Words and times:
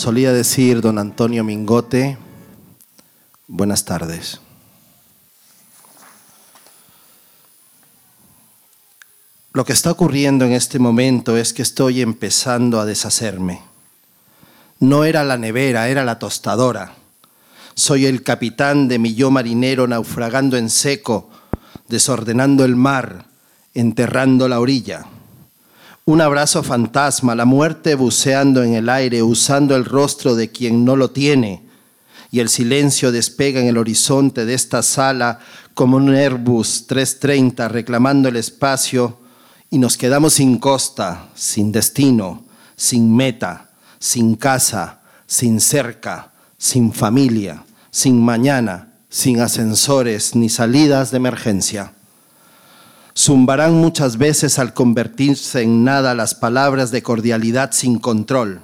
solía 0.00 0.32
decir 0.32 0.80
don 0.80 0.98
Antonio 0.98 1.44
Mingote, 1.44 2.16
buenas 3.46 3.84
tardes. 3.84 4.40
Lo 9.52 9.66
que 9.66 9.74
está 9.74 9.90
ocurriendo 9.90 10.46
en 10.46 10.52
este 10.52 10.78
momento 10.78 11.36
es 11.36 11.52
que 11.52 11.60
estoy 11.60 12.00
empezando 12.00 12.80
a 12.80 12.86
deshacerme. 12.86 13.60
No 14.78 15.04
era 15.04 15.22
la 15.22 15.36
nevera, 15.36 15.90
era 15.90 16.02
la 16.02 16.18
tostadora. 16.18 16.94
Soy 17.74 18.06
el 18.06 18.22
capitán 18.22 18.88
de 18.88 18.98
mi 18.98 19.14
yo 19.14 19.30
marinero 19.30 19.86
naufragando 19.86 20.56
en 20.56 20.70
seco, 20.70 21.28
desordenando 21.88 22.64
el 22.64 22.74
mar, 22.74 23.26
enterrando 23.74 24.48
la 24.48 24.60
orilla. 24.60 25.04
Un 26.10 26.20
abrazo 26.20 26.64
fantasma, 26.64 27.36
la 27.36 27.44
muerte 27.44 27.94
buceando 27.94 28.64
en 28.64 28.74
el 28.74 28.88
aire, 28.88 29.22
usando 29.22 29.76
el 29.76 29.84
rostro 29.84 30.34
de 30.34 30.50
quien 30.50 30.84
no 30.84 30.96
lo 30.96 31.12
tiene, 31.12 31.62
y 32.32 32.40
el 32.40 32.48
silencio 32.48 33.12
despega 33.12 33.60
en 33.60 33.68
el 33.68 33.78
horizonte 33.78 34.44
de 34.44 34.54
esta 34.54 34.82
sala 34.82 35.38
como 35.72 35.98
un 35.98 36.12
Airbus 36.12 36.88
330 36.88 37.68
reclamando 37.68 38.28
el 38.28 38.34
espacio, 38.34 39.20
y 39.70 39.78
nos 39.78 39.96
quedamos 39.96 40.32
sin 40.32 40.58
costa, 40.58 41.28
sin 41.36 41.70
destino, 41.70 42.42
sin 42.74 43.14
meta, 43.14 43.70
sin 44.00 44.34
casa, 44.34 45.02
sin 45.28 45.60
cerca, 45.60 46.32
sin 46.58 46.92
familia, 46.92 47.62
sin 47.92 48.20
mañana, 48.20 48.94
sin 49.08 49.40
ascensores 49.40 50.34
ni 50.34 50.48
salidas 50.48 51.12
de 51.12 51.18
emergencia. 51.18 51.92
Zumbarán 53.20 53.74
muchas 53.74 54.16
veces 54.16 54.58
al 54.58 54.72
convertirse 54.72 55.60
en 55.60 55.84
nada 55.84 56.14
las 56.14 56.34
palabras 56.34 56.90
de 56.90 57.02
cordialidad 57.02 57.72
sin 57.72 57.98
control 57.98 58.62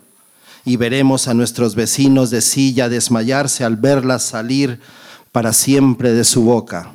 y 0.64 0.76
veremos 0.76 1.28
a 1.28 1.34
nuestros 1.34 1.74
vecinos 1.74 2.30
de 2.30 2.40
silla 2.40 2.88
desmayarse 2.88 3.64
al 3.64 3.76
verlas 3.76 4.22
salir 4.22 4.80
para 5.30 5.52
siempre 5.52 6.12
de 6.12 6.24
su 6.24 6.44
boca. 6.44 6.92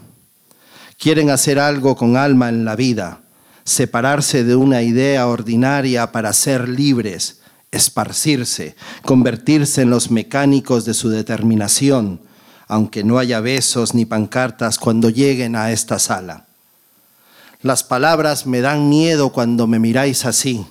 Quieren 0.98 1.30
hacer 1.30 1.60
algo 1.60 1.96
con 1.96 2.18
alma 2.18 2.50
en 2.50 2.66
la 2.66 2.76
vida, 2.76 3.22
separarse 3.64 4.44
de 4.44 4.56
una 4.56 4.82
idea 4.82 5.28
ordinaria 5.28 6.12
para 6.12 6.34
ser 6.34 6.68
libres, 6.68 7.42
esparcirse, 7.70 8.76
convertirse 9.04 9.84
en 9.84 9.92
los 9.92 10.10
mecánicos 10.10 10.84
de 10.84 10.96
su 10.96 11.10
determinación, 11.10 12.22
aunque 12.68 13.04
no 13.04 13.20
haya 13.20 13.40
besos 13.40 13.94
ni 13.94 14.06
pancartas 14.06 14.80
cuando 14.80 15.12
lleguen 15.12 15.56
a 15.56 15.72
esta 15.72 16.00
sala. 16.00 16.48
Las 17.64 17.84
palabras 17.84 18.48
me 18.48 18.62
dan 18.62 18.90
miedo 18.90 19.30
cuando 19.30 19.68
me 19.68 19.78
miráis 19.78 20.26
así. 20.26 20.66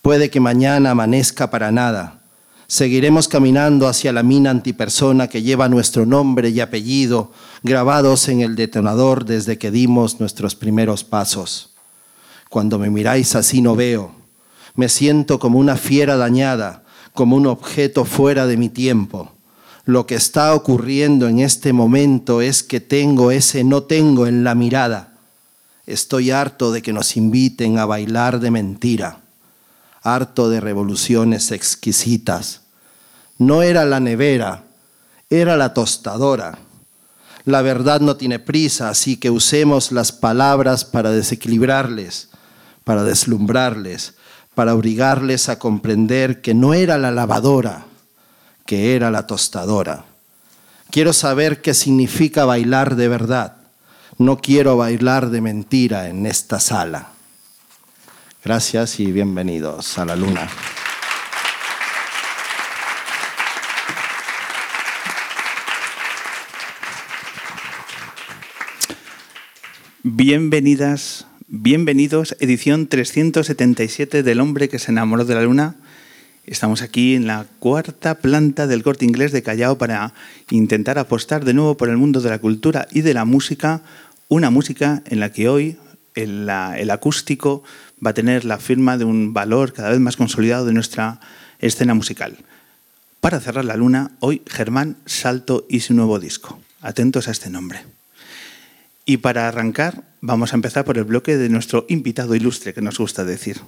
Puede 0.00 0.30
que 0.30 0.40
mañana 0.40 0.92
amanezca 0.92 1.50
para 1.50 1.70
nada. 1.72 2.20
Seguiremos 2.68 3.28
caminando 3.28 3.86
hacia 3.86 4.10
la 4.10 4.22
mina 4.22 4.48
antipersona 4.48 5.28
que 5.28 5.42
lleva 5.42 5.68
nuestro 5.68 6.06
nombre 6.06 6.48
y 6.48 6.60
apellido 6.60 7.32
grabados 7.62 8.28
en 8.28 8.40
el 8.40 8.56
detonador 8.56 9.26
desde 9.26 9.58
que 9.58 9.70
dimos 9.70 10.20
nuestros 10.20 10.54
primeros 10.54 11.04
pasos. 11.04 11.74
Cuando 12.48 12.78
me 12.78 12.88
miráis 12.88 13.34
así 13.34 13.60
no 13.60 13.76
veo. 13.76 14.12
Me 14.76 14.88
siento 14.88 15.38
como 15.38 15.58
una 15.58 15.76
fiera 15.76 16.16
dañada, 16.16 16.84
como 17.12 17.36
un 17.36 17.46
objeto 17.46 18.06
fuera 18.06 18.46
de 18.46 18.56
mi 18.56 18.70
tiempo. 18.70 19.32
Lo 19.84 20.06
que 20.06 20.14
está 20.14 20.54
ocurriendo 20.54 21.28
en 21.28 21.40
este 21.40 21.74
momento 21.74 22.40
es 22.40 22.62
que 22.62 22.80
tengo 22.80 23.32
ese 23.32 23.64
no 23.64 23.82
tengo 23.82 24.26
en 24.26 24.44
la 24.44 24.54
mirada 24.54 25.09
Estoy 25.90 26.30
harto 26.30 26.70
de 26.70 26.82
que 26.82 26.92
nos 26.92 27.16
inviten 27.16 27.76
a 27.76 27.84
bailar 27.84 28.38
de 28.38 28.52
mentira, 28.52 29.18
harto 30.02 30.48
de 30.48 30.60
revoluciones 30.60 31.50
exquisitas. 31.50 32.60
No 33.38 33.62
era 33.62 33.84
la 33.84 33.98
nevera, 33.98 34.62
era 35.30 35.56
la 35.56 35.74
tostadora. 35.74 36.60
La 37.44 37.62
verdad 37.62 38.00
no 38.00 38.16
tiene 38.16 38.38
prisa, 38.38 38.88
así 38.88 39.16
que 39.16 39.30
usemos 39.30 39.90
las 39.90 40.12
palabras 40.12 40.84
para 40.84 41.10
desequilibrarles, 41.10 42.28
para 42.84 43.02
deslumbrarles, 43.02 44.14
para 44.54 44.76
obligarles 44.76 45.48
a 45.48 45.58
comprender 45.58 46.40
que 46.40 46.54
no 46.54 46.72
era 46.72 46.98
la 46.98 47.10
lavadora, 47.10 47.86
que 48.64 48.94
era 48.94 49.10
la 49.10 49.26
tostadora. 49.26 50.04
Quiero 50.92 51.12
saber 51.12 51.60
qué 51.62 51.74
significa 51.74 52.44
bailar 52.44 52.94
de 52.94 53.08
verdad 53.08 53.59
no 54.20 54.36
quiero 54.36 54.76
bailar 54.76 55.30
de 55.30 55.40
mentira 55.40 56.10
en 56.10 56.26
esta 56.26 56.60
sala. 56.60 57.12
Gracias 58.44 59.00
y 59.00 59.10
bienvenidos 59.12 59.96
a 59.96 60.04
la 60.04 60.14
luna. 60.14 60.46
Bienvenidas, 70.02 71.26
bienvenidos, 71.48 72.36
edición 72.40 72.88
377 72.88 74.22
del 74.22 74.40
hombre 74.40 74.68
que 74.68 74.78
se 74.78 74.90
enamoró 74.90 75.24
de 75.24 75.34
la 75.34 75.42
luna. 75.44 75.76
Estamos 76.44 76.82
aquí 76.82 77.14
en 77.14 77.26
la 77.26 77.46
cuarta 77.58 78.16
planta 78.16 78.66
del 78.66 78.82
corte 78.82 79.04
inglés 79.04 79.30
de 79.32 79.42
Callao 79.42 79.78
para 79.78 80.12
intentar 80.50 80.98
apostar 80.98 81.44
de 81.44 81.54
nuevo 81.54 81.76
por 81.76 81.88
el 81.88 81.96
mundo 81.96 82.20
de 82.20 82.28
la 82.28 82.38
cultura 82.38 82.88
y 82.90 83.02
de 83.02 83.14
la 83.14 83.24
música 83.24 83.82
una 84.30 84.48
música 84.50 85.02
en 85.06 85.20
la 85.20 85.32
que 85.32 85.48
hoy 85.48 85.76
el, 86.14 86.48
acústico 86.48 87.62
va 88.04 88.10
a 88.10 88.14
tener 88.14 88.44
la 88.44 88.58
firma 88.58 88.96
de 88.96 89.04
un 89.04 89.34
valor 89.34 89.72
cada 89.72 89.90
vez 89.90 89.98
más 89.98 90.16
consolidado 90.16 90.64
de 90.64 90.72
nuestra 90.72 91.20
escena 91.58 91.94
musical. 91.94 92.38
Para 93.20 93.40
cerrar 93.40 93.64
la 93.64 93.76
luna, 93.76 94.12
hoy 94.20 94.42
Germán 94.46 94.96
Salto 95.04 95.66
y 95.68 95.80
su 95.80 95.94
nuevo 95.94 96.20
disco. 96.20 96.60
Atentos 96.80 97.26
a 97.26 97.32
este 97.32 97.50
nombre. 97.50 97.84
Y 99.04 99.16
para 99.16 99.48
arrancar, 99.48 100.04
vamos 100.20 100.52
a 100.52 100.56
empezar 100.56 100.84
por 100.84 100.96
el 100.96 101.04
bloque 101.04 101.36
de 101.36 101.48
nuestro 101.48 101.84
invitado 101.88 102.36
ilustre, 102.36 102.72
que 102.72 102.82
nos 102.82 102.98
gusta 102.98 103.24
decir. 103.24 103.60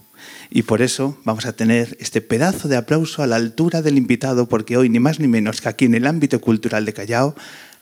Y 0.48 0.62
por 0.62 0.80
eso 0.80 1.18
vamos 1.24 1.44
a 1.44 1.54
tener 1.54 1.96
este 1.98 2.20
pedazo 2.20 2.68
de 2.68 2.76
aplauso 2.76 3.24
a 3.24 3.26
la 3.26 3.34
altura 3.34 3.82
del 3.82 3.98
invitado, 3.98 4.48
porque 4.48 4.76
hoy, 4.76 4.88
ni 4.88 5.00
más 5.00 5.18
ni 5.18 5.26
menos 5.26 5.60
que 5.60 5.68
aquí 5.68 5.86
en 5.86 5.96
el 5.96 6.06
ámbito 6.06 6.40
cultural 6.40 6.84
de 6.84 6.92
Callao, 6.92 7.34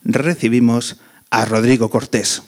recibimos 0.03 0.97
a 1.31 1.44
Rodrigo 1.44 1.88
Cortés. 1.91 2.43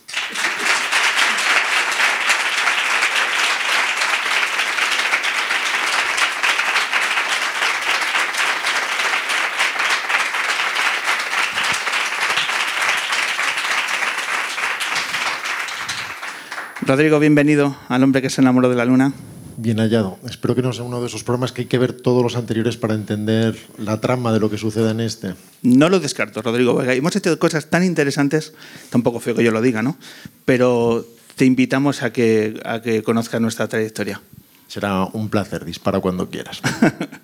Rodrigo, 16.84 17.20
bienvenido 17.20 17.76
al 17.88 18.02
hombre 18.02 18.20
que 18.20 18.28
se 18.28 18.40
enamoró 18.40 18.68
de 18.68 18.74
la 18.74 18.84
luna. 18.84 19.12
Bien 19.56 19.78
hallado. 19.78 20.18
Espero 20.28 20.54
que 20.54 20.62
no 20.62 20.72
sea 20.72 20.84
uno 20.84 21.00
de 21.00 21.06
esos 21.06 21.24
programas 21.24 21.52
que 21.52 21.62
hay 21.62 21.66
que 21.66 21.78
ver 21.78 21.92
todos 21.92 22.22
los 22.22 22.36
anteriores 22.36 22.76
para 22.76 22.94
entender 22.94 23.56
la 23.78 24.00
trama 24.00 24.32
de 24.32 24.40
lo 24.40 24.50
que 24.50 24.58
sucede 24.58 24.90
en 24.90 25.00
este. 25.00 25.34
No 25.62 25.88
lo 25.88 26.00
descarto, 26.00 26.42
Rodrigo. 26.42 26.82
Hemos 26.82 27.16
hecho 27.16 27.38
cosas 27.38 27.66
tan 27.66 27.84
interesantes, 27.84 28.54
tampoco 28.90 29.20
feo 29.20 29.34
que 29.34 29.44
yo 29.44 29.50
lo 29.50 29.60
diga, 29.60 29.82
¿no? 29.82 29.96
Pero 30.44 31.06
te 31.36 31.44
invitamos 31.44 32.02
a 32.02 32.12
que, 32.12 32.60
a 32.64 32.80
que 32.80 33.02
conozcas 33.02 33.40
nuestra 33.40 33.68
trayectoria. 33.68 34.20
Será 34.68 35.04
un 35.04 35.28
placer, 35.28 35.64
dispara 35.64 36.00
cuando 36.00 36.30
quieras. 36.30 36.62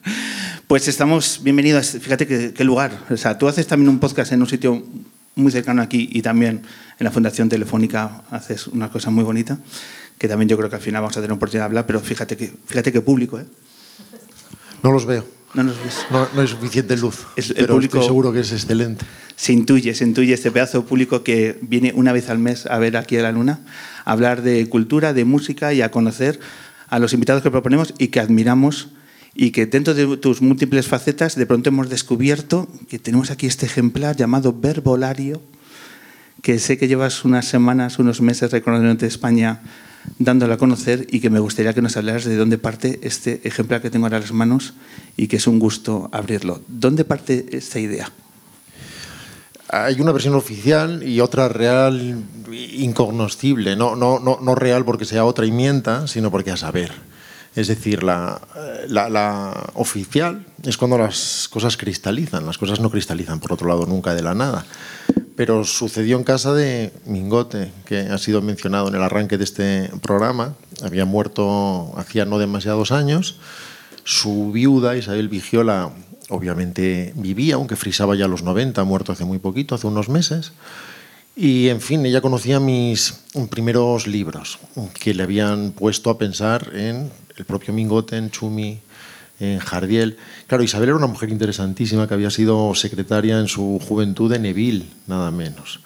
pues 0.66 0.86
estamos 0.86 1.40
bienvenidos. 1.42 1.96
Fíjate 2.00 2.26
qué, 2.26 2.64
lugar. 2.64 2.92
O 3.10 3.16
sea, 3.16 3.38
tú 3.38 3.48
haces 3.48 3.66
también 3.66 3.88
un 3.88 3.98
podcast 3.98 4.32
en 4.32 4.42
un 4.42 4.48
sitio 4.48 4.84
muy 5.34 5.50
cercano 5.50 5.80
aquí 5.80 6.08
y 6.12 6.20
también 6.20 6.62
en 6.98 7.04
la 7.04 7.10
Fundación 7.10 7.48
Telefónica 7.48 8.22
haces 8.30 8.66
una 8.66 8.90
cosa 8.90 9.10
muy 9.10 9.24
bonita 9.24 9.58
que 10.18 10.28
también 10.28 10.48
yo 10.48 10.56
creo 10.56 10.68
que 10.68 10.76
al 10.76 10.82
final 10.82 11.02
vamos 11.02 11.16
a 11.16 11.20
tener 11.20 11.32
oportunidad 11.32 11.64
de 11.64 11.66
hablar, 11.66 11.86
pero 11.86 12.00
fíjate 12.00 12.36
que, 12.36 12.52
fíjate 12.66 12.92
qué 12.92 13.00
público, 13.00 13.38
¿eh? 13.38 13.46
No 14.82 14.92
los 14.92 15.06
veo. 15.06 15.24
No, 15.54 15.62
nos 15.62 15.82
ves. 15.82 16.06
no, 16.10 16.28
hay 16.40 16.46
suficiente 16.46 16.96
luz, 16.96 17.26
el 17.36 17.66
público, 17.66 17.96
estoy 17.96 18.04
seguro 18.04 18.32
que 18.32 18.40
es 18.40 18.52
excelente. 18.52 19.06
Se 19.34 19.52
intuye, 19.52 19.94
se 19.94 20.04
intuye 20.04 20.34
este 20.34 20.50
pedazo 20.50 20.84
público 20.84 21.22
que 21.22 21.58
viene 21.62 21.92
una 21.94 22.12
vez 22.12 22.28
al 22.28 22.38
mes 22.38 22.66
a 22.66 22.78
ver 22.78 22.96
aquí 22.98 23.16
a 23.16 23.22
la 23.22 23.32
Luna, 23.32 23.60
a 24.04 24.12
hablar 24.12 24.42
de 24.42 24.68
cultura, 24.68 25.14
de 25.14 25.24
música 25.24 25.72
y 25.72 25.80
a 25.80 25.90
conocer 25.90 26.38
a 26.88 26.98
los 26.98 27.14
invitados 27.14 27.42
que 27.42 27.50
proponemos 27.50 27.94
y 27.98 28.08
que 28.08 28.20
admiramos 28.20 28.88
y 29.34 29.52
que 29.52 29.66
dentro 29.66 29.94
de 29.94 30.18
tus 30.18 30.42
múltiples 30.42 30.86
facetas 30.86 31.34
de 31.34 31.46
pronto 31.46 31.70
hemos 31.70 31.88
descubierto 31.88 32.68
que 32.88 32.98
tenemos 32.98 33.30
aquí 33.30 33.46
este 33.46 33.66
ejemplar 33.66 34.16
llamado 34.16 34.52
verbolario, 34.52 35.40
que 36.42 36.58
sé 36.58 36.76
que 36.76 36.88
llevas 36.88 37.24
unas 37.24 37.46
semanas, 37.46 37.98
unos 37.98 38.20
meses 38.20 38.50
recorriendo 38.50 39.06
España 39.06 39.62
dándolo 40.18 40.54
a 40.54 40.58
conocer 40.58 41.06
y 41.10 41.20
que 41.20 41.30
me 41.30 41.40
gustaría 41.40 41.74
que 41.74 41.82
nos 41.82 41.96
hablaras 41.96 42.24
de 42.24 42.36
dónde 42.36 42.58
parte 42.58 43.00
este 43.02 43.40
ejemplar 43.44 43.82
que 43.82 43.90
tengo 43.90 44.06
ahora 44.06 44.18
en 44.18 44.22
las 44.22 44.32
manos 44.32 44.74
y 45.16 45.28
que 45.28 45.36
es 45.36 45.46
un 45.46 45.58
gusto 45.58 46.08
abrirlo. 46.12 46.60
¿Dónde 46.68 47.04
parte 47.04 47.46
esta 47.52 47.78
idea? 47.78 48.10
Hay 49.70 50.00
una 50.00 50.12
versión 50.12 50.34
oficial 50.34 51.02
y 51.02 51.20
otra 51.20 51.48
real 51.48 52.24
incognoscible. 52.50 53.76
No, 53.76 53.96
no, 53.96 54.18
no, 54.18 54.38
no 54.40 54.54
real 54.54 54.84
porque 54.84 55.04
sea 55.04 55.24
otra 55.24 55.44
y 55.44 55.52
mienta, 55.52 56.06
sino 56.06 56.30
porque 56.30 56.50
a 56.50 56.56
saber. 56.56 56.92
Es 57.54 57.68
decir, 57.68 58.02
la, 58.02 58.40
la, 58.88 59.70
oficial 59.74 60.46
es 60.62 60.76
cuando 60.76 60.96
las 60.96 61.48
cosas 61.48 61.76
cristalizan, 61.76 62.46
las 62.46 62.56
cosas 62.56 62.80
no 62.80 62.90
cristalizan, 62.90 63.40
por 63.40 63.52
otro 63.52 63.68
lado, 63.68 63.84
nunca 63.84 64.14
de 64.14 64.22
la 64.22 64.34
nada. 64.34 64.64
Pero 65.38 65.62
sucedió 65.62 66.16
en 66.16 66.24
casa 66.24 66.52
de 66.52 66.92
Mingote, 67.06 67.70
que 67.86 68.00
ha 68.00 68.18
sido 68.18 68.42
mencionado 68.42 68.88
en 68.88 68.96
el 68.96 69.02
arranque 69.04 69.38
de 69.38 69.44
este 69.44 69.88
programa. 70.02 70.56
Había 70.82 71.04
muerto 71.04 71.92
hacía 71.96 72.24
no 72.24 72.40
demasiados 72.40 72.90
años. 72.90 73.36
Su 74.02 74.50
viuda, 74.50 74.96
Isabel 74.96 75.28
Vigiola, 75.28 75.92
obviamente 76.28 77.12
vivía, 77.14 77.54
aunque 77.54 77.76
frisaba 77.76 78.16
ya 78.16 78.26
los 78.26 78.42
90, 78.42 78.82
muerto 78.82 79.12
hace 79.12 79.24
muy 79.24 79.38
poquito, 79.38 79.76
hace 79.76 79.86
unos 79.86 80.08
meses. 80.08 80.54
Y 81.36 81.68
en 81.68 81.80
fin, 81.80 82.04
ella 82.04 82.20
conocía 82.20 82.58
mis 82.58 83.20
primeros 83.48 84.08
libros, 84.08 84.58
que 84.98 85.14
le 85.14 85.22
habían 85.22 85.70
puesto 85.70 86.10
a 86.10 86.18
pensar 86.18 86.72
en 86.74 87.12
el 87.36 87.44
propio 87.44 87.72
Mingote, 87.72 88.16
en 88.16 88.32
Chumi, 88.32 88.80
en 89.40 89.58
Jardiel. 89.58 90.16
Claro, 90.46 90.64
Isabel 90.64 90.90
era 90.90 90.98
una 90.98 91.06
mujer 91.06 91.30
interesantísima 91.30 92.06
que 92.08 92.14
había 92.14 92.30
sido 92.30 92.74
secretaria 92.74 93.38
en 93.38 93.48
su 93.48 93.80
juventud 93.86 94.30
de 94.30 94.38
Neville, 94.38 94.86
nada 95.06 95.30
menos. 95.30 95.80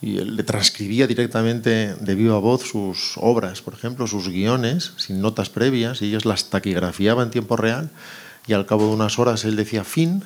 Y 0.00 0.18
él 0.18 0.36
le 0.36 0.42
transcribía 0.42 1.06
directamente 1.06 1.94
de 1.94 2.14
viva 2.14 2.38
voz 2.38 2.62
sus 2.62 3.14
obras, 3.16 3.62
por 3.62 3.74
ejemplo, 3.74 4.06
sus 4.06 4.28
guiones, 4.28 4.92
sin 4.98 5.20
notas 5.20 5.48
previas, 5.48 6.02
y 6.02 6.06
ellos 6.06 6.26
las 6.26 6.50
taquigrafiaba 6.50 7.22
en 7.22 7.30
tiempo 7.30 7.56
real 7.56 7.90
y 8.46 8.52
al 8.52 8.66
cabo 8.66 8.88
de 8.88 8.94
unas 8.94 9.18
horas 9.18 9.44
él 9.44 9.56
decía 9.56 9.84
fin 9.84 10.22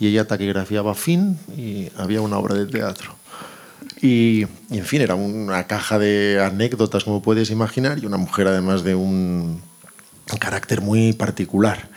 y 0.00 0.08
ella 0.08 0.26
taquigrafiaba 0.26 0.94
fin 0.94 1.38
y 1.56 1.88
había 1.96 2.20
una 2.20 2.38
obra 2.38 2.56
de 2.56 2.66
teatro. 2.66 3.16
Y, 4.00 4.42
en 4.70 4.84
fin, 4.84 5.00
era 5.02 5.14
una 5.14 5.66
caja 5.66 5.98
de 5.98 6.42
anécdotas, 6.42 7.04
como 7.04 7.22
puedes 7.22 7.50
imaginar, 7.50 7.98
y 7.98 8.06
una 8.06 8.16
mujer 8.16 8.48
además 8.48 8.82
de 8.82 8.94
un 8.94 9.62
carácter 10.40 10.80
muy 10.80 11.12
particular. 11.12 11.88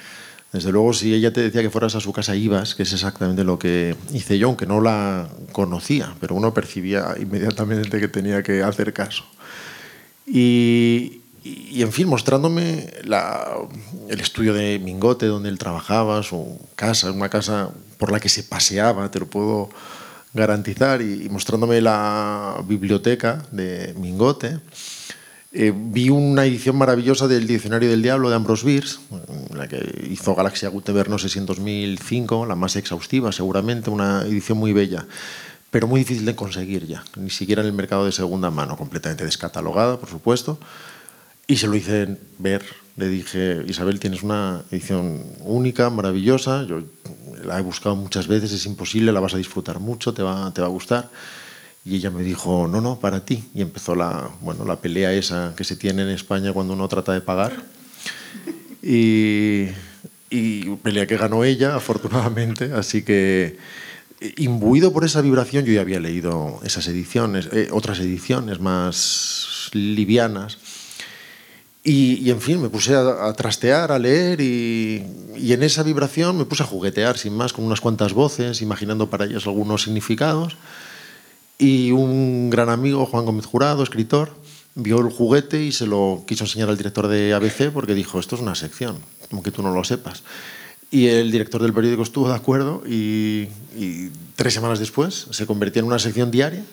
Desde 0.51 0.71
luego, 0.71 0.94
si 0.94 1.13
ella 1.13 1.33
te 1.33 1.41
decía 1.41 1.62
que 1.62 1.69
fueras 1.69 1.95
a 1.95 2.00
su 2.00 2.13
casa, 2.13 2.35
ibas, 2.35 2.74
que 2.74 2.83
es 2.83 2.94
exactamente 2.94 3.44
lo 3.44 3.59
que 3.59 3.95
hice 4.13 4.39
yo, 4.39 4.47
aunque 4.47 4.65
no 4.65 4.79
la 4.79 5.27
conocía, 5.51 6.15
pero 6.21 6.35
uno 6.35 6.53
percibía 6.53 7.15
inmediatamente 7.19 8.00
que 8.00 8.07
tenía 8.07 8.41
que 8.44 8.63
hacer 8.63 8.94
caso. 8.94 9.25
Y, 10.25 11.21
en 11.44 11.91
fin, 11.91 12.07
mostrándome 12.07 12.91
el 14.09 14.19
estudio 14.19 14.53
de 14.53 14.79
Mingote, 14.79 15.25
donde 15.25 15.50
él 15.50 15.57
trabajaba, 15.57 16.24
su 16.24 16.59
casa, 16.75 17.12
una 17.12 17.29
casa 17.29 17.69
por 17.97 18.12
la 18.12 18.19
que 18.19 18.29
se 18.29 18.44
paseaba, 18.44 19.12
te 19.12 19.19
lo 19.19 19.27
puedo 19.27 19.69
garantizar, 20.33 21.01
y, 21.01 21.27
mostrándome 21.29 21.81
la 21.81 22.63
biblioteca 22.65 23.44
de 23.51 23.94
Mingote. 23.97 24.59
Eh, 25.52 25.74
vi 25.74 26.10
una 26.10 26.46
edición 26.46 26.78
maravillosa 26.78 27.28
del 27.28 27.48
Diccionario 27.48 27.90
del 27.90 28.02
Diablo 28.02 28.30
de 28.30 28.36
Ambrose 28.36 28.66
Bierce, 28.66 29.00
la 29.56 29.68
que 29.68 30.08
hizo 30.10 30.36
Galaxia 30.36 30.70
Gutenberg, 30.70 31.10
no 31.10 31.18
sé 31.18 31.30
si 31.30 31.40
en 31.40 31.46
2005, 31.46 32.46
la 32.46 32.56
más 32.56 32.76
exhaustiva 32.76 33.32
seguramente, 33.32 33.90
una 33.90 34.24
edición 34.24 34.58
muy 34.58 34.74
bella, 34.74 35.06
pero 35.72 35.88
muy 35.88 36.02
difícil 36.02 36.26
de 36.26 36.36
conseguir 36.36 36.86
ya, 36.86 37.04
ni 37.16 37.30
siquiera 37.30 37.62
en 37.62 37.68
el 37.68 37.74
mercado 37.74 38.06
de 38.06 38.12
segunda 38.12 38.52
mano, 38.52 38.76
completamente 38.76 39.24
descatalogada, 39.24 39.98
por 39.98 40.10
supuesto. 40.10 40.60
Y 41.48 41.56
se 41.58 41.68
lo 41.68 41.76
hice 41.76 42.18
ver. 42.40 42.66
Le 42.98 43.08
dije, 43.08 43.64
Isabel, 43.68 44.00
tienes 44.00 44.24
una 44.24 44.64
edición 44.70 45.24
única, 45.40 45.90
maravillosa. 45.90 46.66
Yo 46.66 46.82
la 47.46 47.58
he 47.58 47.62
buscado 47.62 47.96
muchas 47.96 48.28
veces, 48.28 48.52
es 48.52 48.66
imposible, 48.66 49.14
la 49.14 49.22
vas 49.22 49.34
a 49.34 49.38
disfrutar 49.38 49.80
mucho, 49.80 50.14
te 50.14 50.24
va, 50.24 50.52
te 50.54 50.60
va 50.60 50.68
a 50.68 50.72
gustar. 50.72 51.10
Y 51.88 51.95
ella 51.95 52.10
me 52.10 52.24
dijo, 52.24 52.68
no, 52.68 52.81
no, 52.81 53.00
para 53.00 53.24
ti. 53.24 53.44
Y 53.54 53.62
empezó 53.62 53.95
la, 53.95 54.30
bueno, 54.42 54.66
la 54.66 54.81
pelea 54.81 55.13
esa 55.13 55.54
que 55.56 55.63
se 55.63 55.75
tiene 55.75 56.01
en 56.01 56.10
España 56.10 56.51
cuando 56.51 56.74
uno 56.74 56.88
trata 56.88 57.13
de 57.13 57.22
pagar. 57.22 57.54
Y, 58.89 59.68
y 60.30 60.75
pelea 60.78 61.07
que 61.07 61.18
ganó 61.18 61.44
ella, 61.44 61.75
afortunadamente. 61.75 62.72
Así 62.74 63.01
que, 63.01 63.57
imbuido 64.38 64.94
por 64.94 65.04
esa 65.04 65.22
vibración, 65.22 65.66
yo 65.66 65.74
ya 65.74 65.81
había 65.81 66.00
leído 66.00 66.62
esas 66.63 66.88
ediciones, 66.88 67.50
eh, 67.51 67.68
otras 67.72 68.00
ediciones 68.00 68.62
más 68.62 69.69
livianas 69.74 70.57
y, 71.89 72.30
en 72.31 72.42
fin, 72.42 72.62
me 72.62 72.68
puse 72.68 72.94
a, 72.95 73.31
trastear, 73.31 73.94
a 73.94 73.98
leer 73.98 74.42
y, 74.42 75.06
en 75.38 75.63
esa 75.63 75.84
vibración 75.84 76.38
me 76.38 76.44
puse 76.44 76.63
a 76.63 76.66
juguetear 76.66 77.18
sin 77.18 77.34
más 77.34 77.54
con 77.54 77.63
unas 77.63 77.80
cuantas 77.80 78.12
voces, 78.12 78.62
imaginando 78.62 79.10
para 79.10 79.24
ellas 79.24 79.48
algunos 79.48 79.84
significados. 79.84 80.57
Y 81.57 81.92
un 81.92 82.50
gran 82.50 82.69
amigo, 82.69 83.06
Juan 83.06 83.25
Gómez 83.25 83.45
Jurado, 83.45 83.83
escritor, 83.83 84.36
vio 84.75 85.00
el 85.00 85.12
juguete 85.12 85.63
y 85.63 85.71
se 85.71 85.88
lo 85.88 86.24
quiso 86.27 86.44
enseñar 86.44 86.69
al 86.69 86.77
director 86.77 87.07
de 87.07 87.33
ABC 87.33 87.71
porque 87.71 87.95
dijo, 87.95 88.19
esto 88.19 88.36
es 88.36 88.42
una 88.42 88.56
sección, 88.56 88.98
aunque 89.31 89.51
tú 89.51 89.63
no 89.63 89.74
lo 89.74 89.83
sepas. 89.83 90.24
Y 90.92 91.07
el 91.07 91.31
director 91.31 91.62
del 91.62 91.74
periódico 91.74 92.04
estuvo 92.04 92.30
de 92.30 92.36
acuerdo 92.36 92.83
y, 92.88 93.50
y 93.75 94.09
tres 94.36 94.54
semanas 94.54 94.80
después 94.80 95.27
se 95.31 95.45
convirtió 95.45 95.81
en 95.81 95.88
una 95.88 96.00
sección 96.00 96.32
diaria 96.32 96.63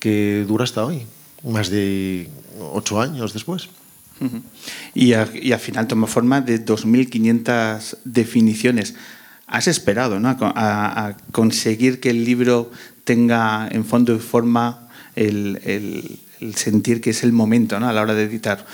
que 0.00 0.44
dura 0.48 0.64
hasta 0.64 0.84
hoy, 0.84 1.06
más 1.44 1.70
de 1.70 2.28
ocho 2.72 3.00
años 3.00 3.32
después. 3.32 3.68
Y, 4.94 5.12
al 5.12 5.60
final 5.60 5.86
toma 5.86 6.06
forma 6.06 6.40
de 6.40 6.64
2.500 6.64 7.98
definiciones. 8.04 8.94
Has 9.46 9.68
esperado 9.68 10.18
a, 10.24 11.16
conseguir 11.32 12.00
que 12.00 12.10
el 12.10 12.24
libro 12.24 12.70
tenga 13.06 13.68
en 13.70 13.84
fondo 13.84 14.14
y 14.14 14.18
forma 14.18 14.88
el, 15.14 16.18
sentir 16.54 17.00
que 17.00 17.10
es 17.10 17.22
el 17.22 17.32
momento 17.32 17.80
¿no? 17.80 17.88
a 17.88 17.92
la 17.92 18.02
hora 18.02 18.14
de 18.14 18.24
editar. 18.24 18.66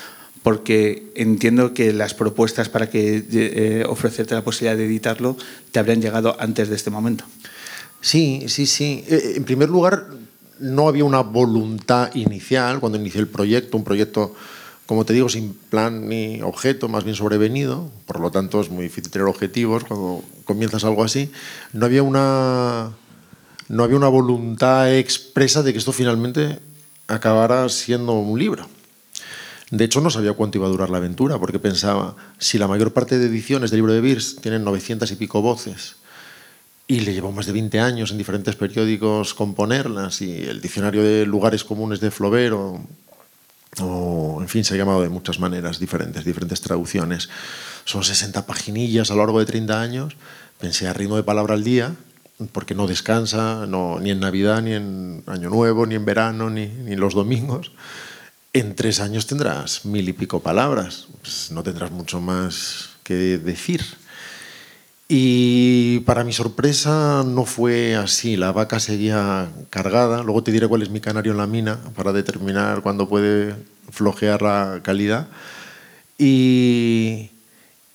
Porque 0.43 1.13
entiendo 1.15 1.73
que 1.73 1.93
las 1.93 2.15
propuestas 2.15 2.69
para 2.69 2.91
que 2.91 3.25
eh, 3.31 3.85
ofrecerte 3.87 4.35
la 4.35 4.43
posibilidad 4.43 4.77
de 4.77 4.87
editarlo 4.87 5.37
te 5.71 5.79
habrían 5.79 6.03
llegado 6.03 6.35
antes 6.41 6.69
de 6.69 6.75
este 6.75 6.91
momento. 6.91 7.25
Sí, 8.01 8.47
sí, 8.49 8.67
sí. 8.67 9.05
Eh, 9.07 9.35
en 9.37 9.45
primer 9.45 9.69
lugar, 9.69 10.09
no 10.59 10.89
había 10.89 11.05
una 11.05 11.21
voluntad 11.21 12.13
inicial 12.15 12.81
cuando 12.81 12.99
inicié 12.99 13.21
el 13.21 13.29
proyecto, 13.29 13.77
un 13.77 13.85
proyecto 13.85 14.35
como 14.87 15.05
te 15.05 15.13
digo, 15.13 15.29
sin 15.29 15.55
plan 15.55 16.09
ni 16.09 16.43
objeto, 16.43 16.89
más 16.89 17.05
bien 17.05 17.17
sobrevenido, 17.17 17.91
por 18.05 18.21
lo 18.21 18.31
tanto 18.31 18.61
es 18.61 18.69
muy 18.69 18.85
difícil 18.85 19.11
tener 19.11 19.29
objetivos 19.29 19.85
cuando 19.85 20.23
comienzas 20.45 20.85
algo 20.85 21.05
así. 21.05 21.31
No 21.73 21.87
había 21.87 22.03
una, 22.03 22.91
no 23.73 23.85
había 23.85 23.97
una 23.97 24.09
voluntad 24.09 24.95
expresa 24.95 25.63
de 25.63 25.73
que 25.73 25.79
esto 25.79 25.93
finalmente 25.93 26.59
acabara 27.09 27.67
siendo 27.71 28.13
un 28.13 28.39
libro. 28.39 28.69
De 29.71 29.85
hecho, 29.85 30.03
no 30.03 30.11
sabía 30.11 30.35
cuánto 30.35 30.59
iba 30.59 30.67
a 30.67 30.71
durar 30.71 30.91
la 30.91 30.99
aventura, 30.99 31.39
porque 31.39 31.59
pensaba, 31.59 32.15
si 32.39 32.59
la 32.59 32.69
mayor 32.69 32.93
parte 32.93 33.19
de 33.19 33.29
ediciones 33.29 33.71
del 33.71 33.79
libro 33.79 33.95
de 33.95 34.03
Beers 34.03 34.37
tienen 34.37 34.63
900 34.63 35.11
y 35.13 35.17
pico 35.17 35.41
voces, 35.41 35.97
y 36.87 37.01
le 37.01 37.15
llevó 37.15 37.33
más 37.33 37.47
de 37.47 37.53
20 37.53 37.81
años 37.81 38.11
en 38.11 38.19
diferentes 38.19 38.57
periódicos 38.57 39.33
componerlas, 39.33 40.21
y 40.21 40.43
el 40.43 40.61
diccionario 40.61 41.03
de 41.03 41.25
lugares 41.25 41.65
comunes 41.65 41.99
de 42.01 42.11
Flaubert 42.11 42.53
o 42.53 42.79
o 43.81 44.37
en 44.43 44.49
fin, 44.49 44.65
se 44.65 44.75
ha 44.75 44.77
llamado 44.77 45.01
de 45.01 45.09
muchas 45.09 45.41
maneras 45.41 45.79
diferentes, 45.79 46.27
diferentes 46.27 46.61
traducciones. 46.61 47.31
Son 47.87 48.05
60 48.05 48.45
paginillas 48.45 49.11
a 49.11 49.15
lo 49.15 49.21
largo 49.21 49.39
de 49.39 49.47
30 49.47 49.81
años. 49.81 50.17
Pensé 50.61 50.89
a 50.89 50.93
ritmo 50.93 51.17
de 51.17 51.23
palabra 51.23 51.55
al 51.55 51.65
día, 51.65 51.97
porque 52.51 52.75
no 52.75 52.87
descansa 52.87 53.67
no, 53.67 54.01
ni 54.01 54.11
en 54.11 54.21
Navidad, 54.21 54.63
ni 54.63 54.73
en 54.73 55.23
Año 55.27 55.51
Nuevo, 55.51 55.87
ni 55.87 55.95
en 55.95 56.05
verano, 56.05 56.51
ni, 56.51 56.67
ni 56.67 56.97
los 56.97 57.15
domingos. 57.15 57.73
En 58.53 58.75
tres 58.75 59.01
años 59.01 59.27
tendrás 59.27 59.85
mil 59.85 60.09
y 60.09 60.13
pico 60.13 60.41
palabras, 60.41 61.09
pues 61.21 61.51
no 61.51 61.63
tendrás 61.63 61.91
mucho 61.91 62.21
más 62.21 62.91
que 63.03 63.15
decir. 63.39 63.83
Y 65.09 66.01
para 66.01 66.25
mi 66.25 66.33
sorpresa 66.33 67.23
no 67.27 67.45
fue 67.45 67.97
así, 67.97 68.37
la 68.37 68.51
vaca 68.53 68.81
seguía 68.81 69.51
cargada, 69.69 70.23
luego 70.23 70.43
te 70.43 70.53
diré 70.53 70.69
cuál 70.69 70.83
es 70.83 70.91
mi 70.91 71.01
canario 71.01 71.33
en 71.33 71.39
la 71.39 71.47
mina 71.47 71.79
para 71.95 72.13
determinar 72.13 72.83
cuándo 72.83 73.09
puede 73.09 73.55
flojear 73.91 74.41
la 74.41 74.81
calidad. 74.83 75.29
Y, 76.17 77.31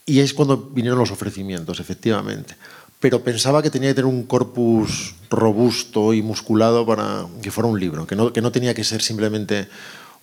y 0.05 0.19
es 0.19 0.33
cuando 0.33 0.57
vinieron 0.57 0.99
los 0.99 1.11
ofrecimientos, 1.11 1.79
efectivamente. 1.79 2.55
Pero 2.99 3.23
pensaba 3.23 3.61
que 3.61 3.69
tenía 3.69 3.89
que 3.89 3.95
tener 3.95 4.05
un 4.05 4.23
corpus 4.23 5.15
robusto 5.29 6.13
y 6.13 6.21
musculado 6.21 6.85
para 6.85 7.25
que 7.41 7.51
fuera 7.51 7.69
un 7.69 7.79
libro, 7.79 8.07
que 8.07 8.15
no, 8.15 8.33
que 8.33 8.41
no 8.41 8.51
tenía 8.51 8.73
que 8.73 8.83
ser 8.83 9.01
simplemente 9.01 9.67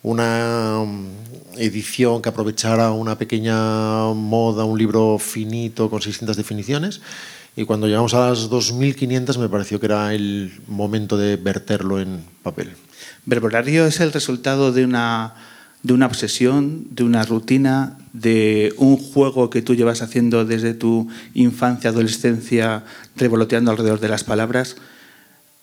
una 0.03 0.85
mm, 0.85 1.59
edición 1.59 2.21
que 2.21 2.29
aprovechara 2.29 2.93
una 2.93 3.17
pequeña 3.17 4.13
moda, 4.13 4.65
un 4.65 4.79
libro 4.79 5.19
finito 5.19 5.89
con 5.89 6.03
600 6.03 6.37
definiciones. 6.37 7.01
Y 7.57 7.65
cuando 7.65 7.87
llegamos 7.87 8.15
a 8.15 8.31
las 8.31 8.51
2.500 8.51 9.39
me 9.39 9.49
pareció 9.49 9.81
que 9.81 9.87
era 9.87 10.13
el 10.13 10.61
momento 10.67 11.17
de 11.17 11.37
verterlo 11.37 12.01
en 12.01 12.25
papel. 12.43 12.73
Verbolario 13.25 13.87
es 13.87 14.01
el 14.01 14.13
resultado 14.13 14.73
de 14.73 14.85
una, 14.85 15.35
de 15.83 15.93
una 15.93 16.07
obsesión, 16.07 16.89
de 16.91 17.05
una 17.05 17.23
rutina, 17.23 17.97
de 18.15 18.73
un 18.79 18.97
juego 18.97 19.51
que 19.51 19.61
tú 19.61 19.75
llevas 19.75 20.01
haciendo 20.01 20.47
desde 20.47 20.73
tu 20.73 21.11
infancia, 21.35 21.91
adolescencia, 21.91 22.85
revoloteando 23.17 23.71
alrededor 23.71 24.01
de 24.01 24.09
las 24.09 24.25
palabras. 24.25 24.77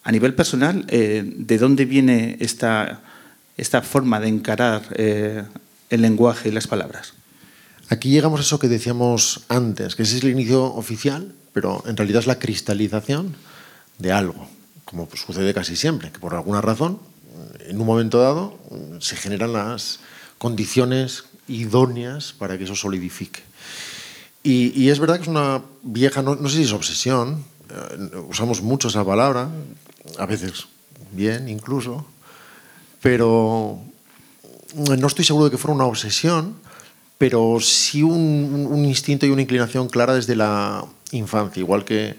A 0.03 0.11
nivel 0.11 0.35
personal, 0.35 0.85
eh, 0.89 1.23
¿de 1.25 1.57
dónde 1.57 1.85
viene 1.85 2.37
esta 2.39 3.01
esta 3.61 3.81
forma 3.81 4.19
de 4.19 4.27
encarar 4.27 4.81
eh, 4.95 5.43
el 5.89 6.01
lenguaje 6.01 6.49
y 6.49 6.51
las 6.51 6.67
palabras? 6.67 7.13
Aquí 7.89 8.09
llegamos 8.09 8.39
a 8.39 8.43
eso 8.43 8.59
que 8.59 8.67
decíamos 8.67 9.41
antes, 9.49 9.95
que 9.95 10.03
ese 10.03 10.17
es 10.17 10.23
el 10.23 10.31
inicio 10.31 10.63
oficial, 10.63 11.33
pero 11.53 11.83
en 11.85 11.95
realidad 11.95 12.21
es 12.21 12.27
la 12.27 12.39
cristalización 12.39 13.35
de 13.99 14.11
algo, 14.11 14.47
como 14.85 15.07
sucede 15.13 15.53
casi 15.53 15.75
siempre, 15.75 16.11
que 16.11 16.19
por 16.19 16.33
alguna 16.33 16.61
razón, 16.61 16.99
en 17.67 17.79
un 17.79 17.85
momento 17.85 18.19
dado, 18.19 18.57
se 18.99 19.15
generan 19.15 19.53
las 19.53 19.99
condiciones 20.37 21.25
idóneas 21.51 22.33
para 22.33 22.57
que 22.57 22.63
eso 22.63 22.75
solidifique. 22.75 23.41
Y, 24.43 24.89
es 24.89 24.99
verdad 24.99 25.17
que 25.17 25.23
es 25.23 25.27
una 25.27 25.61
vieja, 25.83 26.23
no, 26.23 26.35
sé 26.49 26.57
si 26.57 26.63
es 26.63 26.73
obsesión, 26.73 27.43
eh, 27.69 28.17
usamos 28.27 28.63
mucho 28.63 28.87
esa 28.87 29.05
palabra, 29.05 29.49
a 30.17 30.25
veces 30.25 30.65
bien 31.11 31.47
incluso, 31.47 32.05
pero 33.01 33.79
no 34.75 35.07
estoy 35.07 35.25
seguro 35.25 35.45
de 35.45 35.51
que 35.51 35.57
fuera 35.57 35.75
una 35.75 35.85
obsesión, 35.85 36.55
pero 37.19 37.59
sí 37.59 38.01
un, 38.01 38.83
instinto 38.83 39.27
y 39.27 39.29
una 39.29 39.43
inclinación 39.43 39.89
clara 39.89 40.15
desde 40.15 40.35
la 40.35 40.83
infancia, 41.11 41.59
igual 41.59 41.85
que 41.85 42.17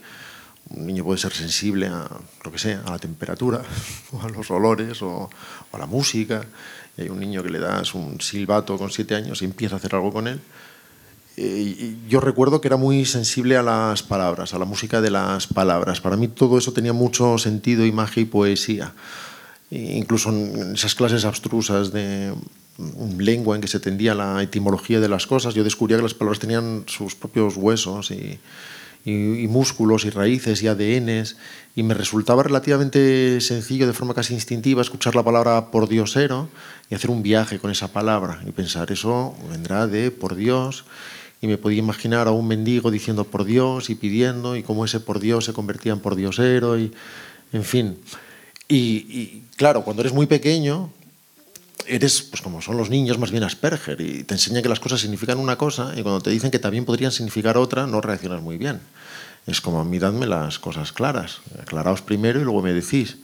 un 0.71 0.87
niño 0.87 1.03
puede 1.03 1.19
ser 1.19 1.33
sensible 1.33 1.89
a 1.89 2.09
lo 2.45 2.53
que 2.53 2.59
sea, 2.59 2.83
a 2.87 2.91
la 2.93 2.99
temperatura, 2.99 3.63
o 4.13 4.23
a 4.23 4.29
los 4.29 4.49
olores, 4.53 5.03
o, 5.03 5.29
a 5.73 5.79
la 5.79 5.87
música. 5.87 6.45
Hay 6.99 7.09
un 7.09 7.21
niño 7.21 7.43
que 7.43 7.51
le 7.51 7.59
das 7.59 7.95
un 7.95 8.21
silbato 8.21 8.77
con 8.77 8.91
siete 8.91 9.15
años 9.15 9.43
y 9.43 9.47
empieza 9.47 9.77
a 9.77 9.79
hacer 9.79 9.95
algo 9.95 10.13
con 10.13 10.29
él. 10.29 10.41
Eh, 11.37 11.97
yo 12.09 12.21
recuerdo 12.21 12.61
que 12.61 12.69
era 12.69 12.77
muy 12.77 13.07
sensible 13.07 13.57
a 13.57 13.63
las 13.63 14.03
palabras, 14.03 14.53
a 14.53 14.59
la 14.59 14.67
música 14.67 15.01
de 15.01 15.11
las 15.11 15.47
palabras. 15.47 16.01
Para 16.01 16.17
mí 16.17 16.29
todo 16.29 16.59
eso 16.59 16.73
tenía 16.73 16.93
mucho 16.93 17.39
sentido, 17.39 17.87
imagen 17.87 18.25
y 18.25 18.27
poesía. 18.27 18.93
E 19.71 19.97
incluso 19.97 20.29
en 20.29 20.75
esas 20.75 20.95
clases 20.95 21.25
abstrusas 21.25 21.93
de 21.93 22.35
lengua 23.17 23.57
en 23.57 23.63
que 23.63 23.69
se 23.69 23.81
tendía 23.81 24.15
la 24.15 24.43
etimología 24.43 25.01
de 25.01 25.09
las 25.09 25.27
cosas, 25.27 25.55
yo 25.55 25.65
descubría 25.65 25.97
que 25.97 26.03
las 26.03 26.15
palabras 26.15 26.41
tenían 26.41 26.85
sus 26.87 27.15
propios 27.15 27.57
huesos 27.57 28.11
y, 28.11 28.39
y, 29.05 29.49
músculos 29.49 30.05
y 30.05 30.11
raíces 30.11 30.63
y 30.63 30.69
ADNs, 30.69 31.37
y 31.75 31.83
me 31.83 31.95
resultaba 31.95 32.43
relativamente 32.43 33.41
sencillo, 33.41 33.87
de 33.87 33.93
forma 33.93 34.15
casi 34.15 34.35
instintiva, 34.35 34.83
escuchar 34.83 35.17
la 35.17 35.23
palabra 35.23 35.71
por 35.71 35.89
diosero 35.89 36.49
y 36.91 36.95
hacer 36.95 37.11
un 37.11 37.23
viaje 37.23 37.59
con 37.59 37.71
esa 37.71 37.89
palabra 37.89 38.41
y 38.47 38.53
pensar, 38.53 38.93
eso 38.93 39.35
vendrá 39.51 39.87
de 39.87 40.11
por 40.11 40.35
Dios, 40.35 40.85
y 41.41 41.49
me 41.49 41.59
podía 41.59 41.81
imaginar 41.81 42.29
a 42.29 42.31
un 42.31 42.47
mendigo 42.47 42.91
diciendo 42.91 43.25
por 43.25 43.45
Dios 43.45 43.91
y 43.91 43.97
pidiendo, 43.97 44.57
y 44.57 44.63
cómo 44.63 44.85
ese 44.85 45.01
por 45.01 45.19
Dios 45.19 45.45
se 45.45 45.53
convertía 45.53 45.93
en 45.93 46.01
por 46.01 46.15
diosero, 46.15 46.79
y 46.79 46.93
en 47.53 47.65
fin. 47.65 47.99
Y, 48.69 48.79
y 48.79 49.45
claro, 49.57 49.83
cuando 49.83 50.03
eres 50.03 50.13
muy 50.13 50.27
pequeño, 50.27 50.91
eres, 51.87 52.23
pues 52.23 52.43
como 52.43 52.63
son 52.63 52.77
los 52.77 52.91
niños, 52.91 53.19
más 53.19 53.31
bien 53.31 53.43
Asperger 53.43 54.01
y 54.01 54.25
te 54.25 54.35
enseña 54.35 54.63
que 54.63 54.69
las 54.69 54.81
cosas 54.81 55.01
significan 55.01 55.39
una 55.39 55.57
cosa 55.57 55.93
y 55.97 56.03
cuando 56.03 56.21
te 56.21 56.31
dicen 56.31 56.51
que 56.51 56.59
también 56.59 56.85
podrían 56.85 57.13
significar 57.13 57.57
otra, 57.57 57.87
no 57.87 58.01
reaccionas 58.01 58.43
muy 58.43 58.59
bien. 58.59 58.81
Es 59.47 59.61
como, 59.61 59.85
miradme 59.85 60.27
las 60.27 60.59
cosas 60.59 60.93
claras, 60.93 61.41
aclaraos 61.61 62.03
primero 62.03 62.41
y 62.41 62.45
luego 62.45 62.63
me 62.63 62.73
decís. 62.73 63.19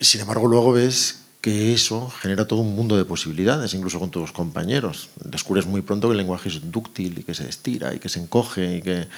Sin 0.00 0.20
embargo, 0.20 0.48
luego 0.48 0.72
ves 0.72 1.22
que 1.42 1.74
eso 1.74 2.08
genera 2.08 2.46
todo 2.46 2.60
un 2.60 2.74
mundo 2.74 2.96
de 2.96 3.04
posibilidades, 3.04 3.74
incluso 3.74 3.98
con 3.98 4.10
tus 4.10 4.30
compañeros. 4.30 5.10
Descubres 5.24 5.66
muy 5.66 5.82
pronto 5.82 6.08
que 6.08 6.12
el 6.12 6.18
lenguaje 6.18 6.48
es 6.48 6.70
dúctil 6.70 7.18
y 7.18 7.24
que 7.24 7.34
se 7.34 7.48
estira 7.48 7.92
y 7.94 7.98
que 7.98 8.08
se 8.08 8.20
encoge 8.20 8.76
y 8.76 8.82
que 8.82 9.08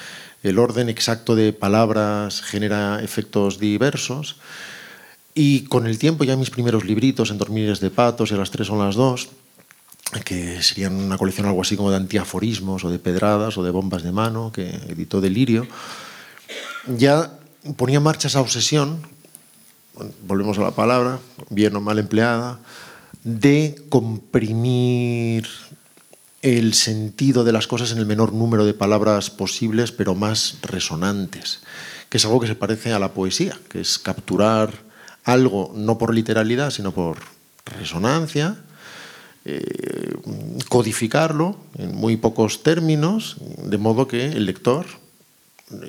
el 0.43 0.59
orden 0.59 0.89
exacto 0.89 1.37
de 1.37 1.53
palabras 1.53 2.41
genera 2.41 3.03
efectos 3.03 3.59
diversos. 3.59 4.37
Y 5.35 5.65
con 5.65 5.87
el 5.87 5.99
tiempo, 5.99 6.23
ya 6.23 6.37
mis 6.37 6.51
primeros 6.51 6.85
libritos, 6.85 7.31
En 7.31 7.39
Dormires 7.39 7.81
de 7.81 7.91
Patos 7.91 8.31
y 8.31 8.35
a 8.35 8.37
las 8.37 8.53
tres 8.53 8.69
son 8.69 8.79
las 8.79 8.95
dos, 8.95 9.31
que 10.25 10.63
serían 10.63 10.95
una 10.95 11.19
colección 11.19 11.49
algo 11.49 11.63
así 11.63 11.77
como 11.77 11.91
de 11.91 11.97
antiaforismos 11.97 12.85
o 12.85 12.91
de 12.91 13.01
pedradas 13.01 13.59
o 13.59 13.65
de 13.65 13.71
bombas 13.71 14.05
de 14.05 14.13
mano, 14.13 14.53
que 14.53 14.69
editó 14.69 15.21
Delirio, 15.21 15.67
ya 16.87 17.37
ponía 17.77 17.99
marcha 17.99 18.29
esa 18.29 18.41
obsesión, 18.41 19.03
volvemos 20.27 20.59
a 20.59 20.63
la 20.63 20.71
palabra, 20.71 21.19
bien 21.51 21.75
o 21.75 21.81
mal 21.81 21.99
empleada, 21.99 22.61
de 23.25 23.75
comprimir 23.89 25.49
el 26.43 26.75
sentido 26.75 27.43
de 27.43 27.53
las 27.53 27.67
cosas 27.67 27.91
en 27.91 27.99
el 27.99 28.07
menor 28.07 28.33
número 28.33 28.65
de 28.67 28.75
palabras 28.75 29.31
posibles, 29.31 29.91
pero 29.91 30.15
más 30.15 30.59
resonantes, 30.63 31.61
que 32.09 32.19
es 32.19 32.25
algo 32.25 32.39
que 32.39 32.47
se 32.47 32.55
parece 32.55 32.93
a 32.93 33.01
la 33.01 33.15
poesía, 33.15 33.59
que 33.69 33.81
es 33.81 33.99
capturar 33.99 34.85
algo 35.25 35.73
no 35.75 35.99
por 35.99 36.15
literalidad, 36.15 36.71
sino 36.71 36.93
por 36.93 37.19
resonancia, 37.65 38.57
eh, 39.47 40.15
codificarlo 40.69 41.57
en 41.77 41.95
muy 41.95 42.17
pocos 42.17 42.63
términos, 42.63 43.37
de 43.63 43.79
modo 43.79 44.09
que 44.09 44.33
el 44.33 44.47
lector 44.47 44.87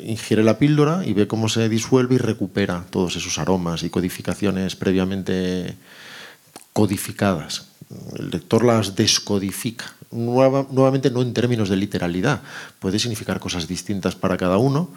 ingiere 0.03 0.43
la 0.43 0.57
píldora 0.57 1.05
y 1.05 1.13
ve 1.13 1.27
cómo 1.27 1.49
se 1.49 1.67
disuelve 1.69 2.15
y 2.15 2.17
recupera 2.17 2.85
todos 2.89 3.15
esos 3.15 3.37
aromas 3.39 3.83
y 3.83 3.89
codificaciones 3.89 4.75
previamente 4.75 5.77
codificadas. 6.73 7.67
El 8.17 8.29
lector 8.29 8.63
las 8.63 8.95
descodifica. 8.95 9.85
nuevamente 10.11 11.11
no 11.11 11.21
en 11.21 11.33
términos 11.33 11.69
de 11.69 11.75
literalidad, 11.75 12.41
puede 12.79 12.99
significar 12.99 13.39
cosas 13.39 13.67
distintas 13.67 14.15
para 14.15 14.37
cada 14.37 14.57
uno, 14.57 14.89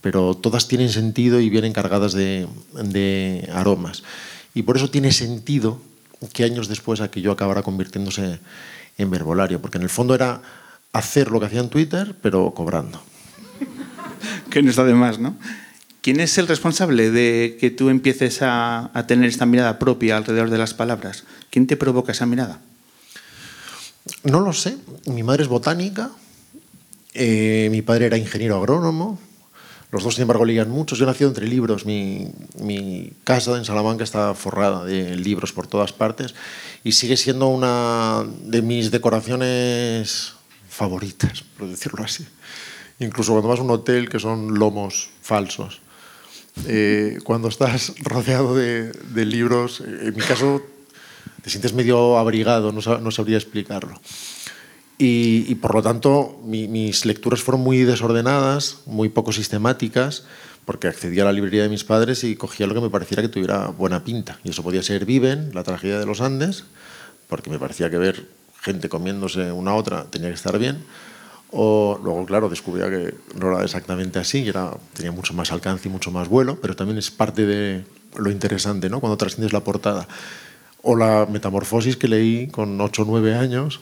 pero 0.00 0.34
todas 0.34 0.68
tienen 0.68 0.90
sentido 0.90 1.40
y 1.40 1.50
vienen 1.50 1.72
cargadas 1.72 2.12
de, 2.12 2.48
aromas. 3.52 4.02
Y 4.54 4.62
por 4.62 4.76
eso 4.76 4.90
tiene 4.90 5.12
sentido 5.12 5.80
que 6.32 6.44
años 6.44 6.68
después 6.68 7.00
aquello 7.00 7.32
acabara 7.32 7.62
convirtiéndose 7.62 8.40
en 8.96 9.10
verbolario, 9.10 9.60
porque 9.60 9.78
en 9.78 9.84
el 9.84 9.88
fondo 9.88 10.14
era 10.14 10.42
hacer 10.92 11.30
lo 11.30 11.38
que 11.40 11.46
hacía 11.46 11.60
en 11.60 11.68
Twitter, 11.68 12.14
pero 12.20 12.52
cobrando. 12.54 13.00
que 14.50 14.62
no 14.62 14.70
está 14.70 14.84
de 14.84 14.94
más, 14.94 15.18
¿no? 15.18 15.36
¿Quién 16.00 16.20
es 16.20 16.38
el 16.38 16.48
responsable 16.48 17.10
de 17.10 17.56
que 17.60 17.70
tú 17.70 17.90
empieces 17.90 18.38
a, 18.40 18.90
tener 19.06 19.28
esta 19.28 19.46
mirada 19.46 19.78
propia 19.78 20.16
alrededor 20.16 20.48
de 20.48 20.58
las 20.58 20.72
palabras? 20.72 21.24
¿Quién 21.50 21.66
te 21.66 21.76
provoca 21.76 22.12
esa 22.12 22.24
mirada? 22.24 22.60
No 24.24 24.40
lo 24.40 24.52
sé. 24.52 24.78
Mi 25.06 25.22
madre 25.22 25.42
es 25.42 25.48
botánica, 25.48 26.10
eh, 27.14 27.68
mi 27.70 27.82
padre 27.82 28.06
era 28.06 28.16
ingeniero 28.16 28.56
agrónomo, 28.56 29.18
los 29.90 30.04
dos, 30.04 30.14
sin 30.14 30.22
embargo, 30.22 30.44
leían 30.44 30.70
muchos. 30.70 30.98
Yo 30.98 31.06
nací 31.06 31.24
entre 31.24 31.46
libros. 31.46 31.86
Mi, 31.86 33.12
casa 33.24 33.56
en 33.56 33.64
Salamanca 33.64 34.04
está 34.04 34.34
forrada 34.34 34.84
de 34.84 35.16
libros 35.16 35.52
por 35.52 35.66
todas 35.66 35.92
partes 35.92 36.34
y 36.84 36.92
sigue 36.92 37.16
siendo 37.16 37.48
una 37.48 38.24
de 38.42 38.60
mis 38.60 38.90
decoraciones 38.90 40.34
favoritas, 40.68 41.42
por 41.56 41.68
decirlo 41.68 42.04
así. 42.04 42.26
Incluso 43.00 43.32
cuando 43.32 43.48
vas 43.48 43.60
a 43.60 43.62
un 43.62 43.70
hotel 43.70 44.10
que 44.10 44.18
son 44.18 44.58
lomos 44.58 45.08
falsos. 45.22 45.80
Eh, 46.66 47.18
cuando 47.24 47.48
estás 47.48 47.94
rodeado 48.02 48.54
de, 48.54 48.92
libros, 49.24 49.80
en 49.80 50.14
mi 50.14 50.20
caso, 50.20 50.60
te 51.42 51.48
sientes 51.48 51.72
medio 51.72 52.18
abrigado, 52.18 52.72
no, 52.72 52.98
no 52.98 53.10
sabría 53.10 53.38
explicarlo. 53.38 53.98
Y, 55.00 55.54
por 55.56 55.76
lo 55.76 55.82
tanto 55.82 56.40
mis 56.44 57.06
lecturas 57.06 57.40
fueron 57.40 57.62
muy 57.62 57.84
desordenadas, 57.84 58.78
muy 58.84 59.08
poco 59.08 59.30
sistemáticas, 59.32 60.24
porque 60.64 60.88
accedía 60.88 61.22
a 61.22 61.26
la 61.26 61.32
librería 61.32 61.62
de 61.62 61.68
mis 61.68 61.84
padres 61.84 62.24
y 62.24 62.34
cogía 62.34 62.66
lo 62.66 62.74
que 62.74 62.80
me 62.80 62.90
pareciera 62.90 63.22
que 63.22 63.28
tuviera 63.28 63.68
buena 63.68 64.02
pinta. 64.02 64.40
Y 64.42 64.50
eso 64.50 64.64
podía 64.64 64.82
ser 64.82 65.06
Viven, 65.06 65.52
la 65.54 65.62
tragedia 65.62 66.00
de 66.00 66.04
los 66.04 66.20
Andes, 66.20 66.64
porque 67.28 67.48
me 67.48 67.60
parecía 67.60 67.90
que 67.90 67.96
ver 67.96 68.26
gente 68.60 68.88
comiéndose 68.88 69.52
una 69.52 69.70
a 69.70 69.74
otra 69.74 70.04
tenía 70.10 70.28
que 70.28 70.34
estar 70.34 70.58
bien. 70.58 70.84
O 71.50 71.98
luego, 72.02 72.26
claro, 72.26 72.48
descubría 72.48 72.90
que 72.90 73.14
no 73.38 73.52
era 73.52 73.64
exactamente 73.64 74.18
así, 74.18 74.40
y 74.42 74.48
era, 74.48 74.72
tenía 74.94 75.12
mucho 75.12 75.32
más 75.32 75.52
alcance 75.52 75.88
y 75.88 75.92
mucho 75.92 76.10
más 76.10 76.28
vuelo, 76.28 76.60
pero 76.60 76.76
también 76.76 76.98
es 76.98 77.10
parte 77.10 77.46
de 77.46 77.84
lo 78.16 78.30
interesante, 78.30 78.90
¿no? 78.90 79.00
Cuando 79.00 79.16
trasciendes 79.16 79.52
la 79.52 79.60
portada. 79.60 80.08
O 80.82 80.96
la 80.96 81.26
Metamorfosis 81.30 81.96
que 81.96 82.08
leí 82.08 82.48
con 82.48 82.80
8 82.80 83.02
o 83.02 83.04
9 83.06 83.34
años, 83.34 83.80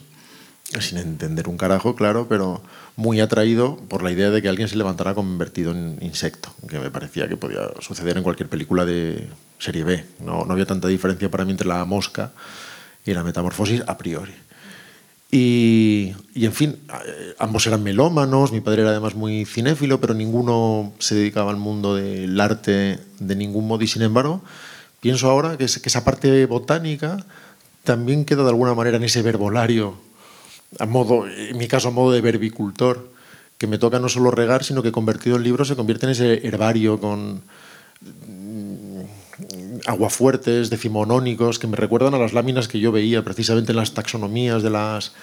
sin 0.79 0.97
entender 0.97 1.47
un 1.47 1.57
carajo, 1.57 1.95
claro, 1.95 2.27
pero 2.27 2.61
muy 2.95 3.19
atraído 3.21 3.77
por 3.87 4.03
la 4.03 4.11
idea 4.11 4.29
de 4.29 4.41
que 4.41 4.49
alguien 4.49 4.67
se 4.67 4.75
levantara 4.75 5.13
convertido 5.13 5.71
en 5.71 5.97
insecto, 6.01 6.53
que 6.67 6.79
me 6.79 6.91
parecía 6.91 7.27
que 7.27 7.37
podía 7.37 7.69
suceder 7.79 8.17
en 8.17 8.23
cualquier 8.23 8.49
película 8.49 8.85
de 8.85 9.27
serie 9.59 9.83
B. 9.83 10.05
No, 10.19 10.45
no 10.45 10.53
había 10.53 10.65
tanta 10.65 10.87
diferencia 10.87 11.31
para 11.31 11.45
mí 11.45 11.51
entre 11.51 11.67
la 11.67 11.85
mosca 11.85 12.31
y 13.05 13.13
la 13.13 13.23
metamorfosis 13.23 13.83
a 13.87 13.97
priori. 13.97 14.33
Y, 15.29 16.13
y, 16.33 16.45
en 16.45 16.53
fin, 16.53 16.79
eh, 17.05 17.35
ambos 17.39 17.67
eran 17.67 17.83
melómanos, 17.83 18.51
mi 18.51 18.61
padre 18.61 18.83
era 18.83 18.91
además 18.91 19.15
muy 19.15 19.45
cinéfilo, 19.45 19.99
pero 19.99 20.13
ninguno 20.13 20.93
se 20.99 21.15
dedicaba 21.15 21.51
al 21.51 21.57
mundo 21.57 21.95
del 21.95 22.39
arte 22.39 22.99
de 23.19 23.35
ningún 23.35 23.67
modo 23.67 23.83
y 23.83 23.87
sin 23.87 24.03
embargo, 24.03 24.41
pienso 25.01 25.29
ahora 25.29 25.57
que, 25.57 25.65
que 25.65 25.89
esa 25.89 26.05
parte 26.05 26.45
botánica 26.45 27.25
también 27.83 28.23
queda 28.23 28.43
de 28.43 28.49
alguna 28.49 28.73
manera 28.73 28.97
en 28.97 29.03
ese 29.03 29.21
verbolario 29.21 30.06
a 30.79 30.85
modo, 30.85 31.27
en 31.27 31.57
mi 31.57 31.67
caso 31.67 31.89
a 31.89 31.91
modo 31.91 32.11
de 32.11 32.21
verbicultor, 32.21 33.09
que 33.57 33.67
me 33.67 33.77
toca 33.77 33.99
no 33.99 34.09
solo 34.09 34.31
regar, 34.31 34.63
sino 34.63 34.83
que 34.83 34.91
convertido 34.91 35.37
en 35.37 35.43
libro 35.43 35.65
se 35.65 35.75
convierte 35.75 36.05
en 36.05 36.11
ese 36.11 36.47
herbario 36.47 36.99
con 36.99 37.41
mm, 38.01 39.01
aguafuertes 39.87 40.69
decimonónicos 40.69 41.59
que 41.59 41.67
me 41.67 41.77
recuerdan 41.77 42.13
a 42.13 42.19
las 42.19 42.33
láminas 42.33 42.67
que 42.67 42.79
yo 42.79 42.91
veía 42.91 43.23
precisamente 43.23 43.71
en 43.71 43.77
las 43.77 43.93
taxonomías 43.93 44.61
de 44.61 44.69
las 44.69 45.13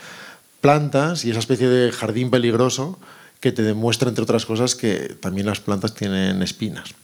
plantas 0.61 1.25
y 1.25 1.31
esa 1.31 1.41
especie 1.41 1.69
de 1.69 1.93
jardín 1.93 2.31
peligroso 2.31 2.99
que 3.41 3.53
te 3.53 3.63
demuestra, 3.63 4.09
entre 4.09 4.23
otras 4.23 4.47
cosas, 4.47 4.75
que 4.75 5.15
también 5.21 5.47
las 5.47 5.61
plantas 5.61 5.95
tienen 5.95 6.41
espinas. 6.41 6.95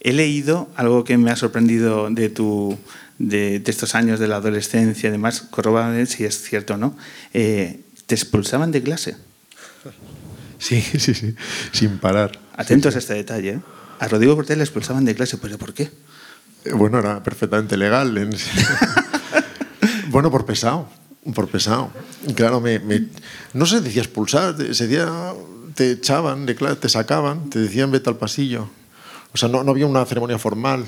He 0.00 0.12
leído 0.12 0.68
algo 0.76 1.04
que 1.04 1.16
me 1.16 1.30
ha 1.30 1.36
sorprendido 1.36 2.10
de, 2.10 2.28
tu, 2.28 2.76
de, 3.22 3.62
estos 3.66 3.94
años 3.94 4.18
de 4.18 4.26
la 4.26 4.36
adolescencia, 4.36 5.08
además, 5.08 5.42
corroboraré 5.42 6.06
si 6.06 6.24
es 6.24 6.42
cierto 6.42 6.74
o 6.74 6.76
no. 6.76 6.96
Eh, 7.32 7.80
¿Te 8.06 8.14
expulsaban 8.14 8.72
de 8.72 8.82
clase? 8.82 9.16
Sí, 10.58 10.80
sí, 10.80 11.14
sí, 11.14 11.34
sin 11.72 11.98
parar. 11.98 12.38
Atentos 12.56 12.94
a 12.96 12.98
este 12.98 13.14
detalle. 13.14 13.50
¿eh? 13.50 13.60
A 14.00 14.08
Rodrigo 14.08 14.34
Cortés 14.34 14.56
le 14.56 14.64
expulsaban 14.64 15.04
de 15.04 15.14
clase, 15.14 15.38
¿pero 15.38 15.56
por 15.56 15.72
qué? 15.72 15.90
Eh, 16.64 16.72
bueno, 16.72 16.98
era 16.98 17.22
perfectamente 17.22 17.76
legal. 17.76 18.12
bueno, 20.08 20.30
por 20.30 20.44
pesado, 20.44 20.88
por 21.34 21.48
pesado. 21.48 21.92
Claro, 22.34 22.60
me, 22.60 22.80
no 23.54 23.66
se 23.66 23.80
decía 23.80 24.02
expulsar, 24.02 24.56
se 24.56 24.86
decía, 24.86 25.08
te 25.74 25.92
echaban 25.92 26.44
de 26.46 26.56
clase, 26.56 26.76
te 26.76 26.88
sacaban, 26.88 27.50
te 27.50 27.60
decían 27.60 27.92
vete 27.92 28.10
al 28.10 28.16
pasillo. 28.16 28.68
O 29.34 29.38
sea, 29.38 29.48
no, 29.48 29.58
había 29.60 29.86
una 29.86 30.04
ceremonia 30.04 30.38
formal. 30.38 30.84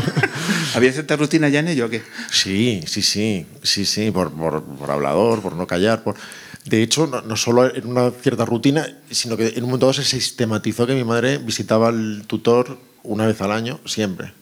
¿Había 0.74 0.92
cierta 0.92 1.16
rutina 1.16 1.48
ya 1.48 1.60
en 1.60 1.68
ello 1.68 1.86
o 1.86 1.88
qué? 1.90 2.02
Sí, 2.30 2.82
sí, 2.86 3.02
sí, 3.02 3.46
sí, 3.62 3.84
sí, 3.84 4.10
por, 4.10 4.30
por, 4.32 4.62
por 4.62 4.90
hablador, 4.90 5.42
por 5.42 5.54
no 5.54 5.66
callar, 5.66 6.02
por... 6.02 6.16
De 6.64 6.82
hecho, 6.82 7.06
no, 7.06 7.36
solo 7.36 7.74
en 7.74 7.86
una 7.86 8.10
cierta 8.10 8.44
rutina, 8.44 8.86
sino 9.10 9.36
que 9.36 9.48
en 9.48 9.64
un 9.64 9.70
momento 9.70 9.86
dado 9.86 9.94
se 9.94 10.04
sistematizó 10.04 10.86
que 10.86 10.94
mi 10.94 11.04
madre 11.04 11.38
visitaba 11.38 11.88
al 11.88 12.24
tutor 12.26 12.78
una 13.02 13.26
vez 13.26 13.40
al 13.40 13.52
año, 13.52 13.80
siempre. 13.86 14.32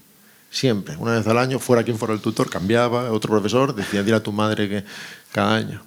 Siempre, 0.50 0.96
una 0.96 1.12
vez 1.12 1.26
al 1.26 1.38
año, 1.38 1.58
fuera 1.58 1.84
quien 1.84 1.98
fuera 1.98 2.14
el 2.14 2.20
tutor, 2.20 2.48
cambiaba, 2.48 3.10
otro 3.12 3.30
profesor, 3.30 3.74
decía, 3.74 4.02
dile 4.02 4.16
a 4.16 4.22
tu 4.22 4.32
madre 4.32 4.68
que 4.68 4.84
cada 5.30 5.54
año. 5.54 5.82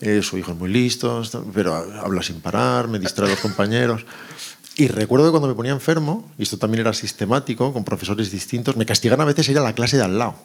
Eh, 0.00 0.20
su 0.22 0.36
hijo 0.36 0.52
es 0.52 0.58
muy 0.58 0.70
listo, 0.70 1.22
pero 1.54 1.74
habla 1.74 2.22
sin 2.22 2.40
parar, 2.40 2.86
me 2.86 2.98
distrae 2.98 3.28
a 3.28 3.30
los 3.30 3.40
compañeros. 3.40 4.04
Y 4.76 4.88
recuerdo 4.88 5.26
que 5.26 5.30
cuando 5.30 5.48
me 5.48 5.54
ponía 5.54 5.72
enfermo, 5.72 6.30
y 6.38 6.42
esto 6.42 6.58
también 6.58 6.82
era 6.82 6.92
sistemático, 6.92 7.72
con 7.72 7.84
profesores 7.84 8.30
distintos, 8.30 8.76
me 8.76 8.84
castigaban 8.84 9.22
a 9.22 9.24
veces 9.24 9.48
ir 9.48 9.58
a 9.58 9.62
la 9.62 9.74
clase 9.74 9.96
de 9.96 10.04
al 10.04 10.18
lado 10.18 10.36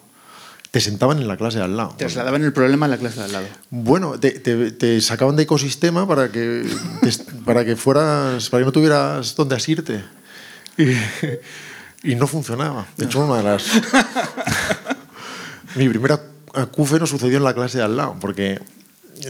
te 0.72 0.80
sentaban 0.80 1.18
en 1.18 1.28
la 1.28 1.36
clase 1.36 1.58
de 1.58 1.64
al 1.64 1.76
lado. 1.76 1.94
Trasladaban 1.98 2.42
el 2.42 2.52
problema 2.54 2.86
a 2.86 2.88
la 2.88 2.96
clase 2.96 3.18
de 3.18 3.26
al 3.26 3.32
lado. 3.32 3.46
Bueno, 3.68 4.18
te, 4.18 5.00
sacaban 5.02 5.36
de 5.36 5.42
ecosistema 5.42 6.08
para 6.08 6.32
que, 6.32 6.66
para 7.44 7.62
que 7.62 7.76
fueras, 7.76 8.48
para 8.48 8.62
que 8.62 8.64
no 8.64 8.72
tuvieras 8.72 9.36
dónde 9.36 9.54
asirte. 9.54 10.02
Y, 12.04 12.14
no 12.14 12.26
funcionaba. 12.26 12.86
De 12.96 13.04
hecho, 13.04 13.24
una 13.24 13.36
de 13.36 13.42
las. 13.42 13.64
Mi 15.76 15.88
primera 15.90 16.20
no 16.54 17.06
sucedió 17.06 17.36
en 17.36 17.44
la 17.44 17.54
clase 17.54 17.78
de 17.78 17.84
al 17.84 17.96
lado, 17.96 18.16
porque 18.18 18.58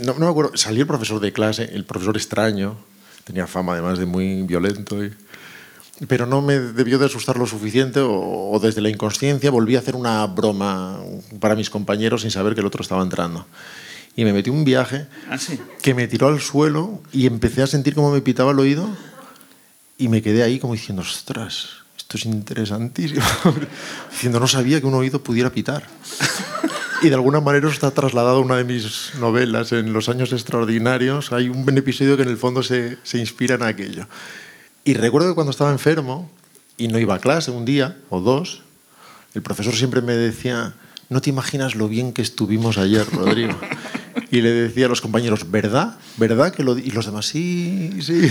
no, 0.05 0.15
no 0.15 0.21
me 0.21 0.29
acuerdo. 0.29 0.57
Salió 0.57 0.83
el 0.83 0.87
profesor 0.87 1.21
de 1.21 1.33
clase, 1.33 1.69
el 1.75 1.85
profesor 1.85 2.17
extraño, 2.17 2.77
tenía 3.25 3.47
fama 3.47 3.73
además 3.73 3.99
de 3.99 4.07
muy 4.07 4.43
violento. 4.43 5.05
Y, 5.05 5.13
pero 6.09 6.27
no 6.27 6.43
me 6.43 6.59
debió 6.59 6.99
de 6.99 7.07
asustar 7.07 7.37
lo 7.37 7.47
suficiente 7.47 8.01
o, 8.03 8.59
desde 8.63 8.81
la 8.81 8.89
inconsciencia 8.89 9.51
volví 9.51 9.77
a 9.77 9.81
hacer 9.81 9.95
una 9.95 10.27
broma 10.27 11.01
para 11.41 11.55
mis 11.55 11.71
compañeros 11.71 12.23
sin 12.23 12.31
saber 12.31 12.55
que 12.55 12.61
el 12.61 12.67
otro 12.67 12.83
estaba 12.83 13.03
entrando. 13.03 13.47
Y 14.17 14.25
me 14.25 14.33
metí 14.33 14.51
un 14.51 14.65
viaje 14.65 15.07
¿Ah, 15.31 15.39
que 15.81 15.95
me 15.95 16.07
tiró 16.07 16.29
al 16.29 16.41
suelo 16.41 17.01
y 17.13 17.27
empecé 17.27 17.63
a 17.63 17.67
sentir 17.67 17.95
cómo 17.95 18.11
me 18.11 18.21
pitaba 18.21 18.53
el 18.53 18.59
oído 18.59 18.89
y 19.97 20.09
me 20.09 20.21
quedé 20.21 20.43
ahí 20.43 20.59
como 20.59 20.75
diciendo, 20.75 21.03
ostras, 21.03 21.69
esto 21.97 22.19
es 22.19 22.27
interesantísimo. 22.27 23.23
diciendo, 24.11 24.41
no 24.41 24.49
sabía 24.49 24.81
que 24.81 24.87
un 24.87 24.95
oído 24.95 25.23
pudiera 25.23 25.51
pitar. 25.51 25.87
y 27.03 27.09
de 27.09 27.15
alguna 27.15 27.41
manera 27.41 27.69
está 27.69 27.91
trasladado 27.91 28.39
a 28.39 28.41
una 28.41 28.57
de 28.57 28.65
mis 28.65 29.13
novelas, 29.19 29.73
en 29.73 29.93
Los 29.93 30.09
años 30.09 30.33
extraordinarios. 30.33 31.33
Hay 31.33 31.49
un 31.49 31.77
episodio 31.77 32.17
que 32.17 32.23
en 32.23 32.29
el 32.29 32.37
fondo 32.37 32.63
se, 32.63 32.97
se 33.03 33.19
inspira 33.19 33.57
en 33.57 33.65
aquello. 33.65 34.07
Y 34.85 34.95
recuerdo 34.95 35.29
que 35.29 35.35
cuando 35.35 35.51
estaba 35.51 35.73
enfermo 35.73 36.31
y 36.77 36.89
no 36.89 36.99
iba 36.99 37.17
a 37.17 37.19
clase 37.19 37.51
un 37.51 37.65
día 37.65 37.97
o 38.09 38.21
dos, 38.21 38.63
el 39.35 39.43
profesor 39.43 39.75
siempre 39.75 40.01
me 40.01 40.13
decía, 40.13 40.75
no 41.09 41.21
te 41.21 41.31
imaginas 41.31 41.75
lo 41.75 41.89
bien 41.89 42.13
que 42.13 42.23
estuvimos 42.23 42.79
ayer, 42.79 43.05
Rodrigo. 43.11 43.59
Y 44.31 44.41
le 44.41 44.51
decía 44.51 44.87
a 44.87 44.89
los 44.89 45.01
compañeros, 45.01 45.51
¿verdad? 45.51 45.97
¿Verdad 46.17 46.53
que 46.55 46.63
lo 46.63 46.79
Y 46.79 46.91
los 46.91 47.07
demás, 47.07 47.27
sí, 47.27 47.91
sí. 48.01 48.31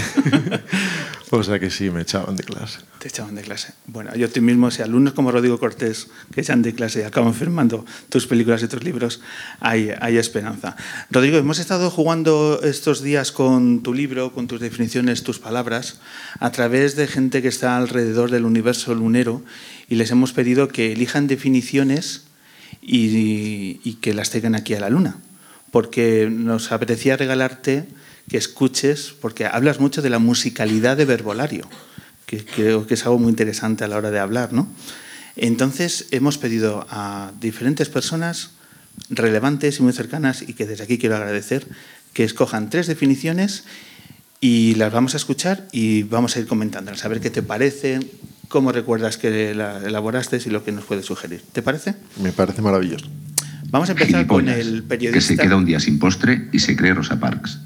O 1.33 1.43
sea 1.43 1.59
que 1.59 1.69
sí, 1.69 1.89
me 1.89 2.01
echaban 2.01 2.35
de 2.35 2.43
clase. 2.43 2.79
Te 2.99 3.07
echaban 3.07 3.35
de 3.35 3.41
clase. 3.41 3.73
Bueno, 3.87 4.13
yo 4.15 4.29
tú 4.29 4.41
mismo, 4.41 4.69
si 4.69 4.81
alumnos 4.81 5.13
como 5.13 5.31
Rodrigo 5.31 5.59
Cortés 5.59 6.07
que 6.33 6.41
echan 6.41 6.61
de 6.61 6.75
clase 6.75 6.99
y 6.99 7.03
acaban 7.03 7.33
firmando 7.33 7.85
tus 8.09 8.27
películas 8.27 8.61
y 8.63 8.67
tus 8.67 8.83
libros, 8.83 9.21
hay, 9.61 9.91
hay 10.01 10.17
esperanza. 10.17 10.75
Rodrigo, 11.09 11.37
hemos 11.37 11.59
estado 11.59 11.89
jugando 11.89 12.59
estos 12.63 13.01
días 13.01 13.31
con 13.31 13.81
tu 13.81 13.93
libro, 13.93 14.33
con 14.33 14.47
tus 14.47 14.59
definiciones, 14.59 15.23
tus 15.23 15.39
palabras, 15.39 16.01
a 16.39 16.51
través 16.51 16.97
de 16.97 17.07
gente 17.07 17.41
que 17.41 17.47
está 17.47 17.77
alrededor 17.77 18.29
del 18.29 18.43
universo 18.43 18.93
lunero 18.93 19.41
y 19.87 19.95
les 19.95 20.11
hemos 20.11 20.33
pedido 20.33 20.67
que 20.67 20.91
elijan 20.91 21.27
definiciones 21.27 22.25
y, 22.81 23.79
y 23.83 23.93
que 24.01 24.13
las 24.13 24.31
tengan 24.31 24.55
aquí 24.55 24.73
a 24.73 24.81
la 24.81 24.89
luna 24.89 25.17
porque 25.71 26.29
nos 26.29 26.71
apetecía 26.71 27.17
regalarte 27.17 27.87
que 28.31 28.37
escuches, 28.37 29.13
porque 29.19 29.45
hablas 29.45 29.81
mucho 29.81 30.01
de 30.01 30.09
la 30.09 30.17
musicalidad 30.17 30.95
de 30.95 31.03
verbolario, 31.03 31.67
que 32.25 32.45
creo 32.45 32.87
que 32.87 32.93
es 32.93 33.03
algo 33.03 33.19
muy 33.19 33.27
interesante 33.27 33.83
a 33.83 33.89
la 33.89 33.97
hora 33.97 34.09
de 34.09 34.19
hablar, 34.19 34.53
¿no? 34.53 34.69
Entonces 35.35 36.07
hemos 36.11 36.37
pedido 36.37 36.87
a 36.89 37.33
diferentes 37.41 37.89
personas 37.89 38.51
relevantes 39.09 39.79
y 39.79 39.83
muy 39.83 39.91
cercanas, 39.91 40.43
y 40.47 40.53
que 40.53 40.65
desde 40.65 40.85
aquí 40.85 40.97
quiero 40.97 41.17
agradecer, 41.17 41.67
que 42.13 42.23
escojan 42.23 42.69
tres 42.69 42.87
definiciones 42.87 43.65
y 44.39 44.75
las 44.75 44.93
vamos 44.93 45.13
a 45.13 45.17
escuchar 45.17 45.67
y 45.73 46.03
vamos 46.03 46.37
a 46.37 46.39
ir 46.39 46.47
comentando, 46.47 46.91
a 46.91 46.95
saber 46.95 47.19
qué 47.19 47.31
te 47.31 47.43
parece, 47.43 47.99
cómo 48.47 48.71
recuerdas 48.71 49.17
que 49.17 49.53
la 49.53 49.79
elaboraste 49.85 50.39
y 50.45 50.49
lo 50.51 50.63
que 50.63 50.71
nos 50.71 50.85
puede 50.85 51.03
sugerir. 51.03 51.41
¿Te 51.51 51.61
parece? 51.61 51.95
Me 52.23 52.31
parece 52.31 52.61
maravilloso. 52.61 53.07
Vamos 53.69 53.89
a 53.89 53.91
empezar 53.91 54.25
con 54.25 54.47
el 54.47 54.83
periodista. 54.83 55.19
Que 55.19 55.35
se 55.35 55.35
queda 55.35 55.57
un 55.57 55.65
día 55.65 55.81
sin 55.81 55.99
postre 55.99 56.47
y 56.53 56.59
se 56.59 56.77
cree 56.77 56.93
Rosa 56.93 57.19
Parks. 57.19 57.59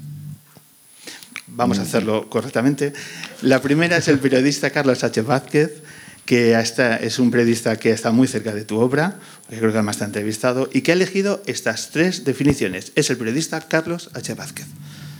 Vamos 1.56 1.78
a 1.78 1.82
hacerlo 1.82 2.28
correctamente. 2.28 2.92
La 3.40 3.62
primera 3.62 3.96
es 3.96 4.08
el 4.08 4.18
periodista 4.18 4.68
Carlos 4.68 5.02
H. 5.02 5.22
Vázquez, 5.22 5.82
que 6.26 6.54
es 7.00 7.18
un 7.18 7.30
periodista 7.30 7.76
que 7.76 7.92
está 7.92 8.12
muy 8.12 8.28
cerca 8.28 8.52
de 8.52 8.64
tu 8.64 8.76
obra, 8.76 9.16
que 9.48 9.56
creo 9.56 9.70
que 9.70 9.78
además 9.78 9.96
te 9.96 10.04
ha 10.04 10.06
entrevistado, 10.06 10.68
y 10.70 10.82
que 10.82 10.90
ha 10.90 10.94
elegido 10.94 11.42
estas 11.46 11.90
tres 11.92 12.24
definiciones. 12.24 12.92
Es 12.94 13.08
el 13.08 13.16
periodista 13.16 13.58
Carlos 13.62 14.10
H. 14.12 14.34
Vázquez. 14.34 14.66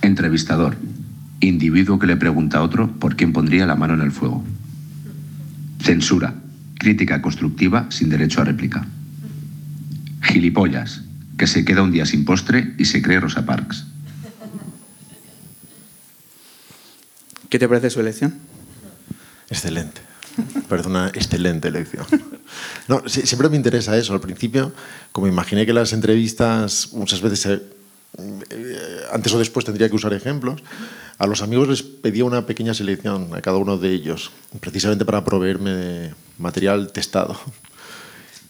Entrevistador. 0.02 0.76
Individuo 1.40 1.98
que 1.98 2.06
le 2.06 2.16
pregunta 2.16 2.58
a 2.58 2.62
otro 2.62 2.92
por 2.98 3.16
quién 3.16 3.32
pondría 3.32 3.64
la 3.66 3.76
mano 3.76 3.94
en 3.94 4.02
el 4.02 4.12
fuego. 4.12 4.44
Censura. 5.82 6.34
Crítica 6.78 7.22
constructiva 7.22 7.86
sin 7.88 8.10
derecho 8.10 8.42
a 8.42 8.44
réplica. 8.44 8.86
Gilipollas, 10.22 11.00
que 11.38 11.46
se 11.46 11.64
queda 11.64 11.82
un 11.82 11.92
día 11.92 12.04
sin 12.04 12.26
postre 12.26 12.74
y 12.76 12.84
se 12.84 13.00
cree 13.00 13.20
Rosa 13.20 13.46
Parks. 13.46 13.86
¿Qué 17.48 17.58
te 17.58 17.68
parece 17.68 17.90
su 17.90 18.00
elección? 18.00 18.38
Excelente. 19.48 20.00
Parece 20.68 20.88
una 20.88 21.08
excelente 21.08 21.68
elección. 21.68 22.06
No, 22.88 23.02
siempre 23.08 23.48
me 23.48 23.56
interesa 23.56 23.96
eso. 23.96 24.12
Al 24.12 24.20
principio, 24.20 24.72
como 25.10 25.26
imaginé 25.26 25.66
que 25.66 25.72
las 25.72 25.92
entrevistas 25.92 26.90
muchas 26.92 27.20
veces, 27.20 27.46
eh, 27.46 29.00
antes 29.12 29.34
o 29.34 29.38
después 29.38 29.64
tendría 29.64 29.88
que 29.88 29.96
usar 29.96 30.12
ejemplos, 30.12 30.62
a 31.18 31.26
los 31.26 31.42
amigos 31.42 31.68
les 31.68 31.82
pedía 31.82 32.24
una 32.24 32.46
pequeña 32.46 32.74
selección 32.74 33.34
a 33.34 33.40
cada 33.40 33.56
uno 33.56 33.76
de 33.76 33.90
ellos, 33.90 34.30
precisamente 34.60 35.04
para 35.04 35.24
proveerme 35.24 35.70
de 35.70 36.14
material 36.38 36.92
testado. 36.92 37.40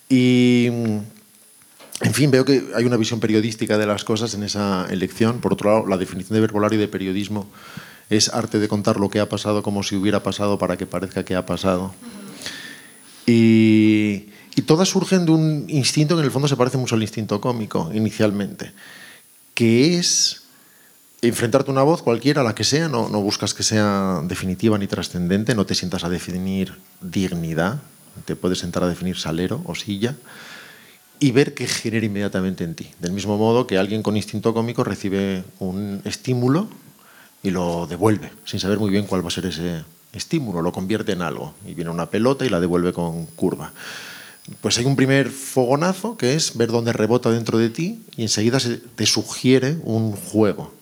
Y 0.08 0.66
en 0.66 2.12
fin, 2.12 2.30
veo 2.30 2.44
que 2.44 2.64
hay 2.74 2.84
una 2.84 2.96
visión 2.96 3.20
periodística 3.20 3.78
de 3.78 3.86
las 3.86 4.04
cosas 4.04 4.34
en 4.34 4.42
esa 4.42 4.86
elección. 4.90 5.40
Por 5.40 5.54
otro 5.54 5.70
lado, 5.70 5.86
la 5.86 5.96
definición 5.96 6.34
de 6.34 6.40
verbolario 6.40 6.78
y 6.78 6.80
de 6.80 6.88
periodismo 6.88 7.48
es 8.10 8.28
arte 8.28 8.58
de 8.58 8.68
contar 8.68 8.98
lo 8.98 9.10
que 9.10 9.20
ha 9.20 9.28
pasado 9.28 9.62
como 9.62 9.82
si 9.82 9.96
hubiera 9.96 10.22
pasado 10.22 10.58
para 10.58 10.76
que 10.76 10.86
parezca 10.86 11.24
que 11.24 11.34
ha 11.34 11.46
pasado. 11.46 11.94
Y, 13.26 14.26
todas 14.66 14.88
surgen 14.88 15.26
de 15.26 15.32
un 15.32 15.66
instinto 15.68 16.14
que 16.14 16.20
en 16.20 16.24
el 16.24 16.32
fondo 16.32 16.48
se 16.48 16.56
parece 16.56 16.78
mucho 16.78 16.94
al 16.94 17.02
instinto 17.02 17.40
cómico 17.40 17.90
inicialmente, 17.92 18.72
que 19.54 19.98
es 19.98 20.42
enfrentarte 21.22 21.70
a 21.70 21.72
una 21.72 21.82
voz 21.82 22.02
cualquiera, 22.02 22.42
la 22.42 22.54
que 22.54 22.64
sea, 22.64 22.88
no, 22.88 23.08
no 23.08 23.20
buscas 23.20 23.54
que 23.54 23.62
sea 23.62 24.22
definitiva 24.24 24.78
ni 24.78 24.86
trascendente, 24.86 25.54
no 25.54 25.66
te 25.66 25.74
sientas 25.74 26.04
a 26.04 26.08
definir 26.08 26.74
dignidad, 27.00 27.80
te 28.24 28.34
puedes 28.34 28.58
sentar 28.58 28.82
a 28.82 28.88
definir 28.88 29.16
salero 29.16 29.62
o 29.66 29.74
silla 29.74 30.16
y 31.20 31.30
ver 31.32 31.54
qué 31.54 31.66
genera 31.66 32.06
inmediatamente 32.06 32.64
en 32.64 32.74
ti. 32.74 32.90
Del 32.98 33.12
mismo 33.12 33.36
modo 33.38 33.66
que 33.66 33.78
alguien 33.78 34.02
con 34.02 34.16
instinto 34.16 34.52
cómico 34.52 34.84
recibe 34.84 35.44
un 35.58 36.00
estímulo 36.04 36.68
y 37.42 37.50
lo 37.50 37.86
devuelve, 37.86 38.32
sin 38.44 38.60
saber 38.60 38.78
muy 38.78 38.90
bien 38.90 39.06
cuál 39.06 39.24
va 39.24 39.28
a 39.28 39.30
ser 39.30 39.46
ese 39.46 39.84
estímulo, 40.12 40.62
lo 40.62 40.72
convierte 40.72 41.12
en 41.12 41.22
algo. 41.22 41.54
Y 41.66 41.74
viene 41.74 41.90
una 41.90 42.06
pelota 42.06 42.44
y 42.44 42.48
la 42.48 42.60
devuelve 42.60 42.92
con 42.92 43.26
curva. 43.26 43.72
Pues 44.60 44.78
hay 44.78 44.84
un 44.84 44.96
primer 44.96 45.30
fogonazo 45.30 46.16
que 46.16 46.34
es 46.34 46.56
ver 46.56 46.68
dónde 46.68 46.92
rebota 46.92 47.30
dentro 47.30 47.58
de 47.58 47.68
ti 47.68 48.04
y 48.16 48.22
enseguida 48.22 48.60
se 48.60 48.76
te 48.76 49.06
sugiere 49.06 49.76
un 49.82 50.12
juego 50.12 50.72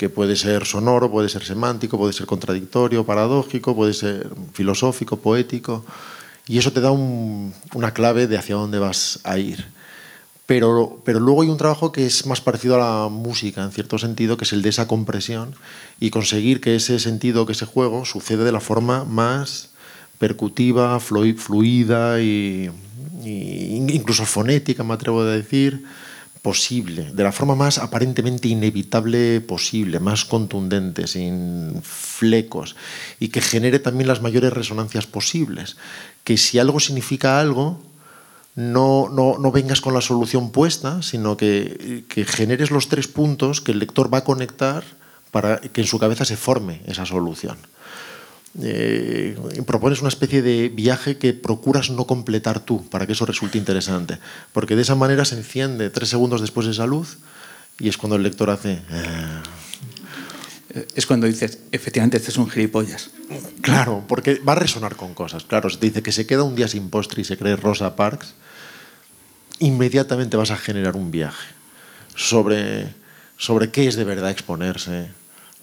que 0.00 0.08
puede 0.08 0.34
ser 0.34 0.64
sonoro, 0.64 1.10
puede 1.10 1.28
ser 1.28 1.44
semántico, 1.44 1.98
puede 1.98 2.14
ser 2.14 2.24
contradictorio, 2.24 3.04
paradójico, 3.04 3.76
puede 3.76 3.92
ser 3.92 4.30
filosófico, 4.54 5.18
poético, 5.18 5.84
y 6.46 6.56
eso 6.56 6.72
te 6.72 6.80
da 6.80 6.90
un, 6.90 7.52
una 7.74 7.92
clave 7.92 8.26
de 8.26 8.38
hacia 8.38 8.54
dónde 8.54 8.78
vas 8.78 9.20
a 9.24 9.36
ir. 9.36 9.66
Pero, 10.50 11.00
pero 11.04 11.20
luego 11.20 11.42
hay 11.42 11.48
un 11.48 11.58
trabajo 11.58 11.92
que 11.92 12.04
es 12.04 12.26
más 12.26 12.40
parecido 12.40 12.74
a 12.74 12.78
la 12.78 13.08
música, 13.08 13.62
en 13.62 13.70
cierto 13.70 13.98
sentido, 13.98 14.36
que 14.36 14.42
es 14.42 14.52
el 14.52 14.62
de 14.62 14.70
esa 14.70 14.88
compresión 14.88 15.54
y 16.00 16.10
conseguir 16.10 16.60
que 16.60 16.74
ese 16.74 16.98
sentido, 16.98 17.46
que 17.46 17.52
ese 17.52 17.66
juego, 17.66 18.04
sucede 18.04 18.42
de 18.42 18.50
la 18.50 18.58
forma 18.58 19.04
más 19.04 19.70
percutiva, 20.18 20.98
fluida 20.98 22.20
y 22.20 22.68
incluso 23.24 24.26
fonética, 24.26 24.82
me 24.82 24.94
atrevo 24.94 25.20
a 25.20 25.26
decir, 25.26 25.84
posible, 26.42 27.12
de 27.12 27.22
la 27.22 27.30
forma 27.30 27.54
más 27.54 27.78
aparentemente 27.78 28.48
inevitable 28.48 29.40
posible, 29.40 30.00
más 30.00 30.24
contundente, 30.24 31.06
sin 31.06 31.80
flecos, 31.84 32.74
y 33.20 33.28
que 33.28 33.40
genere 33.40 33.78
también 33.78 34.08
las 34.08 34.20
mayores 34.20 34.52
resonancias 34.52 35.06
posibles. 35.06 35.76
Que 36.24 36.36
si 36.36 36.58
algo 36.58 36.80
significa 36.80 37.38
algo, 37.38 37.80
no, 38.60 39.08
no, 39.08 39.38
no, 39.38 39.52
vengas 39.52 39.80
con 39.80 39.94
la 39.94 40.00
solución 40.00 40.50
puesta, 40.50 41.02
sino 41.02 41.36
que, 41.36 42.04
que, 42.08 42.24
generes 42.24 42.70
los 42.70 42.88
tres 42.88 43.08
puntos 43.08 43.60
que 43.60 43.72
el 43.72 43.78
lector 43.78 44.12
va 44.12 44.18
a 44.18 44.24
conectar 44.24 44.84
para 45.30 45.58
que 45.60 45.80
en 45.80 45.86
su 45.86 45.98
cabeza 45.98 46.24
se 46.24 46.36
forme 46.36 46.82
esa 46.86 47.06
solución. 47.06 47.56
Eh, 48.60 49.38
propones 49.64 50.00
una 50.00 50.08
especie 50.08 50.42
de 50.42 50.68
viaje 50.68 51.16
que 51.16 51.32
procuras 51.32 51.90
no 51.90 52.06
completar 52.06 52.60
tú 52.60 52.88
para 52.90 53.06
que 53.06 53.12
eso 53.12 53.24
resulte 53.24 53.58
interesante, 53.58 54.18
porque 54.52 54.76
de 54.76 54.82
esa 54.82 54.96
manera 54.96 55.24
se 55.24 55.36
enciende 55.36 55.88
tres 55.88 56.08
segundos 56.08 56.40
después 56.40 56.66
de 56.66 56.72
esa 56.72 56.86
luz 56.86 57.18
y 57.78 57.88
es 57.88 57.96
cuando 57.96 58.16
el 58.16 58.22
lector 58.22 58.50
hace... 58.50 58.72
Eh, 58.72 59.40
es 60.94 61.06
cuando 61.06 61.26
dices, 61.26 61.58
efectivamente, 61.72 62.16
este 62.16 62.30
es 62.30 62.36
un 62.36 62.48
gilipollas. 62.48 63.10
Claro, 63.60 64.04
porque 64.06 64.40
va 64.46 64.52
a 64.52 64.56
resonar 64.56 64.96
con 64.96 65.14
cosas. 65.14 65.44
Claro, 65.44 65.68
si 65.70 65.78
te 65.78 65.86
dice 65.86 66.02
que 66.02 66.12
se 66.12 66.26
queda 66.26 66.44
un 66.44 66.54
día 66.54 66.68
sin 66.68 66.90
postre 66.90 67.22
y 67.22 67.24
se 67.24 67.36
cree 67.36 67.56
Rosa 67.56 67.96
Parks, 67.96 68.34
inmediatamente 69.58 70.36
vas 70.36 70.50
a 70.50 70.56
generar 70.56 70.96
un 70.96 71.10
viaje 71.10 71.48
sobre, 72.14 72.94
sobre 73.36 73.70
qué 73.70 73.88
es 73.88 73.96
de 73.96 74.04
verdad 74.04 74.30
exponerse, 74.30 75.10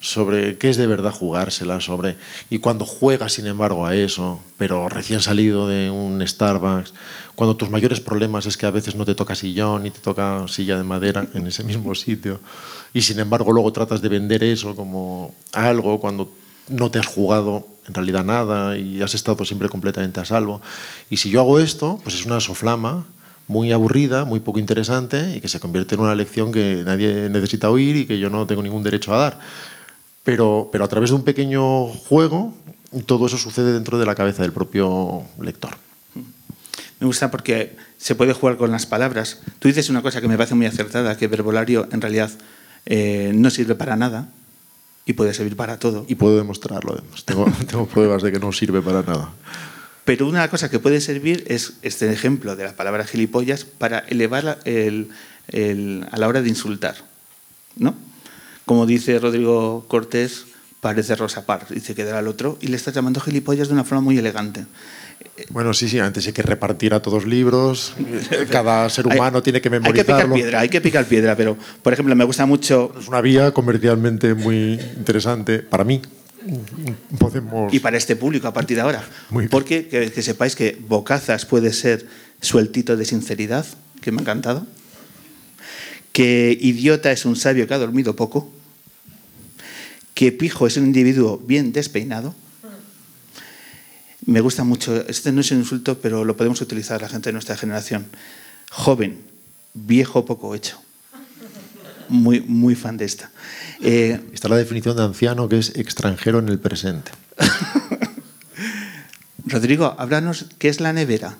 sobre 0.00 0.58
qué 0.58 0.68
es 0.68 0.76
de 0.76 0.86
verdad 0.86 1.12
jugársela, 1.12 1.80
sobre 1.80 2.16
y 2.50 2.58
cuando 2.58 2.84
juegas 2.84 3.32
sin 3.32 3.46
embargo 3.46 3.86
a 3.86 3.96
eso, 3.96 4.40
pero 4.56 4.88
recién 4.88 5.20
salido 5.20 5.66
de 5.66 5.90
un 5.90 6.24
Starbucks, 6.26 6.94
cuando 7.34 7.56
tus 7.56 7.70
mayores 7.70 8.00
problemas 8.00 8.46
es 8.46 8.56
que 8.56 8.66
a 8.66 8.70
veces 8.70 8.94
no 8.94 9.04
te 9.04 9.14
toca 9.14 9.34
sillón 9.34 9.82
ni 9.82 9.90
te 9.90 9.98
toca 9.98 10.46
silla 10.46 10.76
de 10.76 10.84
madera 10.84 11.26
en 11.34 11.46
ese 11.46 11.64
mismo 11.64 11.94
sitio 11.94 12.40
y 12.92 13.02
sin 13.02 13.18
embargo 13.18 13.52
luego 13.52 13.72
tratas 13.72 14.00
de 14.00 14.08
vender 14.08 14.44
eso 14.44 14.76
como 14.76 15.34
algo 15.52 15.98
cuando 16.00 16.32
no 16.68 16.90
te 16.90 16.98
has 17.00 17.06
jugado 17.06 17.66
en 17.88 17.94
realidad 17.94 18.24
nada 18.24 18.76
y 18.76 19.02
has 19.02 19.14
estado 19.14 19.44
siempre 19.46 19.68
completamente 19.70 20.20
a 20.20 20.24
salvo. 20.24 20.60
Y 21.08 21.16
si 21.16 21.30
yo 21.30 21.40
hago 21.40 21.58
esto, 21.58 21.98
pues 22.02 22.14
es 22.14 22.26
una 22.26 22.38
soflama 22.38 23.06
muy 23.46 23.72
aburrida, 23.72 24.26
muy 24.26 24.40
poco 24.40 24.58
interesante 24.58 25.36
y 25.36 25.40
que 25.40 25.48
se 25.48 25.58
convierte 25.58 25.94
en 25.94 26.02
una 26.02 26.14
lección 26.14 26.52
que 26.52 26.82
nadie 26.84 27.30
necesita 27.30 27.70
oír 27.70 27.96
y 27.96 28.06
que 28.06 28.18
yo 28.18 28.28
no 28.28 28.46
tengo 28.46 28.62
ningún 28.62 28.82
derecho 28.82 29.14
a 29.14 29.18
dar 29.18 29.40
pero, 30.24 30.68
pero 30.70 30.84
a 30.84 30.88
través 30.88 31.10
de 31.10 31.16
un 31.16 31.24
pequeño 31.24 31.86
juego 31.86 32.54
todo 33.06 33.26
eso 33.26 33.36
sucede 33.36 33.72
dentro 33.72 33.98
de 33.98 34.06
la 34.06 34.14
cabeza 34.14 34.42
del 34.42 34.52
propio 34.52 35.22
lector. 35.40 35.76
Me 37.00 37.06
gusta 37.06 37.30
porque 37.30 37.76
se 37.96 38.14
puede 38.14 38.32
jugar 38.32 38.56
con 38.56 38.70
las 38.70 38.86
palabras. 38.86 39.40
Tú 39.58 39.68
dices 39.68 39.88
una 39.88 40.02
cosa 40.02 40.20
que 40.20 40.28
me 40.28 40.36
parece 40.36 40.54
muy 40.54 40.66
acertada, 40.66 41.16
que 41.16 41.28
verbolario 41.28 41.88
en 41.92 42.00
realidad 42.00 42.30
eh, 42.86 43.32
no 43.34 43.50
sirve 43.50 43.74
para 43.74 43.96
nada 43.96 44.28
y 45.06 45.12
puede 45.12 45.32
servir 45.32 45.54
para 45.54 45.78
todo. 45.78 46.04
Y 46.08 46.16
puedo 46.16 46.36
demostrarlo, 46.36 46.94
además. 46.94 47.24
Tengo, 47.24 47.46
tengo 47.68 47.86
pruebas 47.86 48.22
de 48.22 48.32
que 48.32 48.38
no 48.38 48.52
sirve 48.52 48.82
para 48.82 49.02
nada. 49.02 49.32
Pero 50.04 50.26
una 50.26 50.48
cosa 50.48 50.70
que 50.70 50.78
puede 50.78 51.00
servir 51.00 51.44
es 51.46 51.74
este 51.82 52.10
ejemplo 52.10 52.56
de 52.56 52.64
la 52.64 52.72
palabra 52.72 53.04
gilipollas 53.04 53.64
para 53.64 54.00
elevar 54.00 54.58
el, 54.64 55.10
el, 55.48 56.06
a 56.10 56.16
la 56.16 56.26
hora 56.26 56.42
de 56.42 56.48
insultar. 56.48 56.96
¿no? 57.76 57.94
Como 58.68 58.86
dice 58.86 59.18
Rodrigo 59.18 59.86
Cortés, 59.88 60.44
parece 60.80 61.16
Rosa 61.16 61.46
Parks, 61.46 61.70
dice 61.70 61.94
que 61.94 62.04
dará 62.04 62.18
al 62.18 62.28
otro, 62.28 62.58
y 62.60 62.68
le 62.68 62.76
estás 62.76 62.94
llamando 62.94 63.18
gilipollas 63.18 63.66
de 63.66 63.74
una 63.74 63.82
forma 63.82 64.02
muy 64.02 64.18
elegante. 64.18 64.66
Bueno, 65.48 65.72
sí, 65.72 65.88
sí, 65.88 65.98
antes 65.98 66.26
hay 66.26 66.34
que 66.34 66.42
repartir 66.42 66.92
a 66.92 67.00
todos 67.00 67.26
libros, 67.26 67.94
cada 68.50 68.88
ser 68.90 69.06
humano 69.06 69.42
tiene 69.42 69.60
que 69.60 69.70
memorizarlo. 69.70 70.14
Hay 70.14 70.20
que 70.20 70.22
picar 70.28 70.34
piedra, 70.34 70.60
hay 70.60 70.68
que 70.68 70.80
picar 70.80 71.04
piedra, 71.06 71.34
pero, 71.34 71.56
por 71.82 71.92
ejemplo, 71.92 72.14
me 72.14 72.24
gusta 72.24 72.44
mucho... 72.46 72.92
Es 73.00 73.08
una 73.08 73.22
vía 73.22 73.52
comercialmente 73.52 74.34
muy 74.34 74.78
interesante 74.96 75.60
para 75.60 75.84
mí. 75.84 76.02
Podemos... 77.18 77.72
Y 77.72 77.80
para 77.80 77.96
este 77.96 78.16
público 78.16 78.48
a 78.48 78.52
partir 78.52 78.76
de 78.76 78.82
ahora. 78.82 79.02
Porque 79.50 79.88
que, 79.88 80.12
que 80.12 80.22
sepáis 80.22 80.54
que 80.54 80.78
Bocazas 80.86 81.46
puede 81.46 81.72
ser 81.72 82.06
sueltito 82.42 82.96
de 82.96 83.06
sinceridad, 83.06 83.66
que 84.02 84.12
me 84.12 84.18
ha 84.18 84.22
encantado, 84.22 84.66
que 86.12 86.58
idiota 86.60 87.12
es 87.12 87.24
un 87.24 87.36
sabio 87.36 87.66
que 87.66 87.74
ha 87.74 87.78
dormido 87.78 88.14
poco, 88.14 88.50
que 90.18 90.32
Pijo 90.32 90.66
es 90.66 90.76
un 90.76 90.84
individuo 90.84 91.40
bien 91.46 91.72
despeinado. 91.72 92.34
Me 94.26 94.40
gusta 94.40 94.64
mucho, 94.64 95.06
este 95.06 95.30
no 95.30 95.42
es 95.42 95.52
un 95.52 95.58
insulto, 95.58 96.00
pero 96.00 96.24
lo 96.24 96.36
podemos 96.36 96.60
utilizar 96.60 97.00
la 97.00 97.08
gente 97.08 97.28
de 97.28 97.34
nuestra 97.34 97.56
generación. 97.56 98.08
Joven, 98.68 99.20
viejo 99.74 100.24
poco 100.24 100.56
hecho. 100.56 100.82
Muy, 102.08 102.40
muy 102.40 102.74
fan 102.74 102.96
de 102.96 103.04
esta. 103.04 103.30
Eh, 103.80 104.20
Está 104.32 104.48
la 104.48 104.56
definición 104.56 104.96
de 104.96 105.04
anciano 105.04 105.48
que 105.48 105.60
es 105.60 105.76
extranjero 105.76 106.40
en 106.40 106.48
el 106.48 106.58
presente. 106.58 107.12
Rodrigo, 109.46 109.94
háblanos, 109.98 110.46
¿qué 110.58 110.68
es 110.68 110.80
la 110.80 110.92
nevera? 110.92 111.36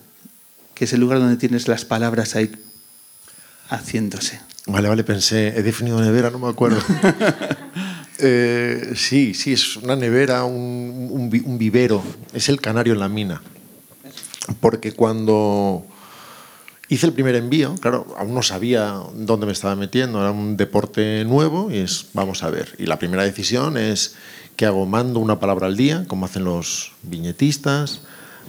Que 0.73 0.85
es 0.85 0.93
el 0.93 1.01
lugar 1.01 1.19
donde 1.19 1.35
tienes 1.35 1.67
las 1.67 1.83
palabras 1.83 2.37
ahí 2.37 2.49
haciéndose. 3.67 4.39
Vale, 4.67 4.87
vale, 4.87 5.03
pensé, 5.03 5.49
he 5.49 5.63
definido 5.63 5.99
nevera, 5.99 6.29
no 6.29 6.39
me 6.39 6.47
acuerdo. 6.47 6.81
Eh, 8.21 8.93
sí, 8.95 9.33
sí, 9.33 9.53
es 9.53 9.77
una 9.77 9.95
nevera, 9.95 10.43
un, 10.43 11.29
vivero, 11.57 12.03
es 12.33 12.49
el 12.49 12.59
canario 12.59 12.93
en 12.93 12.99
la 12.99 13.07
mina. 13.07 13.41
Porque 14.59 14.91
cuando 14.91 15.85
hice 16.89 17.05
el 17.05 17.13
primer 17.13 17.35
envío, 17.35 17.75
claro, 17.75 18.13
aún 18.17 18.33
no 18.33 18.41
sabía 18.41 19.01
dónde 19.13 19.45
me 19.45 19.53
estaba 19.53 19.75
metiendo, 19.75 20.19
era 20.19 20.31
un 20.31 20.57
deporte 20.57 21.23
nuevo 21.23 21.71
y 21.71 21.77
es, 21.77 22.07
vamos 22.13 22.43
a 22.43 22.49
ver. 22.49 22.75
Y 22.77 22.87
la 22.87 22.99
primera 22.99 23.23
decisión 23.23 23.77
es, 23.77 24.15
¿qué 24.57 24.65
hago? 24.65 24.85
Mando 24.85 25.19
una 25.19 25.39
palabra 25.39 25.67
al 25.67 25.77
día, 25.77 26.03
como 26.07 26.25
hacen 26.25 26.43
los 26.43 26.91
viñetistas, 27.03 28.01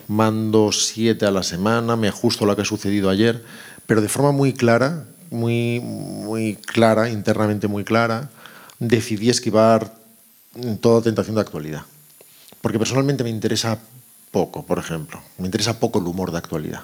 mando 0.09 0.73
siete 0.73 1.27
a 1.27 1.31
la 1.31 1.45
semana, 1.45 1.95
me 1.95 2.09
ajusto 2.09 2.45
a 2.45 2.49
lo 2.49 2.57
que 2.57 2.63
ha 2.63 2.65
sucedido 2.65 3.09
ayer, 3.09 3.45
pero 3.87 4.01
de 4.01 4.09
forma 4.09 4.33
muy 4.33 4.53
clara, 4.53 5.05
muy, 5.31 5.79
muy 5.79 6.57
clara, 6.57 7.09
internamente 7.09 7.69
muy 7.69 7.85
clara 7.85 8.31
decidí 8.81 9.31
esquivar 9.31 9.95
toda 10.81 11.03
tentación 11.03 11.37
de 11.37 11.43
actualidad. 11.43 11.83
Porque 12.61 12.79
personalmente 12.79 13.23
me 13.23 13.31
interesa 13.31 13.79
poco, 14.31 14.67
por 14.67 14.79
ejemplo. 14.79 15.21
Me 15.39 15.47
interesa 15.47 15.79
poco 15.79 16.01
el 16.01 16.07
humor 16.07 16.33
de 16.33 16.39
actualidad. 16.39 16.83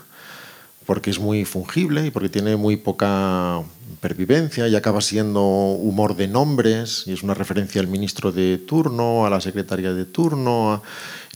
Porque 0.85 1.11
es 1.11 1.19
muy 1.19 1.45
fungible 1.45 2.07
y 2.07 2.11
porque 2.11 2.29
tiene 2.29 2.55
muy 2.55 2.77
poca 2.77 3.61
pervivencia 4.01 4.69
y 4.69 4.77
acaba 4.77 5.01
siendo 5.01 5.43
humor 5.43 6.15
de 6.15 6.29
nombres 6.29 7.05
y 7.07 7.13
es 7.13 7.25
una 7.25 7.35
referencia 7.35 7.81
al 7.81 7.89
ministro 7.89 8.31
de 8.31 8.59
turno, 8.59 9.27
a 9.27 9.31
la 9.31 9.41
secretaria 9.41 9.93
de 9.93 10.05
turno. 10.05 10.83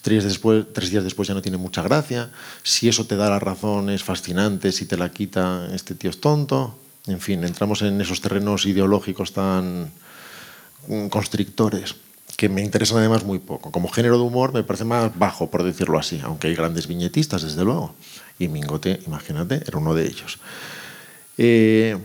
tres, 0.03 0.41
tres 0.73 0.91
días 0.91 1.03
después 1.03 1.27
ya 1.27 1.35
no 1.35 1.43
tiene 1.43 1.59
mucha 1.59 1.83
gracia. 1.83 2.31
Si 2.63 2.89
eso 2.89 3.07
te 3.07 3.17
da 3.17 3.29
la 3.29 3.41
razón 3.41 3.91
es 3.91 4.05
fascinante, 4.05 4.71
si 4.71 4.87
te 4.87 4.97
la 4.97 5.11
quita 5.11 5.69
este 5.75 5.97
tío 5.97 6.11
es 6.11 6.21
tonto. 6.21 6.79
En 7.07 7.19
fin, 7.19 7.43
entramos 7.43 7.83
en 7.83 8.01
esos 8.01 8.21
terrenos 8.21 8.67
ideológicos 8.67 9.33
tan, 9.33 9.91
constrictores 11.09 11.95
que 12.37 12.49
me 12.49 12.63
interesan 12.63 12.99
además 12.99 13.25
muy 13.25 13.39
poco. 13.39 13.71
Como 13.71 13.91
género 13.91 14.17
de 14.17 14.25
humor 14.25 14.55
me 14.55 14.63
parece 14.63 14.85
más 14.85 15.17
bajo, 15.19 15.51
por 15.51 15.63
decirlo 15.63 15.99
así, 15.99 16.21
aunque 16.25 16.49
hay 16.49 16.55
grandes 16.55 16.87
viñetistas, 16.87 17.43
desde 17.43 17.65
luego. 17.65 17.95
Y 18.39 18.49
Mingote, 18.49 19.01
imagínate, 19.07 19.63
era 19.67 19.79
uno 19.79 19.95
de 19.95 20.07
ellos. 20.07 20.39
Eh, 21.37 21.99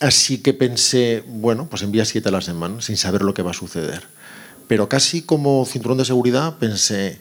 así 0.00 0.38
que 0.38 0.54
pensé, 0.54 1.22
bueno, 1.26 1.66
pues 1.68 1.82
envía 1.82 2.04
siete 2.04 2.30
a 2.30 2.32
la 2.32 2.40
semana, 2.40 2.80
sin 2.80 2.96
saber 2.96 3.22
lo 3.22 3.34
que 3.34 3.42
va 3.42 3.50
a 3.50 3.54
suceder. 3.54 4.04
Pero 4.68 4.88
casi 4.88 5.22
como 5.22 5.66
cinturón 5.66 5.98
de 5.98 6.06
seguridad 6.06 6.56
pensé, 6.56 7.20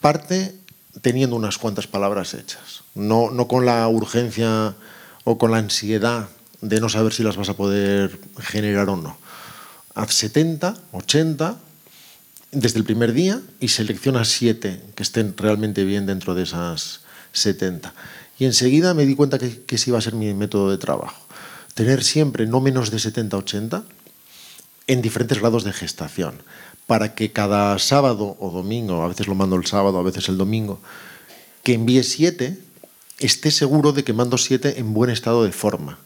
parte 0.00 0.54
teniendo 1.02 1.34
unas 1.34 1.58
cuantas 1.58 1.88
palabras 1.88 2.34
hechas, 2.34 2.84
no, 2.94 3.30
no 3.30 3.48
con 3.48 3.66
la 3.66 3.86
urgencia 3.88 4.76
o 5.24 5.38
con 5.38 5.50
la 5.50 5.58
ansiedad 5.58 6.28
de 6.60 6.80
no 6.80 6.88
saber 6.88 7.12
si 7.12 7.24
las 7.24 7.36
vas 7.36 7.48
a 7.48 7.56
poder 7.56 8.18
generar 8.38 8.88
o 8.88 8.96
no 8.96 9.25
haz 9.96 10.12
70, 10.14 10.76
80 10.92 11.56
desde 12.52 12.78
el 12.78 12.84
primer 12.84 13.12
día 13.12 13.40
y 13.58 13.68
selecciona 13.68 14.24
7 14.24 14.92
que 14.94 15.02
estén 15.02 15.34
realmente 15.36 15.84
bien 15.84 16.06
dentro 16.06 16.34
de 16.34 16.44
esas 16.44 17.00
70. 17.32 17.92
Y 18.38 18.44
enseguida 18.44 18.94
me 18.94 19.06
di 19.06 19.16
cuenta 19.16 19.38
que, 19.38 19.64
que 19.64 19.76
ese 19.76 19.90
iba 19.90 19.98
a 19.98 20.02
ser 20.02 20.14
mi 20.14 20.32
método 20.34 20.70
de 20.70 20.78
trabajo. 20.78 21.26
Tener 21.74 22.04
siempre 22.04 22.46
no 22.46 22.60
menos 22.60 22.90
de 22.90 22.98
70-80 22.98 23.84
en 24.86 25.02
diferentes 25.02 25.40
grados 25.40 25.64
de 25.64 25.72
gestación, 25.72 26.42
para 26.86 27.14
que 27.14 27.32
cada 27.32 27.78
sábado 27.78 28.36
o 28.38 28.50
domingo, 28.50 29.02
a 29.02 29.08
veces 29.08 29.26
lo 29.26 29.34
mando 29.34 29.56
el 29.56 29.66
sábado, 29.66 29.98
a 29.98 30.02
veces 30.02 30.28
el 30.28 30.38
domingo, 30.38 30.78
que 31.64 31.74
envíe 31.74 32.02
siete, 32.04 32.58
esté 33.18 33.50
seguro 33.50 33.92
de 33.92 34.04
que 34.04 34.12
mando 34.12 34.38
siete 34.38 34.78
en 34.78 34.94
buen 34.94 35.10
estado 35.10 35.42
de 35.42 35.52
forma. 35.52 35.98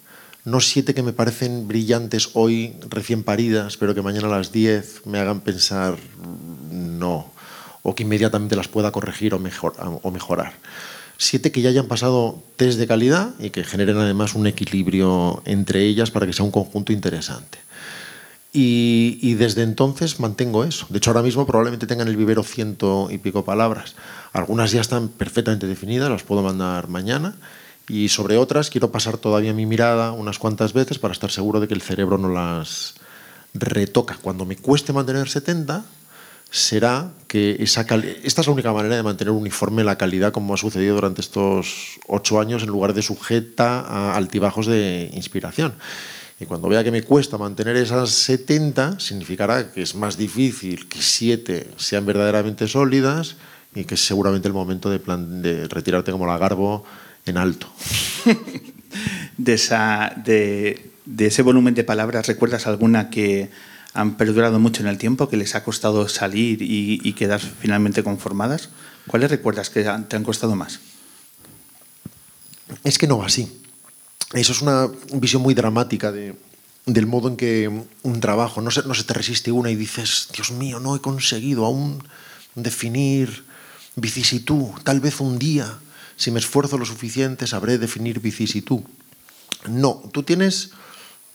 No 0.50 0.58
siete 0.58 0.94
que 0.94 1.04
me 1.04 1.12
parecen 1.12 1.68
brillantes 1.68 2.30
hoy, 2.34 2.74
recién 2.88 3.22
paridas, 3.22 3.76
pero 3.76 3.94
que 3.94 4.02
mañana 4.02 4.26
a 4.26 4.30
las 4.30 4.50
10 4.50 5.06
me 5.06 5.20
hagan 5.20 5.42
pensar 5.42 5.96
no, 6.72 7.30
o 7.84 7.94
que 7.94 8.02
inmediatamente 8.02 8.56
las 8.56 8.66
pueda 8.66 8.90
corregir 8.90 9.32
o, 9.32 9.38
mejor, 9.38 9.74
o 9.78 10.10
mejorar. 10.10 10.54
Siete 11.18 11.52
que 11.52 11.62
ya 11.62 11.68
hayan 11.68 11.86
pasado 11.86 12.42
test 12.56 12.80
de 12.80 12.88
calidad 12.88 13.30
y 13.38 13.50
que 13.50 13.62
generen 13.62 13.98
además 13.98 14.34
un 14.34 14.48
equilibrio 14.48 15.40
entre 15.44 15.84
ellas 15.84 16.10
para 16.10 16.26
que 16.26 16.32
sea 16.32 16.44
un 16.44 16.50
conjunto 16.50 16.92
interesante. 16.92 17.58
Y, 18.52 19.20
y, 19.22 19.34
desde 19.34 19.62
entonces 19.62 20.18
mantengo 20.18 20.64
eso. 20.64 20.86
De 20.88 20.98
hecho, 20.98 21.10
ahora 21.10 21.22
mismo 21.22 21.46
probablemente 21.46 21.86
tengan 21.86 22.08
el 22.08 22.16
vivero 22.16 22.42
ciento 22.42 23.06
y 23.08 23.18
pico 23.18 23.44
palabras. 23.44 23.94
Algunas 24.32 24.72
ya 24.72 24.80
están 24.80 25.10
perfectamente 25.10 25.68
definidas, 25.68 26.10
las 26.10 26.24
puedo 26.24 26.42
mandar 26.42 26.88
mañana. 26.88 27.36
Y 27.90 28.08
sobre 28.08 28.36
otras 28.36 28.70
quiero 28.70 28.92
pasar 28.92 29.18
todavía 29.18 29.52
mi 29.52 29.66
mirada 29.66 30.12
unas 30.12 30.38
cuantas 30.38 30.72
veces 30.72 31.00
para 31.00 31.10
estar 31.10 31.32
seguro 31.32 31.58
de 31.58 31.66
que 31.66 31.74
el 31.74 31.82
cerebro 31.82 32.18
no 32.18 32.28
las 32.28 32.94
retoca. 33.52 34.16
Cuando 34.22 34.44
me 34.44 34.54
cueste 34.54 34.92
mantener 34.92 35.28
70, 35.28 35.84
será 36.52 37.10
que 37.26 37.56
esa 37.58 37.80
esta 37.80 38.40
es 38.42 38.46
la 38.46 38.52
única 38.52 38.72
manera 38.72 38.94
de 38.94 39.02
mantener 39.02 39.32
uniforme 39.32 39.82
la 39.82 39.98
calidad 39.98 40.30
como 40.30 40.54
ha 40.54 40.56
sucedido 40.56 40.94
durante 40.94 41.20
estos 41.20 41.98
ocho 42.06 42.38
años 42.38 42.62
en 42.62 42.68
lugar 42.68 42.94
de 42.94 43.02
sujeta 43.02 43.80
a 43.80 44.16
altibajos 44.16 44.66
de 44.66 45.10
inspiración. 45.12 45.74
Y 46.38 46.46
cuando 46.46 46.68
vea 46.68 46.84
que 46.84 46.92
me 46.92 47.02
cuesta 47.02 47.38
mantener 47.38 47.74
esas 47.74 48.10
70, 48.10 49.00
significará 49.00 49.72
que 49.72 49.82
es 49.82 49.96
más 49.96 50.16
difícil 50.16 50.88
que 50.88 51.02
7 51.02 51.72
sean 51.76 52.06
verdaderamente 52.06 52.68
sólidas 52.68 53.34
y 53.74 53.82
que 53.82 53.96
es 53.96 54.06
seguramente 54.06 54.46
el 54.46 54.54
momento 54.54 54.90
de, 54.90 55.00
plan, 55.00 55.42
de 55.42 55.66
retirarte 55.66 56.12
como 56.12 56.28
la 56.28 56.38
garbo 56.38 56.84
en 57.26 57.36
alto. 57.36 57.72
de, 59.38 59.54
esa, 59.54 60.12
de, 60.24 60.90
de 61.04 61.26
ese 61.26 61.42
volumen 61.42 61.74
de 61.74 61.84
palabras, 61.84 62.26
¿recuerdas 62.26 62.66
alguna 62.66 63.10
que 63.10 63.50
han 63.92 64.16
perdurado 64.16 64.58
mucho 64.58 64.82
en 64.82 64.88
el 64.88 64.98
tiempo, 64.98 65.28
que 65.28 65.36
les 65.36 65.54
ha 65.54 65.64
costado 65.64 66.08
salir 66.08 66.62
y, 66.62 67.00
y 67.02 67.12
quedar 67.14 67.40
finalmente 67.40 68.02
conformadas? 68.02 68.70
¿Cuáles 69.06 69.30
recuerdas 69.30 69.70
que 69.70 69.82
te 69.82 70.16
han 70.16 70.24
costado 70.24 70.54
más? 70.54 70.80
Es 72.84 72.98
que 72.98 73.06
no 73.06 73.18
va 73.18 73.26
así. 73.26 73.60
Eso 74.32 74.52
es 74.52 74.62
una 74.62 74.88
visión 75.14 75.42
muy 75.42 75.54
dramática 75.54 76.12
de, 76.12 76.36
del 76.86 77.06
modo 77.06 77.28
en 77.28 77.36
que 77.36 77.68
un 78.02 78.20
trabajo, 78.20 78.60
no 78.60 78.70
se, 78.70 78.82
no 78.82 78.94
se 78.94 79.04
te 79.04 79.14
resiste 79.14 79.52
una 79.52 79.70
y 79.70 79.76
dices, 79.76 80.28
Dios 80.32 80.52
mío, 80.52 80.80
no 80.80 80.94
he 80.96 81.00
conseguido 81.00 81.64
aún 81.66 82.02
definir 82.54 83.44
vicisitud, 83.96 84.70
tal 84.84 85.00
vez 85.00 85.20
un 85.20 85.38
día, 85.38 85.78
si 86.20 86.30
me 86.30 86.38
esfuerzo 86.38 86.76
lo 86.76 86.84
suficiente, 86.84 87.46
sabré 87.46 87.78
definir 87.78 88.20
vicisitud. 88.20 88.80
No, 89.66 90.02
tú 90.12 90.22
tienes 90.22 90.72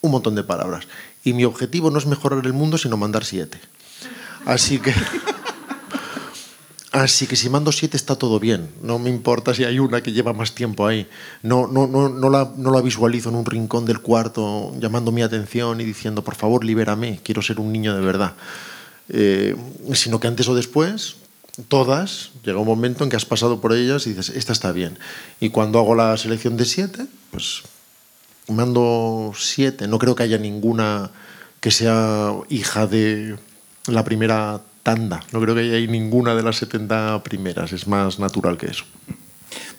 un 0.02 0.12
montón 0.12 0.36
de 0.36 0.44
palabras 0.44 0.86
y 1.24 1.34
mi 1.34 1.44
objetivo 1.44 1.90
no 1.90 1.98
es 1.98 2.06
mejorar 2.06 2.46
el 2.46 2.54
mundo, 2.54 2.78
sino 2.78 2.96
mandar 2.96 3.26
siete. 3.26 3.60
Así 4.46 4.78
que... 4.78 4.94
Así 6.92 7.26
que 7.26 7.36
si 7.36 7.50
mando 7.50 7.72
siete 7.72 7.98
está 7.98 8.16
todo 8.16 8.40
bien. 8.40 8.70
No 8.84 9.00
me 9.00 9.10
importa 9.10 9.56
si 9.56 9.64
hay 9.64 9.80
una 9.80 10.02
que 10.02 10.14
lleva 10.14 10.34
más 10.34 10.54
tiempo 10.54 10.86
ahí. 10.86 11.10
No, 11.42 11.68
no, 11.68 11.88
no, 11.88 12.08
no, 12.08 12.30
la, 12.30 12.54
no 12.56 12.72
la 12.72 12.80
visualizo 12.80 13.30
en 13.30 13.36
un 13.36 13.46
rincón 13.46 13.86
del 13.86 14.00
cuarto 14.00 14.72
llamando 14.80 15.12
mi 15.12 15.24
atención 15.24 15.82
y 15.82 15.84
diciendo, 15.84 16.24
por 16.24 16.36
favor, 16.36 16.64
libérame, 16.64 17.20
quiero 17.22 17.42
ser 17.42 17.60
un 17.60 17.74
niño 17.74 17.94
de 17.96 18.02
verdad. 18.06 18.36
Eh, 19.10 19.56
sino 19.94 20.22
que 20.22 20.28
antes 20.28 20.48
o 20.48 20.56
después, 20.56 21.18
todas, 21.68 22.32
llega 22.44 22.60
un 22.60 22.68
momento 22.68 23.04
en 23.04 23.10
que 23.10 23.16
has 23.16 23.26
pasado 23.26 23.62
por 23.62 23.74
ellas 23.74 24.08
y 24.08 24.14
dices, 24.14 24.36
esta 24.36 24.54
está 24.54 24.72
bien. 24.72 24.98
Y 25.40 25.50
cuando 25.50 25.80
hago 25.80 25.96
la 25.96 26.16
selección 26.18 26.58
de 26.58 26.66
siete, 26.66 27.06
pues 27.32 27.64
mando 28.48 29.34
siete. 29.36 29.88
No 29.88 30.00
creo 30.00 30.16
que 30.16 30.24
haya 30.24 30.38
ninguna 30.38 31.12
que 31.60 31.72
sea 31.72 32.32
hija 32.50 32.88
de 32.88 33.38
la 33.88 34.04
primera 34.04 34.62
tanda. 34.84 35.22
No 35.32 35.42
creo 35.42 35.56
que 35.56 35.62
haya 35.62 35.92
ninguna 35.92 36.36
de 36.36 36.44
las 36.44 36.58
70 36.58 37.24
primeras, 37.24 37.74
es 37.74 37.88
más 37.88 38.20
natural 38.20 38.58
que 38.58 38.68
eso. 38.68 38.84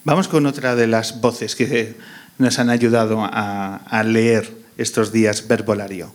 Vamos 0.04 0.28
con 0.28 0.46
otra 0.46 0.74
de 0.74 0.86
las 0.86 1.20
voces 1.20 1.54
que 1.54 1.96
nos 2.38 2.58
han 2.58 2.70
ayudado 2.70 3.22
a, 3.22 3.76
a 3.76 4.02
leer 4.02 4.52
estos 4.76 5.12
días 5.12 5.46
verbolario. 5.46 6.12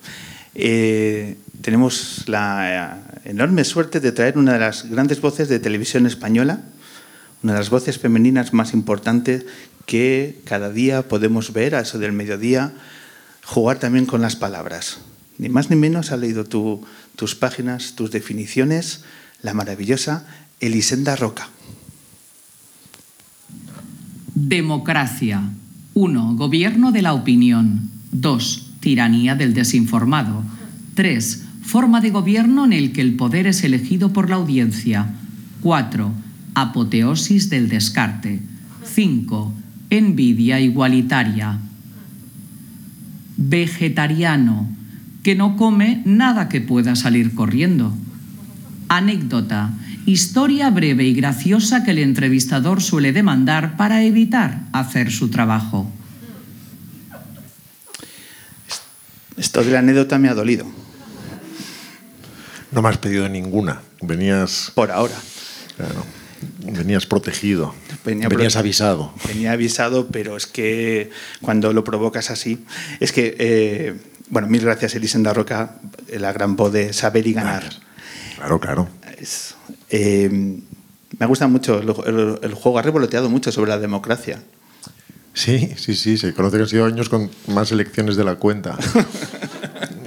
Eh, 0.55 1.37
tenemos 1.61 2.23
la 2.27 2.99
enorme 3.23 3.63
suerte 3.63 3.99
de 3.99 4.11
traer 4.11 4.37
una 4.37 4.53
de 4.53 4.59
las 4.59 4.89
grandes 4.89 5.21
voces 5.21 5.47
de 5.49 5.59
televisión 5.59 6.05
española, 6.05 6.61
una 7.43 7.53
de 7.53 7.59
las 7.59 7.69
voces 7.69 7.97
femeninas 7.97 8.53
más 8.53 8.73
importantes 8.73 9.45
que 9.85 10.39
cada 10.45 10.71
día 10.71 11.07
podemos 11.07 11.53
ver 11.53 11.75
a 11.75 11.81
eso 11.81 11.99
del 11.99 12.11
mediodía, 12.11 12.73
jugar 13.45 13.79
también 13.79 14.05
con 14.05 14.21
las 14.21 14.35
palabras. 14.35 14.99
Ni 15.37 15.49
más 15.49 15.69
ni 15.69 15.75
menos 15.75 16.11
ha 16.11 16.17
leído 16.17 16.45
tu, 16.45 16.83
tus 17.15 17.35
páginas, 17.35 17.95
tus 17.95 18.11
definiciones, 18.11 19.03
la 19.41 19.53
maravillosa 19.53 20.25
Elisenda 20.59 21.15
Roca. 21.15 21.49
Democracia. 24.35 25.41
1. 25.93 26.35
Gobierno 26.35 26.91
de 26.91 27.01
la 27.01 27.13
opinión. 27.13 27.89
2. 28.11 28.70
Tiranía 28.81 29.35
del 29.35 29.53
desinformado. 29.53 30.43
3. 30.95 31.45
Forma 31.61 32.01
de 32.01 32.09
gobierno 32.09 32.65
en 32.65 32.73
el 32.73 32.91
que 32.91 32.99
el 32.99 33.15
poder 33.15 33.47
es 33.47 33.63
elegido 33.63 34.11
por 34.11 34.29
la 34.29 34.35
audiencia. 34.35 35.13
4. 35.61 36.11
Apoteosis 36.55 37.49
del 37.49 37.69
descarte. 37.69 38.41
5. 38.83 39.53
Envidia 39.89 40.59
igualitaria. 40.59 41.59
Vegetariano 43.37 44.67
que 45.23 45.35
no 45.35 45.55
come 45.55 46.01
nada 46.05 46.49
que 46.49 46.61
pueda 46.61 46.95
salir 46.95 47.33
corriendo. 47.35 47.93
Anécdota. 48.89 49.71
Historia 50.05 50.71
breve 50.71 51.05
y 51.05 51.13
graciosa 51.13 51.83
que 51.83 51.91
el 51.91 51.99
entrevistador 51.99 52.81
suele 52.81 53.13
demandar 53.13 53.77
para 53.77 54.03
evitar 54.03 54.63
hacer 54.71 55.11
su 55.11 55.29
trabajo. 55.29 55.90
Esto 59.41 59.63
de 59.63 59.71
la 59.71 59.79
anécdota 59.79 60.19
me 60.19 60.29
ha 60.29 60.35
dolido. 60.35 60.65
No 62.71 62.81
me 62.83 62.89
has 62.89 62.97
pedido 62.99 63.27
ninguna. 63.27 63.81
Venías. 64.01 64.71
Por 64.75 64.91
ahora. 64.91 65.15
Claro. 65.77 66.05
Venías 66.59 67.07
protegido. 67.07 67.73
Venía 68.05 68.29
Venías 68.29 68.53
prote- 68.55 68.59
avisado. 68.59 69.13
Venía 69.27 69.51
avisado, 69.53 70.07
pero 70.09 70.37
es 70.37 70.45
que 70.45 71.09
cuando 71.41 71.73
lo 71.73 71.83
provocas 71.83 72.29
así. 72.29 72.63
Es 72.99 73.11
que. 73.11 73.35
eh, 73.39 73.99
bueno, 74.29 74.47
mil 74.47 74.61
gracias, 74.61 74.93
Elisenda 74.95 75.33
Roca, 75.33 75.75
la 76.17 76.31
gran 76.31 76.55
voz 76.55 76.71
de 76.71 76.93
saber 76.93 77.25
y 77.27 77.33
ganar. 77.33 77.63
Claro, 78.37 78.59
claro. 78.59 78.87
Es, 79.19 79.55
eh, 79.89 80.29
me 81.19 81.25
gusta 81.25 81.47
mucho 81.47 81.79
el, 81.79 81.89
el- 82.05 82.39
el 82.43 82.53
juego, 82.53 82.77
ha 82.79 82.81
revoloteado 82.83 83.27
mucho 83.29 83.51
sobre 83.51 83.71
la 83.71 83.79
democracia. 83.79 84.41
Sí, 85.33 85.73
sí, 85.77 85.95
sí. 85.95 86.17
Se 86.17 86.33
conoce 86.33 86.57
que 86.57 86.63
han 86.63 86.69
sido 86.69 86.85
años 86.85 87.09
con 87.09 87.29
más 87.47 87.71
elecciones 87.71 88.15
de 88.15 88.23
la 88.23 88.35
cuenta. 88.35 88.77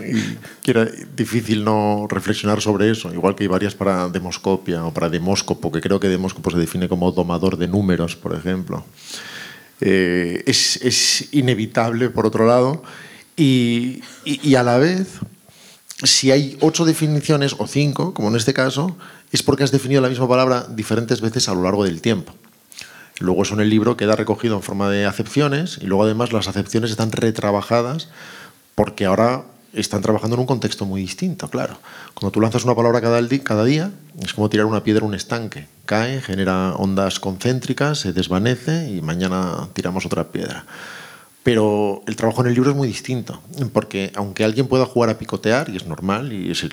y 0.67 0.71
era 0.71 0.87
difícil 1.17 1.65
no 1.65 2.07
reflexionar 2.09 2.61
sobre 2.61 2.91
eso, 2.91 3.13
igual 3.13 3.35
que 3.35 3.45
hay 3.45 3.49
varias 3.49 3.75
para 3.75 4.09
Demoscopia 4.09 4.85
o 4.85 4.93
para 4.93 5.09
Demóscopo, 5.09 5.73
que 5.73 5.81
creo 5.81 5.99
que 6.01 6.09
Demóscopo 6.09 6.51
se 6.51 6.59
define 6.59 6.89
como 6.89 7.11
domador 7.13 7.57
de 7.57 7.69
números, 7.69 8.17
por 8.17 8.35
ejemplo. 8.35 8.85
Eh, 9.81 10.43
es, 10.47 10.77
es 10.83 11.29
inevitable, 11.33 12.11
por 12.11 12.27
otro 12.27 12.47
lado, 12.47 12.83
y, 13.37 14.01
y- 14.25 14.41
y 14.43 14.55
a 14.55 14.63
la 14.63 14.79
vez, 14.79 15.09
si 16.03 16.31
hay 16.31 16.57
ocho 16.61 16.85
definiciones 16.85 17.55
o 17.59 17.67
cinco, 17.67 18.15
como 18.15 18.29
en 18.29 18.37
este 18.37 18.55
caso, 18.55 18.97
es 19.33 19.43
porque 19.43 19.65
has 19.65 19.73
definido 19.73 20.01
la 20.01 20.09
misma 20.09 20.29
palabra 20.29 20.67
diferentes 20.71 21.21
veces 21.21 21.49
a 21.49 21.55
lo 21.55 21.63
largo 21.63 21.85
del 21.85 22.01
tiempo. 22.01 22.33
Luego 23.21 23.43
eso 23.43 23.55
en 23.55 23.61
el 23.61 23.71
libro 23.71 23.97
queda 23.97 24.17
recogido 24.17 24.57
en 24.57 24.63
forma 24.63 24.91
de 24.91 25.07
acepciones 25.07 25.79
y 25.81 25.87
luego 25.87 26.05
además 26.05 26.33
las 26.33 26.49
acepciones 26.49 26.91
están 26.91 27.13
retrabajadas 27.13 28.09
porque 28.75 29.07
ahora 29.07 29.45
están 29.73 30.03
trabajando 30.03 30.35
en 30.35 30.41
un 30.41 30.47
contexto 30.47 30.85
muy 30.85 31.01
distinto, 31.01 31.49
claro. 31.49 31.79
Cuando 32.15 32.33
tú 32.33 32.41
lanzas 32.41 32.65
una 32.65 32.75
palabra 32.75 33.01
cada, 33.01 33.65
día, 33.65 33.91
es 34.23 34.35
como 34.35 34.49
tirar 34.49 34.67
una 34.67 34.85
piedra 34.85 35.05
a 35.05 35.09
un 35.09 35.15
estanque. 35.15 35.67
Cae, 35.85 36.21
genera 36.21 36.75
ondas 36.75 37.21
concéntricas, 37.21 37.99
se 37.99 38.13
desvanece 38.13 38.91
y 38.91 39.01
mañana 39.01 39.69
tiramos 39.73 40.07
otra 40.07 40.25
piedra. 40.29 40.65
Pero 41.45 42.03
el 42.07 42.17
trabajo 42.17 42.41
en 42.41 42.49
el 42.49 42.55
libro 42.55 42.71
es 42.71 42.77
muy 42.77 42.89
distinto, 42.89 43.43
porque 43.75 44.11
aunque 44.15 44.45
alguien 44.45 44.67
pueda 44.67 44.87
jugar 44.87 45.11
a 45.11 45.19
picotear, 45.19 45.69
y 45.69 45.77
es 45.77 45.87
normal, 45.87 46.33
y 46.33 46.51
es 46.51 46.63
el, 46.65 46.73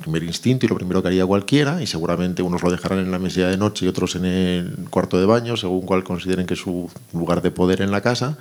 primer 0.00 0.22
instinto 0.22 0.64
y 0.64 0.68
lo 0.68 0.76
primero 0.76 1.02
que 1.02 1.08
haría 1.08 1.26
cualquiera, 1.26 1.82
y 1.82 1.88
seguramente 1.88 2.40
unos 2.40 2.62
lo 2.62 2.70
dejarán 2.70 3.00
en 3.00 3.10
la 3.10 3.18
mesilla 3.18 3.48
de 3.48 3.56
noche 3.56 3.84
y 3.84 3.88
otros 3.88 4.14
en 4.14 4.24
el 4.24 4.86
cuarto 4.90 5.18
de 5.18 5.26
baño, 5.26 5.56
según 5.56 5.84
cual 5.84 6.04
consideren 6.04 6.46
que 6.46 6.54
es 6.54 6.60
su 6.60 6.88
lugar 7.12 7.42
de 7.42 7.50
poder 7.50 7.82
en 7.82 7.90
la 7.90 8.00
casa, 8.00 8.38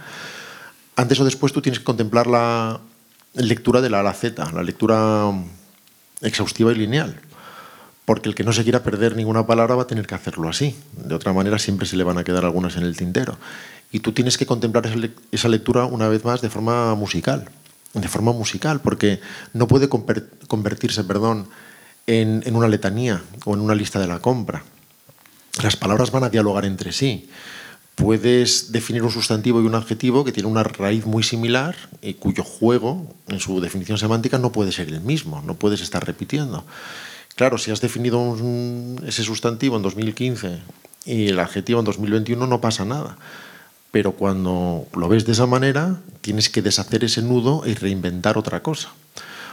antes 0.96 1.20
o 1.20 1.26
después 1.26 1.52
tú 1.52 1.64
tienes 1.64 1.80
que 1.80 1.86
contemplar 1.86 2.28
la 2.28 2.80
lectura 3.34 3.82
de 3.82 3.90
la 3.90 4.02
A 4.02 4.04
la 4.04 4.14
Z, 4.14 4.52
la 4.54 4.62
lectura 4.62 5.32
exhaustiva 6.22 6.72
y 6.74 6.76
lineal 6.76 7.20
porque 8.06 8.30
el 8.30 8.36
que 8.36 8.44
no 8.44 8.54
se 8.54 8.64
quiera 8.64 8.84
perder 8.84 9.16
ninguna 9.16 9.48
palabra 9.48 9.76
va 9.76 9.84
a 9.84 9.88
tener 9.88 10.06
que 10.06 10.14
hacerlo 10.14 10.48
así. 10.48 10.76
De 10.94 11.16
otra 11.16 11.34
manera 11.34 11.58
siempre 11.58 11.88
se 11.88 11.98
le 11.98 12.04
van 12.04 12.20
a 12.20 12.24
quedar 12.24 12.46
algunas 12.46 12.78
en 12.78 12.84
el 12.84 12.96
tintero. 12.96 13.38
Y 13.96 14.02
tú 14.02 14.12
tienes 14.12 14.38
que 14.38 14.46
contemplar 14.46 14.92
esa 15.32 15.48
lectura 15.48 15.86
una 15.86 16.10
vez 16.10 16.26
más 16.26 16.42
de 16.42 16.50
forma 16.50 16.96
musical, 16.96 17.50
de 17.94 18.10
forma 18.10 18.34
musical, 18.34 18.82
porque 18.82 19.22
no 19.54 19.70
puede 19.70 19.88
convertirse, 19.88 21.06
perdón, 21.06 21.48
en, 22.06 22.44
en 22.46 22.58
una 22.58 22.68
letanía 22.68 23.24
o 23.46 23.54
en 23.54 23.62
una 23.62 23.74
lista 23.74 23.98
de 24.02 24.08
la 24.08 24.20
compra. 24.20 24.66
Las 25.64 25.78
palabras 25.78 26.12
van 26.12 26.26
a 26.26 26.30
dialogar 26.30 26.66
entre 26.66 26.92
sí 26.92 27.30
puedes 27.96 28.74
definir 28.74 29.02
un 29.04 29.12
sustantivo 29.12 29.62
y 29.62 29.66
un 29.66 29.76
adjetivo 29.76 30.26
que 30.26 30.34
tiene 30.34 30.50
una 30.50 30.64
raíz 30.64 31.06
muy 31.06 31.24
similar 31.24 31.78
y 32.02 32.16
cuyo 32.16 32.44
juego, 32.44 33.16
en 33.30 33.40
su 33.40 33.62
definición 33.62 33.98
semántica, 33.98 34.38
no 34.40 34.52
puede 34.52 34.74
ser 34.74 34.90
el 34.90 35.00
mismo, 35.00 35.42
no 35.46 35.54
puedes 35.54 35.80
estar 35.80 36.06
repitiendo. 36.06 36.66
Claro, 37.36 37.58
si 37.58 37.72
has 37.72 37.80
definido 37.80 38.38
ese 39.08 39.24
sustantivo 39.24 39.78
en 39.78 39.84
2015 39.84 40.60
y 41.06 41.30
el 41.30 41.40
adjetivo 41.40 41.80
en 41.80 41.86
2021 41.86 42.46
no 42.46 42.60
pasa 42.60 42.84
nada. 42.84 43.18
Pero 43.96 44.12
cuando 44.12 44.90
lo 44.94 45.08
ves 45.08 45.26
de 45.26 45.32
esa 45.32 45.46
manera, 45.46 46.02
tienes 46.20 46.50
que 46.50 46.62
deshacer 46.62 47.06
ese 47.06 47.22
nudo 47.22 47.64
y 47.66 47.76
reinventar 47.76 48.38
otra 48.38 48.62
cosa. 48.62 48.90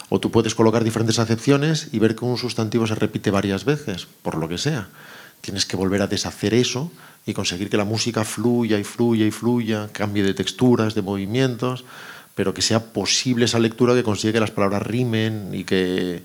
O 0.09 0.19
tú 0.19 0.33
puedes 0.33 0.57
colocar 0.57 0.83
diferentes 0.83 1.21
acepciones 1.21 1.91
y 1.93 2.01
ver 2.01 2.17
que 2.17 2.25
un 2.25 2.37
sustantivo 2.37 2.89
se 2.89 2.97
repite 2.97 3.31
varias 3.31 3.65
veces, 3.65 4.09
por 4.23 4.35
lo 4.37 4.49
que 4.49 4.59
sea. 4.59 4.89
Tienes 5.43 5.65
que 5.65 5.77
volver 5.77 6.03
a 6.03 6.09
deshacer 6.09 6.55
eso 6.55 6.91
y 7.25 7.35
conseguir 7.35 7.71
que 7.71 7.77
la 7.77 7.85
música 7.85 8.25
fluya 8.25 8.81
y 8.81 8.83
fluya 8.83 9.25
y 9.27 9.31
fluya, 9.31 9.91
cambie 9.93 10.25
de 10.25 10.35
texturas, 10.35 10.97
de 10.97 11.03
movimientos, 11.03 11.85
pero 12.35 12.53
que 12.53 12.63
sea 12.63 12.93
posible 12.93 13.45
esa 13.45 13.61
lectura 13.61 13.95
que 13.95 14.03
consigue 14.03 14.33
que 14.33 14.41
las 14.41 14.51
palabras 14.51 14.83
rimen 14.83 15.51
y 15.53 15.63
que 15.63 16.25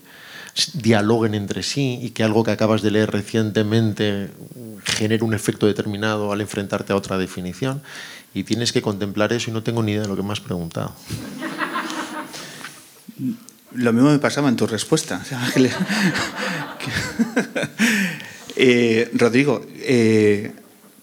dialoguen 0.73 1.35
entre 1.35 1.63
sí 1.63 1.99
y 2.01 2.09
que 2.11 2.23
algo 2.23 2.43
que 2.43 2.51
acabas 2.51 2.81
de 2.81 2.91
leer 2.91 3.11
recientemente 3.11 4.29
genere 4.83 5.23
un 5.23 5.33
efecto 5.33 5.67
determinado 5.67 6.31
al 6.31 6.41
enfrentarte 6.41 6.93
a 6.93 6.95
otra 6.95 7.17
definición. 7.17 7.81
Y 8.33 8.43
tienes 8.43 8.71
que 8.71 8.81
contemplar 8.81 9.33
eso 9.33 9.49
y 9.49 9.53
no 9.53 9.63
tengo 9.63 9.81
ni 9.83 9.93
idea 9.93 10.03
de 10.03 10.07
lo 10.07 10.15
que 10.15 10.23
me 10.23 10.31
has 10.31 10.41
preguntado. 10.41 10.93
Lo 13.73 13.93
mismo 13.93 14.11
me 14.11 14.19
pasaba 14.19 14.49
en 14.49 14.55
tu 14.55 14.67
respuesta. 14.67 15.21
Eh, 18.59 19.11
Rodrigo, 19.13 19.63
eh, 19.81 20.51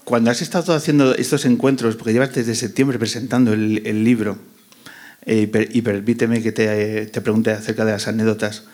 cuando 0.03 0.33
has 0.33 0.43
estado 0.43 0.75
haciendo 0.75 1.15
estos 1.15 1.45
encuentros, 1.45 1.95
porque 1.95 2.13
llevas 2.13 2.35
desde 2.35 2.57
septiembre 2.57 2.99
presentando 2.99 3.53
el, 3.53 4.03
libro, 4.03 4.39
eh, 5.25 5.49
y 5.71 5.83
permíteme 5.83 6.43
que 6.43 6.51
te, 6.51 7.07
te, 7.07 7.21
pregunte 7.21 7.53
acerca 7.53 7.85
de 7.85 7.93
las 7.93 8.09
anécdotas, 8.09 8.65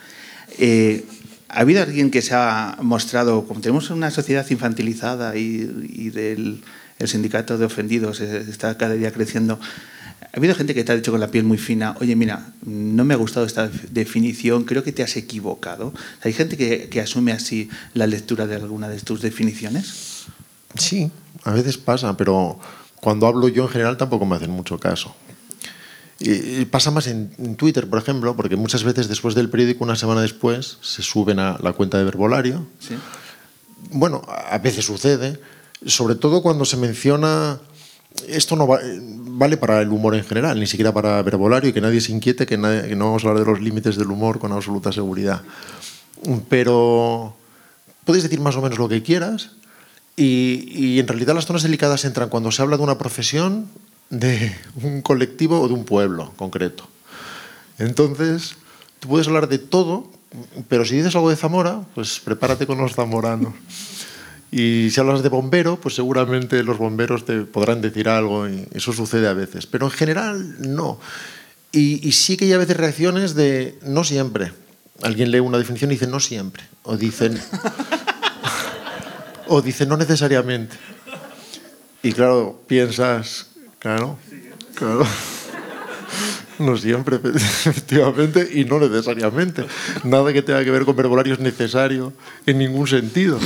eh, 0.57 1.05
¿Ha 1.53 1.61
habido 1.61 1.83
alguien 1.83 2.11
que 2.11 2.21
se 2.21 2.33
ha 2.33 2.77
mostrado, 2.81 3.45
como 3.45 3.59
tenemos 3.59 3.89
una 3.89 4.09
sociedad 4.09 4.49
infantilizada 4.49 5.35
y, 5.35 6.09
del 6.09 6.61
el 6.97 7.07
sindicato 7.07 7.57
de 7.57 7.65
ofendidos 7.65 8.21
está 8.21 8.77
cada 8.77 8.93
día 8.93 9.11
creciendo, 9.11 9.59
¿ha 10.21 10.37
habido 10.37 10.55
gente 10.55 10.73
que 10.73 10.83
te 10.83 10.91
ha 10.91 10.95
dicho 10.95 11.11
con 11.11 11.19
la 11.19 11.29
piel 11.29 11.43
muy 11.43 11.57
fina, 11.57 11.97
oye, 11.99 12.15
mira, 12.15 12.53
no 12.63 13.03
me 13.03 13.15
ha 13.15 13.17
gustado 13.17 13.45
esta 13.45 13.69
definición, 13.89 14.63
creo 14.63 14.83
que 14.83 14.91
te 14.91 15.03
has 15.03 15.17
equivocado? 15.17 15.93
¿Hay 16.23 16.31
gente 16.31 16.55
que, 16.55 16.87
que 16.89 17.01
asume 17.01 17.33
así 17.33 17.69
la 17.95 18.07
lectura 18.07 18.47
de 18.47 18.55
alguna 18.55 18.87
de 18.87 18.99
tus 18.99 19.21
definiciones? 19.21 20.27
Sí, 20.77 21.11
a 21.43 21.51
veces 21.51 21.77
pasa, 21.77 22.15
pero 22.15 22.59
cuando 23.01 23.27
hablo 23.27 23.49
yo 23.49 23.63
en 23.63 23.69
general 23.69 23.97
tampoco 23.97 24.25
me 24.25 24.35
hacen 24.35 24.51
mucho 24.51 24.79
caso. 24.79 25.15
Y 26.23 26.65
pasa 26.65 26.91
más 26.91 27.07
en, 27.07 27.55
Twitter, 27.55 27.89
por 27.89 27.97
ejemplo, 27.97 28.35
porque 28.35 28.55
muchas 28.55 28.83
veces 28.83 29.07
después 29.07 29.33
del 29.33 29.49
periódico, 29.49 29.83
una 29.83 29.95
semana 29.95 30.21
después, 30.21 30.77
se 30.81 31.01
suben 31.01 31.39
a 31.39 31.57
la 31.61 31.73
cuenta 31.73 31.97
de 31.97 32.03
Verbolario. 32.03 32.67
Bueno, 33.89 34.21
a 34.27 34.57
veces 34.59 34.85
sucede, 34.85 35.39
sobre 35.85 36.15
todo 36.15 36.41
cuando 36.41 36.65
se 36.65 36.77
menciona... 36.77 37.59
Esto 38.27 38.57
no 38.57 38.67
vale 38.67 39.55
para 39.55 39.81
el 39.81 39.89
humor 39.89 40.15
en 40.15 40.25
general, 40.25 40.59
ni 40.59 40.67
siquiera 40.67 40.93
para 40.93 41.21
Verbolario, 41.23 41.69
y 41.69 41.73
que 41.73 41.81
nadie 41.81 42.01
se 42.01 42.11
inquiete, 42.11 42.45
que, 42.45 42.55
que 42.55 42.95
no 42.95 43.05
vamos 43.05 43.23
a 43.23 43.29
hablar 43.29 43.45
de 43.45 43.51
los 43.51 43.61
límites 43.61 43.95
del 43.95 44.11
humor 44.11 44.37
con 44.37 44.51
absoluta 44.51 44.91
seguridad. 44.91 45.41
Pero 46.49 47.35
puedes 48.05 48.21
decir 48.21 48.41
más 48.41 48.55
o 48.57 48.61
menos 48.61 48.77
lo 48.77 48.89
que 48.89 49.01
quieras, 49.01 49.51
y, 50.17 50.67
y, 50.75 50.99
en 50.99 51.07
realidad 51.07 51.33
las 51.33 51.45
zonas 51.45 51.63
delicadas 51.63 52.03
entran 52.03 52.27
cuando 52.29 52.51
se 52.51 52.61
habla 52.61 52.75
de 52.75 52.83
una 52.83 52.97
profesión 52.97 53.69
de 54.11 54.55
un 54.83 55.01
colectivo 55.01 55.59
o 55.59 55.67
de 55.67 55.73
un 55.73 55.85
pueblo 55.85 56.33
concreto. 56.35 56.87
Entonces, 57.79 58.55
tú 58.99 59.07
puedes 59.07 59.27
hablar 59.27 59.49
de 59.49 59.57
todo, 59.57 60.11
pero 60.67 60.85
si 60.85 60.97
dices 60.97 61.15
algo 61.15 61.31
de 61.31 61.35
Zamora, 61.35 61.81
pues 61.95 62.19
prepárate 62.19 62.67
con 62.67 62.77
los 62.77 62.93
zamoranos. 62.93 63.53
Y 64.51 64.89
si 64.91 64.99
hablas 64.99 65.23
de 65.23 65.29
bombero, 65.29 65.79
pues 65.79 65.95
seguramente 65.95 66.61
los 66.61 66.77
bomberos 66.77 67.25
te 67.25 67.41
podrán 67.41 67.81
decir 67.81 68.09
algo, 68.09 68.47
y 68.49 68.67
eso 68.73 68.91
sucede 68.91 69.27
a 69.27 69.33
veces. 69.33 69.65
Pero 69.65 69.85
en 69.85 69.91
general, 69.91 70.55
no. 70.59 70.99
Y, 71.71 72.11
sí 72.11 72.35
que 72.35 72.45
hay 72.45 72.53
a 72.53 72.57
veces 72.57 72.75
reacciones 72.75 73.33
de 73.33 73.79
no 73.83 74.03
siempre. 74.03 74.51
Alguien 75.01 75.31
lee 75.31 75.39
una 75.39 75.57
definición 75.57 75.89
y 75.91 75.95
dice 75.95 76.07
no 76.07 76.19
siempre. 76.19 76.63
O 76.83 76.97
dicen. 76.97 77.41
o 79.47 79.61
dice 79.61 79.85
no 79.85 79.95
necesariamente. 79.95 80.75
Y 82.03 82.11
claro, 82.11 82.61
piensas, 82.67 83.50
Claro, 83.81 84.19
claro. 84.75 85.07
No 86.59 86.77
siempre, 86.77 87.15
efectivamente, 87.33 88.47
y 88.53 88.63
no 88.63 88.79
necesariamente. 88.79 89.65
Nada 90.03 90.31
que 90.31 90.43
tenga 90.43 90.63
que 90.63 90.69
ver 90.69 90.85
con 90.85 90.95
verbolario 90.95 91.33
es 91.33 91.39
necesario 91.39 92.13
en 92.45 92.59
ningún 92.59 92.85
sentido. 92.85 93.39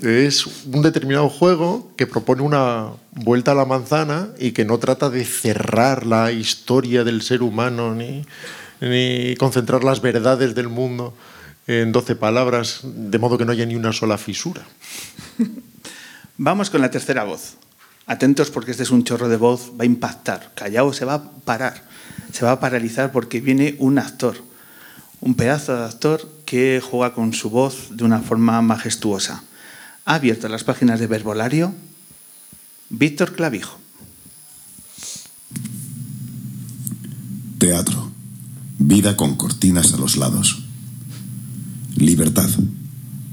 Es 0.00 0.46
un 0.66 0.80
determinado 0.82 1.28
juego 1.28 1.90
que 1.96 2.06
propone 2.06 2.42
una 2.42 2.90
vuelta 3.10 3.50
a 3.50 3.54
la 3.56 3.64
manzana 3.64 4.28
y 4.38 4.52
que 4.52 4.64
no 4.64 4.78
trata 4.78 5.10
de 5.10 5.24
cerrar 5.24 6.06
la 6.06 6.30
historia 6.30 7.02
del 7.02 7.22
ser 7.22 7.42
humano 7.42 7.96
ni, 7.96 8.24
ni 8.80 9.34
concentrar 9.34 9.82
las 9.82 10.00
verdades 10.00 10.54
del 10.54 10.68
mundo 10.68 11.14
en 11.66 11.90
12 11.90 12.14
palabras, 12.14 12.82
de 12.84 13.18
modo 13.18 13.38
que 13.38 13.44
no 13.44 13.50
haya 13.50 13.66
ni 13.66 13.74
una 13.74 13.92
sola 13.92 14.18
fisura. 14.18 14.62
Vamos 16.36 16.70
con 16.70 16.80
la 16.80 16.92
tercera 16.92 17.24
voz. 17.24 17.56
Atentos 18.06 18.50
porque 18.50 18.70
este 18.70 18.82
es 18.82 18.90
un 18.90 19.04
chorro 19.04 19.28
de 19.28 19.36
voz, 19.36 19.72
va 19.78 19.84
a 19.84 19.86
impactar. 19.86 20.52
Callao 20.54 20.92
se 20.92 21.04
va 21.04 21.14
a 21.14 21.30
parar, 21.30 21.84
se 22.32 22.44
va 22.44 22.52
a 22.52 22.60
paralizar 22.60 23.12
porque 23.12 23.40
viene 23.40 23.76
un 23.78 23.98
actor, 23.98 24.36
un 25.20 25.34
pedazo 25.34 25.74
de 25.74 25.84
actor 25.84 26.28
que 26.44 26.82
juega 26.84 27.14
con 27.14 27.32
su 27.32 27.48
voz 27.48 27.88
de 27.96 28.04
una 28.04 28.20
forma 28.20 28.60
majestuosa. 28.60 29.42
Ha 30.04 30.16
abierto 30.16 30.48
las 30.48 30.64
páginas 30.64 31.00
de 31.00 31.06
Verbolario 31.06 31.74
Víctor 32.90 33.32
Clavijo. 33.32 33.78
Teatro. 37.58 38.12
Vida 38.78 39.16
con 39.16 39.36
cortinas 39.36 39.94
a 39.94 39.96
los 39.96 40.16
lados. 40.16 40.62
Libertad. 41.96 42.50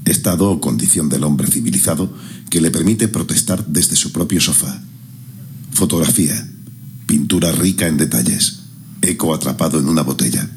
Estado 0.04 0.50
o 0.50 0.60
condición 0.60 1.08
del 1.08 1.24
hombre 1.24 1.46
civilizado 1.46 2.12
que 2.50 2.60
le 2.60 2.70
permite 2.70 3.08
protestar 3.08 3.64
desde 3.66 3.96
su 3.96 4.12
propio 4.12 4.40
sofá. 4.40 4.82
Fotografía, 5.72 6.46
pintura 7.06 7.52
rica 7.52 7.86
en 7.86 7.96
detalles, 7.96 8.60
eco 9.00 9.34
atrapado 9.34 9.78
en 9.78 9.88
una 9.88 10.02
botella. 10.02 10.48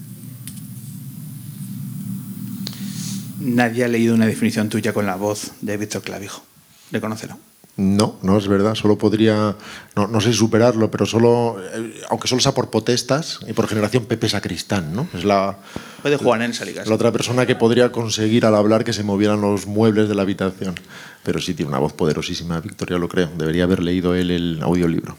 Nadie 3.39 3.83
ha 3.83 3.87
leído 3.87 4.15
una 4.15 4.25
definición 4.25 4.69
tuya 4.69 4.93
con 4.93 5.05
la 5.05 5.15
voz 5.15 5.51
de 5.61 5.77
Víctor 5.77 6.01
Clavijo. 6.01 6.43
Reconócelo. 6.91 7.37
No, 7.77 8.17
no 8.21 8.37
es 8.37 8.47
verdad. 8.47 8.73
Solo 8.73 8.97
podría, 8.97 9.55
no, 9.95 10.21
sé 10.21 10.33
superarlo, 10.33 10.89
pero 10.89 11.05
solo, 11.05 11.57
eh, 11.73 12.01
aunque 12.09 12.27
solo 12.27 12.41
sea 12.41 12.53
por 12.53 12.69
potestas 12.69 13.39
y 13.47 13.53
por 13.53 13.67
generación 13.67 14.05
Pepe 14.05 14.29
Sacristán, 14.29 14.95
¿no? 14.95 15.07
Es 15.13 15.25
la. 15.25 15.57
Puede 16.05 16.17
jugar 16.17 16.43
en 16.43 16.51
esa 16.51 16.65
liga. 16.65 16.83
La 16.85 16.93
otra 16.93 17.11
persona 17.11 17.47
que 17.47 17.55
podría 17.55 17.91
conseguir 17.91 18.45
al 18.45 18.53
hablar 18.53 18.83
que 18.83 18.93
se 18.93 19.01
movieran 19.01 19.41
los 19.41 19.65
muebles 19.65 20.07
de 20.07 20.13
la 20.13 20.21
habitación. 20.21 20.75
Pero 21.23 21.41
sí 21.41 21.55
tiene 21.55 21.69
una 21.69 21.79
voz 21.79 21.93
poderosísima, 21.93 22.59
Victoria, 22.61 22.99
lo 22.99 23.09
creo. 23.09 23.31
Debería 23.35 23.63
haber 23.63 23.81
leído 23.81 24.13
él 24.13 24.29
el 24.29 24.59
audiolibro. 24.61 25.17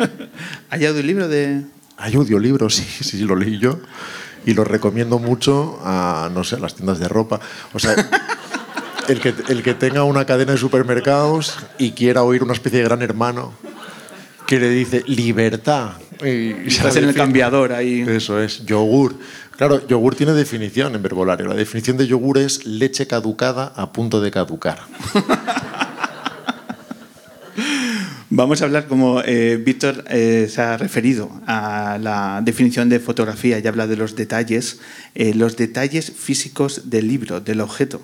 ¿Hay 0.70 0.86
audiolibro 0.86 1.28
de.? 1.28 1.66
Hay 1.98 2.14
audiolibro, 2.14 2.70
sí, 2.70 2.82
sí, 2.82 3.18
lo 3.24 3.36
leí 3.36 3.58
yo. 3.58 3.78
Y 4.46 4.54
lo 4.54 4.64
recomiendo 4.64 5.18
mucho 5.18 5.78
a, 5.84 6.30
no 6.32 6.44
sé, 6.44 6.56
a 6.56 6.60
las 6.60 6.74
tiendas 6.74 6.98
de 6.98 7.08
ropa. 7.08 7.38
O 7.74 7.78
sea 7.78 7.94
el 9.08 9.20
que, 9.20 9.34
el 9.48 9.62
que 9.62 9.74
tenga 9.74 10.04
una 10.04 10.24
cadena 10.24 10.52
de 10.52 10.58
supermercados 10.58 11.58
y 11.76 11.90
quiera 11.90 12.22
oír 12.22 12.42
una 12.42 12.54
especie 12.54 12.78
de 12.78 12.86
gran 12.86 13.02
hermano 13.02 13.52
que 14.46 14.60
le 14.60 14.70
dice 14.70 15.02
libertad 15.06 15.96
Y, 16.24 16.68
Estás 16.68 16.96
en 16.96 17.04
el 17.04 17.14
cambiador 17.14 17.72
ahí. 17.72 18.04
Eso 18.08 18.40
es, 18.40 18.64
yogur. 18.64 19.16
Claro, 19.56 19.86
yogur 19.86 20.14
tiene 20.14 20.34
definición 20.34 20.94
en 20.94 21.02
verbolario. 21.02 21.46
La 21.46 21.54
definición 21.54 21.96
de 21.96 22.06
yogur 22.06 22.36
es 22.36 22.66
leche 22.66 23.06
caducada 23.06 23.72
a 23.74 23.90
punto 23.90 24.20
de 24.20 24.30
caducar. 24.30 24.80
Vamos 28.28 28.60
a 28.60 28.66
hablar 28.66 28.86
como 28.86 29.22
eh, 29.22 29.56
Víctor 29.56 30.04
eh, 30.10 30.48
se 30.50 30.60
ha 30.60 30.76
referido 30.76 31.30
a 31.46 31.96
la 31.98 32.42
definición 32.44 32.90
de 32.90 33.00
fotografía 33.00 33.58
y 33.58 33.66
habla 33.66 33.86
de 33.86 33.96
los 33.96 34.14
detalles, 34.14 34.80
eh, 35.14 35.32
los 35.32 35.56
detalles 35.56 36.12
físicos 36.12 36.90
del 36.90 37.08
libro, 37.08 37.40
del 37.40 37.62
objeto. 37.62 38.02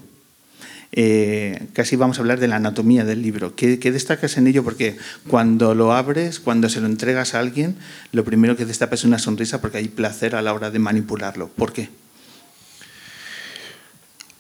Eh, 0.95 1.69
casi 1.73 1.97
vamos 1.97 2.19
a 2.19 2.21
hablar 2.21 2.39
de 2.39 2.49
la 2.49 2.57
anatomía 2.57 3.05
del 3.05 3.23
libro. 3.23 3.57
¿Qué, 3.57 3.79
¿Qué, 3.79 3.91
destacas 3.91 4.37
en 4.37 4.47
ello? 4.47 4.63
Porque 4.63 4.99
cuando 5.29 5.75
lo 5.75 5.93
abres, 5.93 6.39
cuando 6.39 6.69
se 6.69 6.81
lo 6.81 6.87
entregas 6.87 7.35
a 7.35 7.41
alguien, 7.41 7.77
lo 8.13 8.25
primero 8.25 8.57
que 8.57 8.67
destapa 8.67 8.95
es 8.95 9.05
una 9.05 9.19
sonrisa 9.19 9.61
porque 9.61 9.79
hay 9.79 9.89
placer 9.89 10.37
a 10.37 10.43
la 10.43 10.53
hora 10.53 10.71
de 10.71 10.79
manipularlo. 10.79 11.49
¿Por 11.49 11.73
qué? 11.73 11.89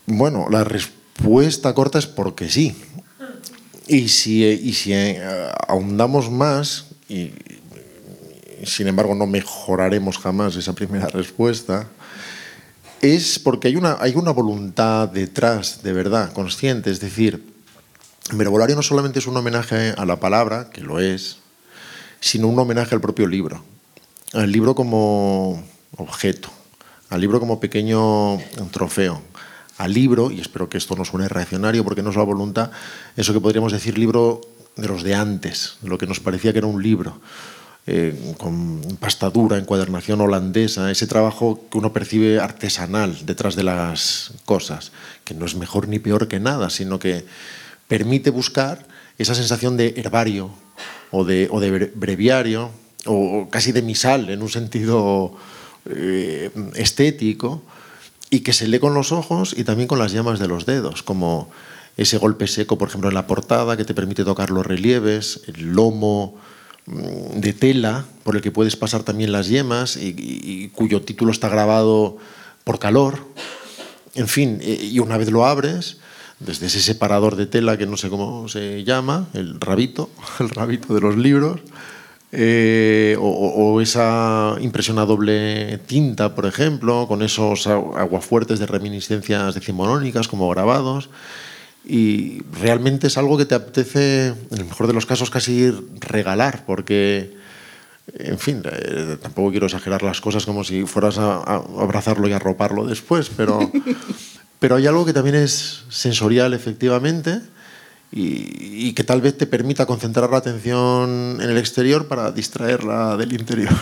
Bueno, 0.06 0.48
la 0.50 0.62
respuesta 0.64 1.72
corta 1.74 1.98
es 1.98 2.06
porque 2.06 2.50
sí. 2.50 2.76
Y 3.86 4.08
si, 4.08 4.44
y 4.44 4.74
si 4.74 4.92
eh, 4.92 5.22
ahondamos 5.68 6.30
más, 6.30 6.86
y 7.08 7.32
sin 8.64 8.88
embargo 8.88 9.14
no 9.14 9.26
mejoraremos 9.26 10.18
jamás 10.18 10.56
esa 10.56 10.74
primera 10.74 11.06
respuesta, 11.08 11.88
es 13.02 13.40
porque 13.40 13.68
hay 13.68 13.76
una, 13.76 13.96
hay 14.00 14.14
una 14.14 14.30
voluntad 14.30 15.08
detrás, 15.08 15.82
de 15.82 15.92
verdad, 15.92 16.32
consciente. 16.32 16.90
Es 16.90 17.00
decir, 17.00 17.44
Verbolario 18.32 18.76
no 18.76 18.82
solamente 18.82 19.18
es 19.18 19.26
un 19.26 19.36
homenaje 19.36 19.92
a 19.96 20.06
la 20.06 20.20
palabra, 20.20 20.70
que 20.70 20.80
lo 20.80 21.00
es, 21.00 21.38
sino 22.20 22.46
un 22.46 22.58
homenaje 22.58 22.94
al 22.94 23.00
propio 23.00 23.26
libro. 23.26 23.62
Al 24.32 24.50
libro 24.50 24.74
como 24.76 25.62
objeto, 25.96 26.48
al 27.10 27.20
libro 27.20 27.40
como 27.40 27.60
pequeño 27.60 28.38
trofeo, 28.70 29.20
al 29.78 29.92
libro, 29.92 30.30
y 30.30 30.40
espero 30.40 30.68
que 30.68 30.78
esto 30.78 30.94
no 30.94 31.04
suene 31.04 31.28
reaccionario 31.28 31.84
porque 31.84 32.02
no 32.02 32.10
es 32.10 32.16
la 32.16 32.22
voluntad, 32.22 32.70
eso 33.16 33.34
que 33.34 33.40
podríamos 33.40 33.72
decir 33.72 33.98
libro 33.98 34.40
de 34.76 34.86
los 34.86 35.02
de 35.02 35.14
antes, 35.16 35.74
lo 35.82 35.98
que 35.98 36.06
nos 36.06 36.20
parecía 36.20 36.52
que 36.52 36.58
era 36.58 36.68
un 36.68 36.82
libro 36.82 37.20
eh, 37.86 38.34
con 38.38 38.80
pastadura, 39.00 39.58
encuadernación 39.58 40.20
holandesa, 40.20 40.90
ese 40.92 41.08
trabajo 41.08 41.60
que 41.68 41.78
uno 41.78 41.92
percibe 41.92 42.38
artesanal 42.38 43.26
detrás 43.26 43.56
de 43.56 43.64
las 43.64 44.34
cosas, 44.44 44.92
que 45.24 45.34
no 45.34 45.46
es 45.46 45.56
mejor 45.56 45.88
ni 45.88 45.98
peor 45.98 46.28
que 46.28 46.38
nada, 46.38 46.70
sino 46.70 47.00
que 47.00 47.24
permite 47.88 48.30
buscar 48.30 48.86
esa 49.18 49.34
sensación 49.34 49.76
de 49.76 49.94
herbario 49.96 50.50
o 51.10 51.24
de, 51.24 51.48
breviario 51.94 52.70
o 53.06 53.48
casi 53.50 53.72
de 53.72 53.82
misal 53.82 54.30
en 54.30 54.42
un 54.42 54.48
sentido 54.48 55.34
eh, 55.90 56.50
estético 56.76 57.62
y 58.30 58.40
que 58.40 58.52
se 58.52 58.68
lee 58.68 58.78
con 58.78 58.94
los 58.94 59.10
ojos 59.10 59.54
y 59.58 59.64
también 59.64 59.88
con 59.88 59.98
las 59.98 60.12
llamas 60.12 60.38
de 60.38 60.46
los 60.46 60.66
dedos, 60.66 61.02
como 61.02 61.50
ese 61.96 62.18
golpe 62.18 62.46
seco, 62.46 62.78
por 62.78 62.88
ejemplo, 62.88 63.10
en 63.10 63.14
la 63.14 63.26
portada 63.26 63.76
que 63.76 63.84
te 63.84 63.92
permite 63.92 64.24
tocar 64.24 64.50
los 64.50 64.64
relieves, 64.64 65.42
el 65.48 65.72
lomo, 65.72 66.38
de 66.86 67.52
tela 67.52 68.04
por 68.24 68.36
el 68.36 68.42
que 68.42 68.50
puedes 68.50 68.76
pasar 68.76 69.02
también 69.02 69.32
las 69.32 69.48
yemas 69.48 69.96
y, 69.96 70.68
cuyo 70.74 71.02
título 71.02 71.30
está 71.32 71.48
grabado 71.48 72.18
por 72.64 72.78
calor. 72.78 73.18
En 74.14 74.28
fin, 74.28 74.60
y 74.62 74.98
una 74.98 75.16
vez 75.16 75.30
lo 75.30 75.46
abres, 75.46 75.98
desde 76.38 76.66
ese 76.66 76.80
separador 76.80 77.36
de 77.36 77.46
tela 77.46 77.76
que 77.76 77.86
no 77.86 77.96
sé 77.96 78.10
cómo 78.10 78.48
se 78.48 78.84
llama, 78.84 79.28
el 79.32 79.60
rabito, 79.60 80.10
el 80.40 80.50
rabito 80.50 80.94
de 80.94 81.00
los 81.00 81.16
libros, 81.16 81.60
eh, 82.34 83.16
o, 83.20 83.28
o, 83.28 83.80
esa 83.80 84.56
impresión 84.60 84.98
a 84.98 85.04
doble 85.04 85.78
tinta, 85.86 86.34
por 86.34 86.46
ejemplo, 86.46 87.06
con 87.06 87.22
esos 87.22 87.66
aguafuertes 87.66 88.58
de 88.58 88.66
reminiscencias 88.66 89.54
decimonónicas 89.54 90.28
como 90.28 90.48
grabados 90.48 91.10
y 91.84 92.42
realmente 92.60 93.08
es 93.08 93.18
algo 93.18 93.36
que 93.36 93.46
te 93.46 93.54
apetece, 93.54 94.28
en 94.28 94.58
el 94.58 94.64
mejor 94.64 94.86
de 94.86 94.92
los 94.92 95.06
casos, 95.06 95.30
casi 95.30 95.70
regalar, 96.00 96.64
porque, 96.64 97.36
en 98.14 98.38
fin, 98.38 98.62
eh, 98.64 99.16
tampoco 99.20 99.50
quiero 99.50 99.66
exagerar 99.66 100.02
las 100.02 100.20
cosas 100.20 100.46
como 100.46 100.62
si 100.62 100.84
fueras 100.84 101.18
a, 101.18 101.38
a 101.38 101.56
abrazarlo 101.80 102.28
y 102.28 102.32
arroparlo 102.32 102.86
después, 102.86 103.30
pero, 103.36 103.70
pero 104.60 104.76
hay 104.76 104.86
algo 104.86 105.04
que 105.04 105.12
también 105.12 105.36
es 105.36 105.84
sensorial, 105.88 106.54
efectivamente, 106.54 107.40
y, 108.12 108.88
y 108.88 108.92
que 108.92 109.02
tal 109.02 109.20
vez 109.20 109.36
te 109.36 109.46
permita 109.46 109.86
concentrar 109.86 110.30
la 110.30 110.38
atención 110.38 111.38
en 111.40 111.50
el 111.50 111.58
exterior 111.58 112.06
para 112.06 112.30
distraerla 112.30 113.16
del 113.16 113.32
interior. 113.32 113.74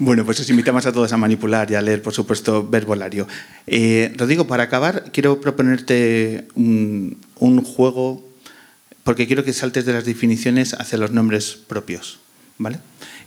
Bueno, 0.00 0.24
pues 0.24 0.38
os 0.38 0.48
invitamos 0.48 0.86
a 0.86 0.92
todos 0.92 1.12
a 1.12 1.16
manipular 1.16 1.68
y 1.72 1.74
a 1.74 1.82
leer, 1.82 2.02
por 2.02 2.14
supuesto, 2.14 2.64
verbolario. 2.64 3.26
Eh, 3.66 4.14
Rodrigo, 4.16 4.46
para 4.46 4.62
acabar, 4.62 5.10
quiero 5.12 5.40
proponerte 5.40 6.46
un, 6.54 7.18
un, 7.34 7.64
juego, 7.64 8.24
porque 9.02 9.26
quiero 9.26 9.42
que 9.42 9.52
saltes 9.52 9.86
de 9.86 9.92
las 9.92 10.04
definiciones 10.04 10.74
hacia 10.74 10.98
los 10.98 11.10
nombres 11.10 11.58
propios, 11.66 12.20
¿vale? 12.58 12.78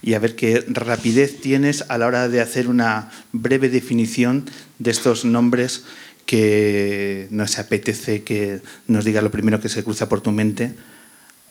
Y 0.01 0.13
a 0.13 0.19
ver 0.19 0.37
qué 0.37 0.63
rapidez 0.69 1.41
tienes 1.41 1.83
a 1.89 1.97
la 1.97 2.07
hora 2.07 2.29
de 2.29 2.39
hacer 2.39 2.69
una 2.69 3.11
breve 3.33 3.67
definición 3.67 4.45
de 4.79 4.91
estos 4.91 5.25
nombres 5.25 5.83
que 6.25 7.27
nos 7.31 7.59
apetece 7.59 8.23
que 8.23 8.61
nos 8.87 9.03
diga 9.03 9.21
lo 9.21 9.29
primero 9.29 9.59
que 9.59 9.67
se 9.67 9.83
cruza 9.83 10.07
por 10.07 10.21
tu 10.21 10.31
mente 10.31 10.73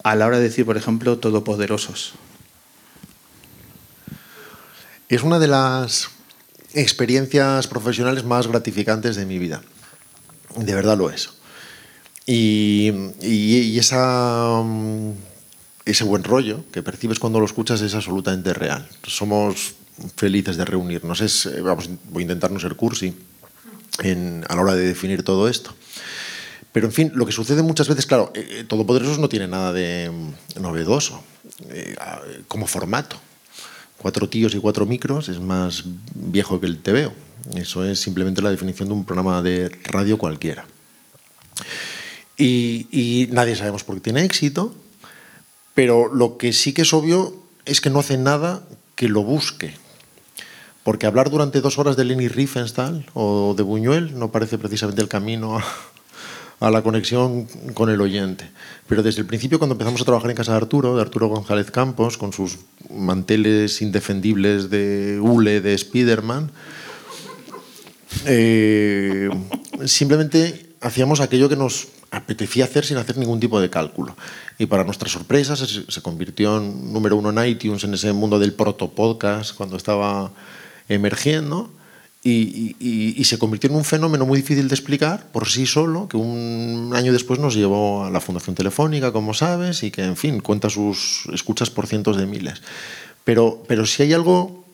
a 0.02 0.16
la 0.16 0.26
hora 0.26 0.38
de 0.38 0.44
decir, 0.44 0.64
por 0.64 0.78
ejemplo, 0.78 1.18
todopoderosos 1.18 2.14
es 5.16 5.22
una 5.24 5.40
de 5.40 5.48
las 5.48 6.08
experiencias 6.72 7.66
profesionales 7.66 8.24
más 8.24 8.46
gratificantes 8.46 9.16
de 9.16 9.26
mi 9.26 9.38
vida. 9.38 9.60
De 10.56 10.72
verdad 10.74 10.96
lo 10.96 11.10
es. 11.10 11.30
Y, 12.26 12.92
esa, 13.76 14.62
ese 15.84 16.04
buen 16.04 16.22
rollo 16.22 16.64
que 16.70 16.82
percibes 16.82 17.18
cuando 17.18 17.40
lo 17.40 17.46
escuchas 17.46 17.80
es 17.80 17.94
absolutamente 17.94 18.54
real. 18.54 18.88
Somos 19.02 19.74
felices 20.14 20.56
de 20.56 20.64
reunirnos. 20.64 21.20
Es, 21.20 21.50
vamos, 21.60 21.90
voy 22.10 22.22
a 22.22 22.26
intentar 22.26 22.52
no 22.52 22.60
ser 22.60 22.76
cursi 22.76 23.12
en, 24.04 24.44
a 24.48 24.54
la 24.54 24.62
hora 24.62 24.74
de 24.76 24.86
definir 24.86 25.24
todo 25.24 25.48
esto. 25.48 25.74
Pero, 26.70 26.86
en 26.86 26.92
fin, 26.92 27.10
lo 27.16 27.26
que 27.26 27.32
sucede 27.32 27.64
muchas 27.64 27.88
veces, 27.88 28.06
claro, 28.06 28.30
eh, 28.32 28.64
Todopoderosos 28.68 29.18
no 29.18 29.28
tiene 29.28 29.48
nada 29.48 29.72
de 29.72 30.08
novedoso 30.60 31.20
eh, 31.68 31.96
como 32.46 32.68
formato 32.68 33.16
cuatro 34.00 34.30
tíos 34.30 34.54
y 34.54 34.58
cuatro 34.58 34.86
micros 34.86 35.28
es 35.28 35.40
más 35.40 35.84
viejo 36.14 36.58
que 36.58 36.66
el 36.66 36.78
TVO. 36.78 37.12
Eso 37.54 37.84
es 37.84 38.00
simplemente 38.00 38.40
la 38.40 38.50
definición 38.50 38.88
de 38.88 38.94
un 38.94 39.04
programa 39.04 39.42
de 39.42 39.68
radio 39.84 40.16
cualquiera. 40.16 40.64
Y, 42.38 43.28
nadie 43.32 43.54
sabemos 43.54 43.84
por 43.84 43.96
qué 43.96 44.00
tiene 44.00 44.24
éxito, 44.24 44.74
pero 45.74 46.12
lo 46.12 46.38
que 46.38 46.54
sí 46.54 46.72
que 46.72 46.82
es 46.82 46.94
obvio 46.94 47.36
es 47.66 47.82
que 47.82 47.90
no 47.90 47.98
hace 47.98 48.16
nada 48.16 48.62
que 48.94 49.08
lo 49.10 49.22
busque. 49.22 49.74
Porque 50.82 51.04
hablar 51.04 51.28
durante 51.28 51.60
dos 51.60 51.78
horas 51.78 51.96
de 51.98 52.04
Leni 52.06 52.28
Riefenstahl 52.28 53.04
o 53.12 53.52
de 53.54 53.62
Buñuel 53.62 54.18
no 54.18 54.32
parece 54.32 54.56
precisamente 54.56 55.02
el 55.02 55.08
camino 55.08 55.60
a 56.60 56.70
la 56.70 56.82
conexión 56.82 57.46
con 57.74 57.88
el 57.88 58.00
oyente. 58.00 58.48
Pero 58.86 59.02
desde 59.02 59.22
el 59.22 59.26
principio, 59.26 59.58
cuando 59.58 59.74
empezamos 59.74 60.00
a 60.02 60.04
trabajar 60.04 60.30
en 60.30 60.36
casa 60.36 60.52
de 60.52 60.58
Arturo, 60.58 60.94
de 60.94 61.02
Arturo 61.02 61.28
González 61.28 61.70
Campos, 61.70 62.18
con 62.18 62.32
sus 62.32 62.58
manteles 62.90 63.80
indefendibles 63.80 64.68
de 64.68 65.18
hule 65.20 65.60
de 65.62 65.76
Spiderman, 65.76 66.50
eh, 68.26 69.30
simplemente 69.86 70.74
hacíamos 70.80 71.20
aquello 71.20 71.48
que 71.48 71.56
nos 71.56 71.88
apetecía 72.10 72.64
hacer 72.64 72.84
sin 72.84 72.96
hacer 72.96 73.16
ningún 73.16 73.40
tipo 73.40 73.60
de 73.60 73.70
cálculo. 73.70 74.16
Y 74.58 74.66
para 74.66 74.84
nuestra 74.84 75.08
sorpresa 75.08 75.56
se, 75.56 76.02
convirtió 76.02 76.58
en 76.58 76.92
número 76.92 77.16
uno 77.16 77.30
en 77.30 77.48
iTunes, 77.48 77.84
en 77.84 77.94
ese 77.94 78.12
mundo 78.12 78.38
del 78.38 78.52
proto-podcast, 78.52 79.54
cuando 79.54 79.76
estaba 79.76 80.32
emergiendo. 80.88 81.70
Y, 82.22 82.76
y, 82.78 83.14
y, 83.16 83.24
se 83.24 83.38
convirtió 83.38 83.70
en 83.70 83.76
un 83.76 83.84
fenómeno 83.84 84.26
muy 84.26 84.42
difícil 84.42 84.68
de 84.68 84.74
explicar 84.74 85.28
por 85.32 85.48
sí 85.48 85.64
solo, 85.64 86.06
que 86.06 86.18
un 86.18 86.92
año 86.94 87.14
después 87.14 87.40
nos 87.40 87.54
llevó 87.54 88.04
a 88.04 88.10
la 88.10 88.20
Fundación 88.20 88.54
Telefónica, 88.54 89.10
como 89.10 89.32
sabes, 89.32 89.82
y 89.84 89.90
que, 89.90 90.04
en 90.04 90.18
fin, 90.18 90.40
cuenta 90.40 90.68
sus 90.68 91.22
escuchas 91.32 91.70
por 91.70 91.86
cientos 91.86 92.18
de 92.18 92.26
miles. 92.26 92.60
Pero, 93.24 93.62
pero 93.66 93.86
si 93.86 94.02
hay 94.02 94.12
algo 94.12 94.66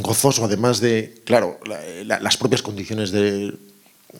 gozoso, 0.00 0.44
además 0.44 0.78
de, 0.78 1.22
claro, 1.24 1.58
la, 1.66 1.80
la, 2.04 2.20
las 2.20 2.36
propias 2.36 2.62
condiciones 2.62 3.10
de, 3.10 3.52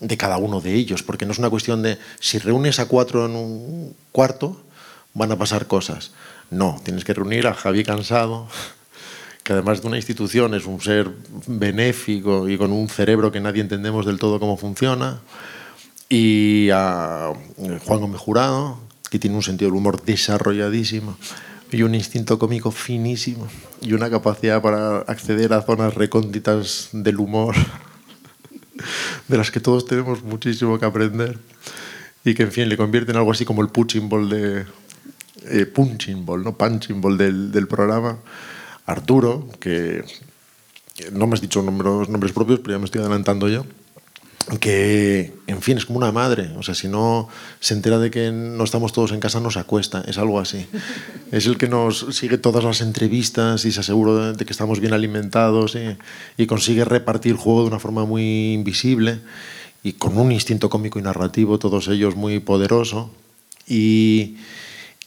de 0.01 0.17
cada 0.17 0.37
uno 0.37 0.61
de 0.61 0.73
ellos, 0.73 1.03
porque 1.03 1.25
no 1.25 1.31
es 1.31 1.39
una 1.39 1.49
cuestión 1.49 1.81
de 1.81 1.97
si 2.19 2.37
reúnes 2.37 2.79
a 2.79 2.87
cuatro 2.87 3.25
en 3.25 3.35
un 3.35 3.95
cuarto, 4.11 4.61
van 5.13 5.31
a 5.31 5.37
pasar 5.37 5.67
cosas. 5.67 6.11
No, 6.49 6.79
tienes 6.83 7.03
que 7.03 7.13
reunir 7.13 7.47
a 7.47 7.53
Javi 7.53 7.83
Cansado, 7.83 8.47
que 9.47 9.53
además 9.53 9.81
de 9.81 9.87
una 9.87 9.95
institución 9.95 10.53
es 10.55 10.65
un 10.65 10.81
ser 10.81 11.09
benéfico 11.47 12.49
y 12.49 12.57
con 12.57 12.73
un 12.73 12.89
cerebro 12.89 13.31
que 13.31 13.39
nadie 13.39 13.61
entendemos 13.61 14.05
del 14.05 14.19
todo 14.19 14.41
cómo 14.41 14.57
funciona, 14.57 15.21
y 16.09 16.69
a 16.73 17.31
Juan 17.85 18.01
Gómez 18.01 18.19
Jurado, 18.19 18.77
que 19.09 19.19
tiene 19.19 19.37
un 19.37 19.43
sentido 19.43 19.71
del 19.71 19.77
humor 19.77 20.03
desarrolladísimo, 20.03 21.15
y 21.71 21.83
un 21.83 21.95
instinto 21.95 22.37
cómico 22.37 22.71
finísimo 22.71 23.47
y 23.81 23.93
una 23.93 24.09
capacidad 24.09 24.61
para 24.61 24.97
acceder 24.99 25.53
a 25.53 25.61
zonas 25.61 25.93
recónditas 25.95 26.89
del 26.91 27.17
humor 27.17 27.55
de 29.29 29.37
las 29.37 29.49
que 29.49 29.61
todos 29.61 29.85
tenemos 29.85 30.23
muchísimo 30.23 30.77
que 30.77 30.85
aprender 30.85 31.39
y 32.25 32.33
que 32.33 32.43
en 32.43 32.51
fin 32.51 32.67
le 32.67 32.75
convierte 32.75 33.11
en 33.11 33.17
algo 33.17 33.31
así 33.31 33.45
como 33.45 33.61
el 33.61 33.69
punching 33.69 34.09
ball 34.09 34.27
de 34.29 34.65
eh, 35.45 35.65
punching 35.67 36.25
ball, 36.25 36.43
no 36.43 36.57
punching 36.57 36.99
ball 36.99 37.17
del, 37.17 37.49
del 37.49 37.65
programa. 37.69 38.17
Arturo, 38.87 39.47
que 39.59 40.03
no 41.11 41.27
me 41.27 41.35
has 41.35 41.41
dicho 41.41 41.61
nombres, 41.61 42.09
nombres 42.09 42.31
propios, 42.31 42.59
pero 42.59 42.73
ya 42.73 42.79
me 42.79 42.85
estoy 42.85 43.01
adelantando 43.01 43.47
yo 43.47 43.63
que, 44.61 45.33
en 45.47 45.61
fin, 45.61 45.77
es 45.77 45.85
como 45.85 45.97
una 45.97 46.13
madre. 46.13 46.51
O 46.57 46.63
sea, 46.63 46.73
si 46.73 46.87
no 46.87 47.27
se 47.59 47.73
entera 47.73 47.99
de 47.99 48.09
que 48.09 48.31
no 48.31 48.63
estamos 48.63 48.93
todos 48.93 49.11
en 49.11 49.19
casa, 49.19 49.41
nos 49.41 49.57
acuesta. 49.57 50.03
Es 50.07 50.17
algo 50.17 50.39
así. 50.39 50.65
Es 51.31 51.45
el 51.47 51.57
que 51.57 51.67
nos 51.67 52.05
sigue 52.11 52.37
todas 52.37 52.63
las 52.63 52.79
entrevistas 52.79 53.65
y 53.65 53.73
se 53.73 53.81
asegura 53.81 54.31
de 54.31 54.45
que 54.45 54.53
estamos 54.53 54.79
bien 54.79 54.93
alimentados 54.93 55.75
y, 55.75 55.97
y 56.41 56.47
consigue 56.47 56.85
repartir 56.85 57.35
juego 57.35 57.63
de 57.63 57.67
una 57.67 57.79
forma 57.79 58.05
muy 58.05 58.53
invisible 58.53 59.19
y 59.83 59.93
con 59.93 60.17
un 60.17 60.31
instinto 60.31 60.69
cómico 60.69 60.97
y 60.97 61.01
narrativo, 61.01 61.59
todos 61.59 61.89
ellos 61.89 62.15
muy 62.15 62.39
poderoso. 62.39 63.11
Y, 63.67 64.37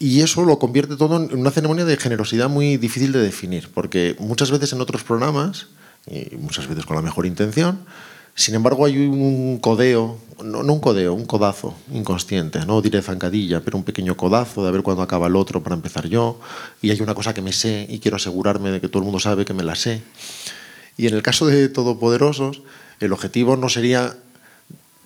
y 0.01 0.22
eso 0.22 0.44
lo 0.44 0.59
convierte 0.59 0.96
todo 0.96 1.22
en 1.22 1.38
una 1.38 1.53
ceremonia 1.53 1.84
de 1.84 1.96
generosidad 1.96 2.48
muy 2.48 2.78
difícil 2.78 3.12
de 3.12 3.20
definir, 3.20 3.68
porque 3.72 4.16
muchas 4.18 4.51
veces 4.51 4.72
en 4.72 4.80
otros 4.80 5.05
programas, 5.05 5.68
y 6.11 6.34
muchas 6.36 6.66
veces 6.66 6.86
con 6.86 6.96
la 6.96 7.03
mejor 7.03 7.26
intención, 7.26 7.84
sin 8.34 8.55
embargo, 8.55 8.86
hay 8.86 8.96
un 8.96 9.59
codeo, 9.59 10.18
no, 10.42 10.62
no, 10.62 10.72
un 10.72 10.80
codeo, 10.80 11.12
un 11.12 11.26
codazo 11.26 11.74
inconsciente, 11.92 12.64
no 12.64 12.80
diré 12.80 13.03
zancadilla, 13.03 13.61
pero 13.61 13.76
un 13.76 13.84
pequeño 13.84 14.16
codazo 14.16 14.64
de 14.64 14.70
ver 14.70 14.82
cuándo 14.82 15.03
acaba 15.03 15.26
el 15.26 15.36
otro 15.36 15.62
para 15.62 15.74
empezar 15.74 16.09
yo. 16.09 16.40
Y 16.80 16.90
hay 16.90 17.03
una 17.03 17.14
cosa 17.14 17.34
que 17.34 17.42
me 17.42 17.53
sé 17.53 17.86
y 17.90 17.98
quiero 17.98 18.16
asegurarme 18.16 18.70
de 18.70 18.80
que 18.80 18.88
todo 18.88 19.01
el 19.01 19.05
mundo 19.05 19.20
sabe 19.20 19.44
que 19.44 19.53
me 19.53 19.62
la 19.62 19.74
sé. 19.74 20.03
Y 20.96 21.07
en 21.07 21.14
el 21.14 21.22
caso 21.22 21.46
de 21.46 21.68
Todopoderosos, 21.68 22.62
el 23.01 23.12
objetivo 23.12 23.57
no 23.57 23.68
sería 23.68 24.16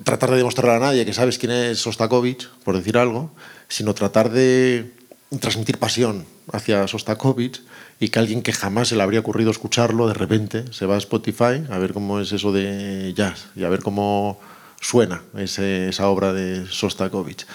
tratar 0.04 0.30
de 0.30 0.36
demostrarle 0.36 0.76
a 0.76 0.78
nadie 0.78 1.04
que 1.04 1.12
sabes 1.12 1.38
quién 1.38 1.52
es 1.52 1.78
Sostakovich, 1.78 2.48
por 2.64 2.76
decir 2.76 2.98
algo, 2.98 3.32
sino 3.68 3.94
tratar 3.94 4.30
de 4.30 4.92
transmitir 5.40 5.78
pasión 5.78 6.26
hacia 6.52 6.86
Sostakovich 6.86 7.62
y 8.00 8.08
que 8.08 8.18
alguien 8.18 8.42
que 8.42 8.52
jamás 8.52 8.88
se 8.88 8.96
le 8.96 9.02
habría 9.02 9.20
ocurrido 9.20 9.50
escucharlo, 9.50 10.06
de 10.06 10.14
repente 10.14 10.64
se 10.72 10.86
va 10.86 10.94
a 10.94 10.98
Spotify 10.98 11.64
a 11.70 11.78
ver 11.78 11.92
cómo 11.92 12.20
es 12.20 12.32
eso 12.32 12.52
de 12.52 13.12
jazz 13.16 13.46
y 13.56 13.64
a 13.64 13.68
ver 13.68 13.80
cómo 13.80 14.40
suena 14.80 15.22
esa 15.36 16.08
obra 16.08 16.32
de 16.32 16.66
Sostakovich. 16.66 17.46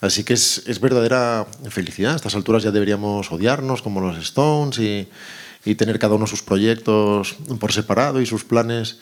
Así 0.00 0.24
que 0.24 0.34
es, 0.34 0.64
es, 0.66 0.80
verdadera 0.80 1.46
felicidad. 1.68 2.14
A 2.14 2.16
estas 2.16 2.34
alturas 2.34 2.64
ya 2.64 2.72
deberíamos 2.72 3.30
odiarnos 3.30 3.82
como 3.82 4.00
los 4.00 4.18
Stones 4.18 4.80
y 5.64 5.74
tener 5.76 6.00
cada 6.00 6.16
uno 6.16 6.26
sus 6.26 6.42
proyectos 6.42 7.36
por 7.60 7.72
separado 7.72 8.20
y 8.20 8.26
sus 8.26 8.44
planes 8.44 8.98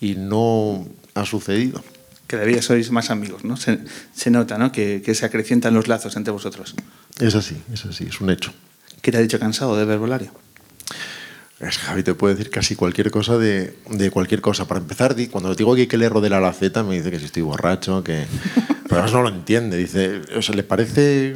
y 0.00 0.14
no 0.14 0.86
ha 1.14 1.24
sucedido. 1.24 1.82
Cada 2.26 2.44
día 2.44 2.60
sois 2.60 2.90
más 2.90 3.10
amigos, 3.10 3.44
¿no? 3.44 3.56
Se, 3.56 3.78
se 4.14 4.30
nota, 4.30 4.58
¿no? 4.58 4.72
Que, 4.72 5.02
que, 5.04 5.14
se 5.14 5.24
acrecientan 5.24 5.74
los 5.74 5.86
lazos 5.86 6.16
entre 6.16 6.32
vosotros. 6.32 6.74
Es 7.20 7.34
así, 7.34 7.56
es 7.72 7.84
así, 7.84 8.04
es 8.04 8.20
un 8.20 8.30
hecho. 8.30 8.52
¿Qué 9.00 9.12
te 9.12 9.18
ha 9.18 9.20
dicho 9.20 9.38
cansado 9.38 9.76
de 9.76 9.84
verbolario? 9.84 10.32
Es, 11.60 11.78
Javi 11.78 12.02
te 12.02 12.14
puede 12.14 12.34
decir 12.34 12.50
casi 12.50 12.76
cualquier 12.76 13.10
cosa 13.10 13.38
de, 13.38 13.78
de, 13.90 14.10
cualquier 14.10 14.40
cosa. 14.40 14.66
Para 14.66 14.80
empezar, 14.80 15.16
cuando 15.30 15.48
le 15.48 15.56
digo 15.56 15.74
que 15.74 15.82
hay 15.82 15.86
que 15.86 15.96
leer 15.96 16.12
Rodela 16.12 16.40
la 16.40 16.52
Z, 16.52 16.82
me 16.82 16.96
dice 16.96 17.10
que 17.10 17.18
si 17.18 17.26
estoy 17.26 17.42
borracho, 17.42 18.04
que... 18.04 18.26
Pero 18.88 19.00
además 19.00 19.12
no 19.12 19.22
lo 19.22 19.28
entiende. 19.30 19.76
Dice, 19.76 20.22
o 20.36 20.42
sea, 20.42 20.54
le 20.54 20.62
parece, 20.62 21.34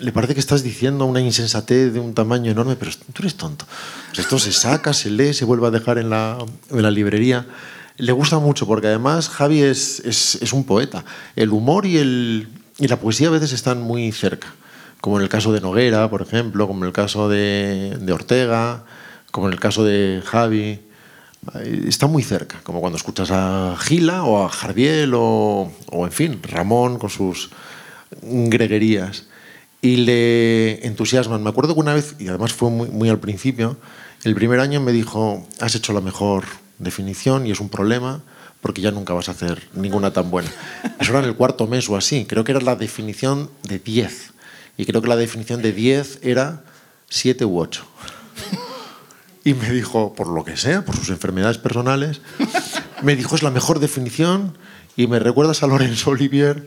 le 0.00 0.12
parece 0.12 0.34
que 0.34 0.40
estás 0.40 0.62
diciendo 0.62 1.04
una 1.06 1.20
insensatez 1.20 1.92
de 1.92 2.00
un 2.00 2.14
tamaño 2.14 2.50
enorme, 2.52 2.76
pero 2.76 2.92
tú 3.12 3.22
eres 3.22 3.34
tonto. 3.34 3.64
O 4.10 4.14
sea, 4.14 4.22
esto 4.22 4.38
se 4.38 4.52
saca, 4.52 4.92
se 4.92 5.10
lee, 5.10 5.34
se 5.34 5.44
vuelve 5.44 5.66
a 5.66 5.70
dejar 5.70 5.98
en 5.98 6.10
la, 6.10 6.38
en 6.70 6.82
la 6.82 6.90
librería. 6.90 7.46
Le 7.96 8.12
gusta 8.12 8.38
mucho 8.38 8.66
porque 8.66 8.88
además 8.88 9.28
Javi 9.28 9.62
es, 9.62 10.00
es, 10.00 10.36
es 10.36 10.52
un 10.52 10.64
poeta. 10.64 11.04
El 11.36 11.50
humor 11.50 11.86
y, 11.86 11.98
el, 11.98 12.48
y 12.78 12.88
la 12.88 12.98
poesía 12.98 13.28
a 13.28 13.32
veces 13.32 13.52
están 13.52 13.82
muy 13.82 14.12
cerca 14.12 14.48
como 15.02 15.16
en 15.16 15.24
el 15.24 15.28
caso 15.28 15.52
de 15.52 15.60
Noguera, 15.60 16.08
por 16.08 16.22
ejemplo, 16.22 16.68
como 16.68 16.84
en 16.84 16.86
el 16.86 16.92
caso 16.92 17.28
de, 17.28 17.98
de 18.00 18.12
Ortega, 18.12 18.84
como 19.32 19.48
en 19.48 19.52
el 19.52 19.58
caso 19.58 19.82
de 19.82 20.22
Javi. 20.24 20.78
Está 21.64 22.06
muy 22.06 22.22
cerca, 22.22 22.60
como 22.62 22.80
cuando 22.80 22.98
escuchas 22.98 23.32
a 23.32 23.74
Gila 23.80 24.22
o 24.22 24.46
a 24.46 24.48
Jardiel 24.48 25.12
o, 25.16 25.72
o, 25.90 26.06
en 26.06 26.12
fin, 26.12 26.40
Ramón 26.44 27.00
con 27.00 27.10
sus 27.10 27.50
greguerías. 28.22 29.26
Y 29.80 29.96
le 29.96 30.86
entusiasman. 30.86 31.42
Me 31.42 31.50
acuerdo 31.50 31.74
que 31.74 31.80
una 31.80 31.94
vez, 31.94 32.14
y 32.20 32.28
además 32.28 32.52
fue 32.52 32.70
muy, 32.70 32.88
muy 32.88 33.08
al 33.08 33.18
principio, 33.18 33.76
el 34.22 34.36
primer 34.36 34.60
año 34.60 34.80
me 34.80 34.92
dijo, 34.92 35.44
has 35.58 35.74
hecho 35.74 35.92
la 35.92 36.00
mejor 36.00 36.44
definición 36.82 37.46
y 37.46 37.50
es 37.50 37.60
un 37.60 37.68
problema 37.68 38.20
porque 38.60 38.80
ya 38.80 38.90
nunca 38.90 39.12
vas 39.12 39.28
a 39.28 39.32
hacer 39.32 39.68
ninguna 39.74 40.12
tan 40.12 40.30
buena. 40.30 40.50
Eso 41.00 41.10
era 41.10 41.20
en 41.20 41.24
el 41.26 41.34
cuarto 41.34 41.66
mes 41.66 41.88
o 41.88 41.96
así. 41.96 42.26
Creo 42.26 42.44
que 42.44 42.52
era 42.52 42.60
la 42.60 42.76
definición 42.76 43.50
de 43.64 43.78
10 43.78 44.32
y 44.76 44.84
creo 44.84 45.02
que 45.02 45.08
la 45.08 45.16
definición 45.16 45.62
de 45.62 45.72
10 45.72 46.20
era 46.22 46.64
7 47.08 47.44
u 47.44 47.58
8. 47.58 47.84
Y 49.44 49.54
me 49.54 49.70
dijo, 49.70 50.14
por 50.14 50.28
lo 50.28 50.44
que 50.44 50.56
sea, 50.56 50.84
por 50.84 50.94
sus 50.94 51.10
enfermedades 51.10 51.58
personales, 51.58 52.20
me 53.02 53.16
dijo, 53.16 53.34
es 53.34 53.42
la 53.42 53.50
mejor 53.50 53.80
definición 53.80 54.56
y 54.96 55.08
me 55.08 55.18
recuerdas 55.18 55.62
a 55.64 55.66
Lorenzo 55.66 56.10
Olivier 56.10 56.64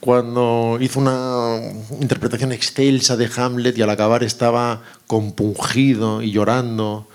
cuando 0.00 0.78
hizo 0.80 0.98
una 0.98 1.60
interpretación 2.00 2.52
excelsa 2.52 3.16
de 3.16 3.30
Hamlet 3.34 3.76
y 3.76 3.82
al 3.82 3.90
acabar 3.90 4.22
estaba 4.22 4.82
compungido 5.06 6.22
y 6.22 6.32
llorando. 6.32 7.06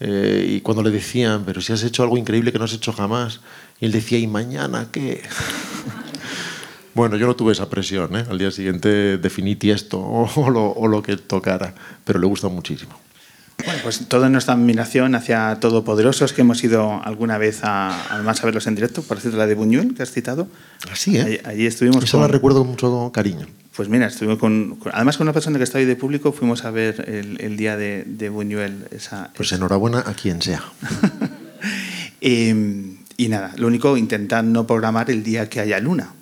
Eh, 0.00 0.46
y 0.48 0.60
cuando 0.60 0.82
le 0.82 0.90
decían, 0.90 1.44
pero 1.44 1.60
si 1.60 1.72
has 1.72 1.82
hecho 1.82 2.02
algo 2.02 2.16
increíble 2.16 2.52
que 2.52 2.58
no 2.58 2.64
has 2.64 2.72
hecho 2.72 2.92
jamás, 2.92 3.40
y 3.80 3.86
él 3.86 3.92
decía, 3.92 4.18
¿y 4.18 4.26
mañana 4.26 4.88
qué? 4.92 5.22
Bueno, 6.94 7.16
yo 7.16 7.28
no 7.28 7.36
tuve 7.36 7.52
esa 7.52 7.70
presión. 7.70 8.16
¿eh? 8.16 8.24
Al 8.28 8.38
día 8.38 8.50
siguiente 8.50 9.18
definí 9.18 9.56
esto 9.62 10.00
o 10.00 10.50
lo, 10.50 10.72
o 10.72 10.88
lo 10.88 11.00
que 11.00 11.16
tocara, 11.16 11.72
pero 12.04 12.18
le 12.18 12.26
gusta 12.26 12.48
muchísimo. 12.48 12.98
Bueno, 13.64 13.80
pues 13.84 14.08
toda 14.08 14.28
nuestra 14.28 14.54
admiración 14.54 15.14
hacia 15.14 15.58
Todopoderosos, 15.60 16.32
que 16.32 16.40
hemos 16.40 16.62
ido 16.62 17.00
alguna 17.04 17.38
vez 17.38 17.60
a, 17.62 18.14
además 18.14 18.42
a 18.42 18.46
verlos 18.46 18.66
en 18.66 18.74
directo, 18.74 19.02
por 19.02 19.20
cierto, 19.20 19.38
la 19.38 19.46
de 19.46 19.54
Buñuel, 19.54 19.94
que 19.94 20.02
has 20.02 20.10
citado. 20.10 20.48
Así, 20.90 21.18
¿eh? 21.18 21.22
Allí, 21.22 21.40
allí 21.44 21.66
estuvimos. 21.66 22.02
Eso 22.02 22.18
con... 22.18 22.22
la 22.22 22.28
recuerdo 22.28 22.60
con 22.60 22.68
mucho 22.68 23.10
cariño. 23.12 23.46
Pues 23.78 23.88
mira, 23.88 24.08
estuvimos 24.08 24.40
con, 24.40 24.74
con, 24.74 24.90
además 24.92 25.16
con 25.16 25.26
una 25.26 25.32
persona 25.32 25.56
que 25.56 25.62
está 25.62 25.78
ahí 25.78 25.84
de 25.84 25.94
público, 25.94 26.32
fuimos 26.32 26.64
a 26.64 26.72
ver 26.72 27.04
el, 27.06 27.40
el 27.40 27.56
día 27.56 27.76
de, 27.76 28.02
de, 28.04 28.28
Buñuel. 28.28 28.88
Esa, 28.90 29.30
pues 29.36 29.52
enhorabuena 29.52 30.00
a 30.00 30.14
quien 30.14 30.42
sea. 30.42 30.64
eh, 32.20 32.96
y 33.16 33.28
nada, 33.28 33.52
lo 33.56 33.68
único, 33.68 33.96
intentar 33.96 34.42
no 34.42 34.66
programar 34.66 35.12
el 35.12 35.22
día 35.22 35.48
que 35.48 35.60
haya 35.60 35.78
luna. 35.78 36.12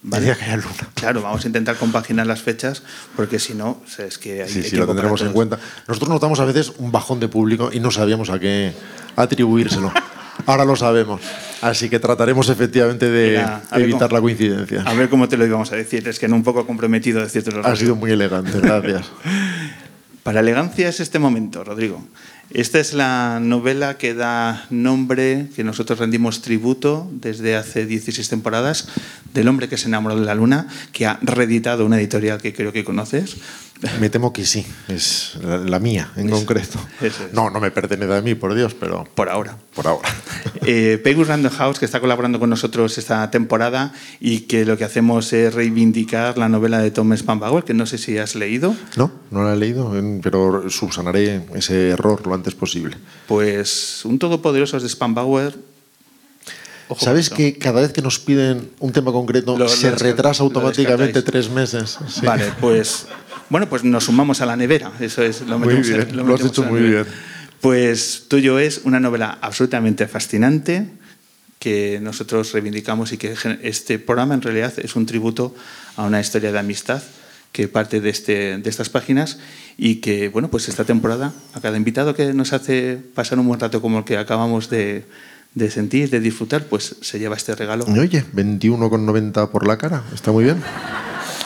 ¿Vale? 0.00 0.34
Que 0.34 0.44
haya 0.44 0.56
luna. 0.56 0.88
Claro, 0.94 1.20
vamos 1.20 1.44
a 1.44 1.46
intentar 1.46 1.76
compaginar 1.76 2.26
las 2.26 2.40
fechas 2.40 2.82
porque 3.14 3.38
si 3.38 3.52
no, 3.52 3.82
es 3.98 4.16
que 4.16 4.42
hay, 4.42 4.48
sí, 4.48 4.62
sí, 4.62 4.74
lo 4.74 4.86
tendremos 4.86 5.20
en 5.20 5.34
cuenta. 5.34 5.58
Nosotros 5.86 6.08
notamos 6.08 6.40
a 6.40 6.46
veces 6.46 6.72
un 6.78 6.90
bajón 6.90 7.20
de 7.20 7.28
público 7.28 7.68
y 7.70 7.80
no 7.80 7.90
sabíamos 7.90 8.30
a 8.30 8.38
qué 8.38 8.72
atribuírselo. 9.14 9.92
Ahora 10.46 10.64
lo 10.64 10.76
sabemos. 10.76 11.20
Así 11.60 11.88
que 11.88 11.98
trataremos 11.98 12.48
efectivamente 12.48 13.10
de 13.10 13.30
Mira, 13.30 13.62
evitar 13.72 14.08
cómo, 14.08 14.14
la 14.14 14.20
coincidencia. 14.20 14.82
A 14.82 14.94
ver 14.94 15.08
cómo 15.08 15.28
te 15.28 15.36
lo 15.36 15.46
íbamos 15.46 15.72
a 15.72 15.76
decir. 15.76 16.06
Es 16.06 16.18
que 16.18 16.28
no 16.28 16.36
un 16.36 16.42
poco 16.42 16.66
comprometido 16.66 17.20
decirte 17.20 17.50
los 17.52 17.64
Ha 17.64 17.76
sido 17.76 17.96
muy 17.96 18.10
elegante, 18.10 18.60
gracias. 18.60 19.06
Para 20.22 20.40
elegancia 20.40 20.88
es 20.88 21.00
este 21.00 21.18
momento, 21.18 21.64
Rodrigo. 21.64 22.02
Esta 22.50 22.78
es 22.78 22.94
la 22.94 23.40
novela 23.42 23.98
que 23.98 24.14
da 24.14 24.64
nombre, 24.70 25.48
que 25.54 25.64
nosotros 25.64 25.98
rendimos 25.98 26.40
tributo 26.40 27.06
desde 27.12 27.56
hace 27.56 27.84
16 27.84 28.28
temporadas, 28.28 28.88
del 29.34 29.48
hombre 29.48 29.68
que 29.68 29.76
se 29.76 29.88
enamoró 29.88 30.18
de 30.18 30.24
la 30.24 30.34
luna, 30.34 30.68
que 30.92 31.06
ha 31.06 31.18
reeditado 31.20 31.84
una 31.84 31.98
editorial 31.98 32.40
que 32.40 32.54
creo 32.54 32.72
que 32.72 32.84
conoces. 32.84 33.36
Me 34.00 34.08
temo 34.08 34.32
que 34.32 34.46
sí, 34.46 34.64
es 34.88 35.36
la, 35.42 35.58
la 35.58 35.78
mía 35.80 36.10
en 36.16 36.28
es, 36.28 36.32
concreto. 36.32 36.78
Eso 37.00 37.26
es. 37.26 37.32
No, 37.34 37.50
no 37.50 37.60
me 37.60 37.70
pertenece 37.70 38.14
a 38.14 38.22
mí, 38.22 38.34
por 38.34 38.54
Dios, 38.54 38.74
pero... 38.78 39.04
Por 39.14 39.28
ahora. 39.28 39.58
Por 39.74 39.86
ahora. 39.86 40.08
Eh, 40.66 40.98
Pegus 41.04 41.28
Random 41.28 41.52
House, 41.52 41.78
que 41.78 41.84
está 41.84 42.00
colaborando 42.00 42.40
con 42.40 42.48
nosotros 42.48 42.96
esta 42.96 43.30
temporada 43.30 43.92
y 44.18 44.40
que 44.42 44.64
lo 44.64 44.78
que 44.78 44.84
hacemos 44.84 45.30
es 45.34 45.52
reivindicar 45.52 46.38
la 46.38 46.48
novela 46.48 46.78
de 46.78 46.90
Tom 46.90 47.14
Spanbauer, 47.14 47.64
que 47.64 47.74
no 47.74 47.84
sé 47.84 47.98
si 47.98 48.16
has 48.16 48.34
leído. 48.34 48.74
No, 48.96 49.12
no 49.30 49.44
la 49.44 49.52
he 49.52 49.56
leído, 49.58 49.92
pero 50.22 50.70
subsanaré 50.70 51.42
ese 51.54 51.90
error 51.90 52.26
lo 52.26 52.32
antes 52.32 52.54
posible. 52.54 52.96
Pues 53.28 54.06
un 54.06 54.18
todopoderoso 54.18 54.80
de 54.80 54.88
Spanbauer 54.88 55.54
Ojo 56.88 57.04
¿Sabes 57.04 57.30
que 57.30 57.56
cada 57.56 57.80
vez 57.80 57.92
que 57.92 58.02
nos 58.02 58.18
piden 58.18 58.70
un 58.78 58.92
tema 58.92 59.10
concreto 59.12 59.56
lo, 59.56 59.68
se 59.68 59.90
lo 59.90 59.96
retrasa 59.96 60.42
automáticamente 60.42 61.22
tres 61.22 61.48
meses? 61.48 61.98
Sí. 62.08 62.26
Vale, 62.26 62.52
pues 62.60 63.06
bueno, 63.48 63.68
pues 63.68 63.84
nos 63.84 64.04
sumamos 64.04 64.40
a 64.40 64.46
la 64.46 64.56
nevera. 64.56 64.92
Eso 65.00 65.22
es 65.22 65.42
lo 65.42 65.58
Muy 65.58 65.74
bien, 65.74 66.00
en, 66.00 66.16
lo, 66.16 66.24
lo 66.24 66.34
has 66.34 66.44
hecho 66.44 66.62
muy 66.62 66.80
bien. 66.80 67.06
Pues 67.60 68.24
Tuyo 68.28 68.58
es 68.58 68.82
una 68.84 69.00
novela 69.00 69.38
absolutamente 69.40 70.06
fascinante 70.06 70.86
que 71.58 71.98
nosotros 72.02 72.52
reivindicamos 72.52 73.12
y 73.12 73.16
que 73.16 73.34
este 73.62 73.98
programa 73.98 74.34
en 74.34 74.42
realidad 74.42 74.74
es 74.76 74.96
un 74.96 75.06
tributo 75.06 75.54
a 75.96 76.04
una 76.04 76.20
historia 76.20 76.52
de 76.52 76.58
amistad 76.58 77.02
que 77.52 77.68
parte 77.68 78.00
de, 78.00 78.10
este, 78.10 78.58
de 78.58 78.68
estas 78.68 78.90
páginas 78.90 79.38
y 79.78 79.96
que, 79.96 80.28
bueno, 80.28 80.50
pues 80.50 80.68
esta 80.68 80.84
temporada, 80.84 81.32
a 81.54 81.60
cada 81.60 81.76
invitado 81.78 82.14
que 82.14 82.34
nos 82.34 82.52
hace 82.52 82.98
pasar 83.14 83.38
un 83.38 83.46
buen 83.46 83.60
rato 83.60 83.80
como 83.80 84.00
el 84.00 84.04
que 84.04 84.18
acabamos 84.18 84.68
de, 84.68 85.04
de 85.54 85.70
sentir, 85.70 86.10
de 86.10 86.20
disfrutar, 86.20 86.64
pues 86.64 86.96
se 87.00 87.18
lleva 87.18 87.36
este 87.36 87.54
regalo. 87.54 87.84
Y 87.88 87.98
Oye, 87.98 88.24
21,90 88.34 89.50
por 89.50 89.66
la 89.66 89.78
cara, 89.78 90.02
está 90.14 90.32
muy 90.32 90.44
bien. 90.44 90.62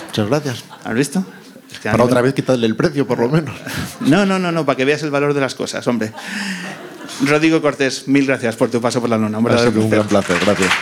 Muchas 0.07 0.29
gracias. 0.29 0.65
¿Has 0.85 0.95
visto? 0.95 1.25
Es 1.71 1.79
que 1.81 1.89
a 1.89 1.93
Para 1.93 2.05
otra 2.05 2.23
vez 2.23 2.33
quitarle 2.35 2.67
el 2.67 2.75
precio, 2.77 3.07
por 3.07 3.19
lo 3.19 3.29
menos. 3.29 3.55
No, 4.01 4.25
no, 4.25 4.39
no, 4.39 4.51
no, 4.53 4.65
para 4.65 4.77
que 4.77 4.85
veas 4.85 5.03
el 5.03 5.11
valor 5.11 5.35
de 5.35 5.41
las 5.41 5.55
cosas, 5.55 5.87
hombre. 5.87 6.13
Rodrigo 7.27 7.61
Cortés, 7.61 8.07
mil 8.09 8.27
gracias 8.27 8.57
por 8.57 8.71
tu 8.71 8.81
paso 8.81 9.01
por 9.01 9.11
la 9.11 9.19
luna. 9.19 9.39
Un 9.39 9.47
Ha 9.47 9.49
verdadero 9.51 9.73
sido 9.73 9.85
un 9.85 9.91
placer. 9.91 10.09
gran 10.09 10.25
placer, 10.25 10.47
gracias. 10.47 10.73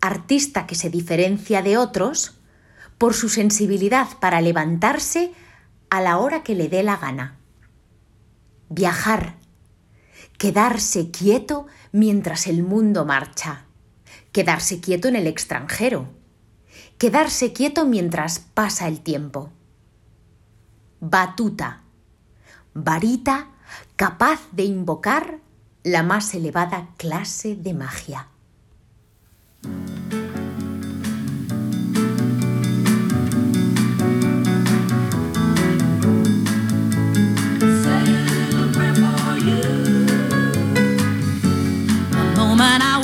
Artista 0.00 0.66
que 0.66 0.74
se 0.74 0.90
diferencia 0.90 1.62
de 1.62 1.76
otros 1.76 2.38
por 2.98 3.14
su 3.14 3.28
sensibilidad 3.28 4.08
para 4.20 4.40
levantarse 4.40 5.32
a 5.90 6.00
la 6.00 6.18
hora 6.18 6.42
que 6.42 6.54
le 6.54 6.68
dé 6.68 6.82
la 6.82 6.96
gana. 6.96 7.38
Viajar. 8.68 9.36
Quedarse 10.36 11.10
quieto 11.10 11.66
mientras 11.92 12.46
el 12.46 12.62
mundo 12.62 13.04
marcha. 13.04 13.64
Quedarse 14.32 14.80
quieto 14.80 15.08
en 15.08 15.16
el 15.16 15.26
extranjero. 15.26 16.08
Quedarse 16.98 17.52
quieto 17.52 17.86
mientras 17.86 18.38
pasa 18.38 18.88
el 18.88 19.00
tiempo. 19.00 19.50
Batuta. 21.00 21.82
Varita 22.74 23.48
capaz 23.96 24.40
de 24.52 24.64
invocar 24.64 25.40
la 25.82 26.02
más 26.02 26.34
elevada 26.34 26.90
clase 26.96 27.56
de 27.56 27.74
magia. 27.74 28.28
Celebrate 29.60 30.14
for 38.94 39.36
you. 39.36 39.66
The 42.10 42.24
moment 42.36 42.82
I 42.84 43.02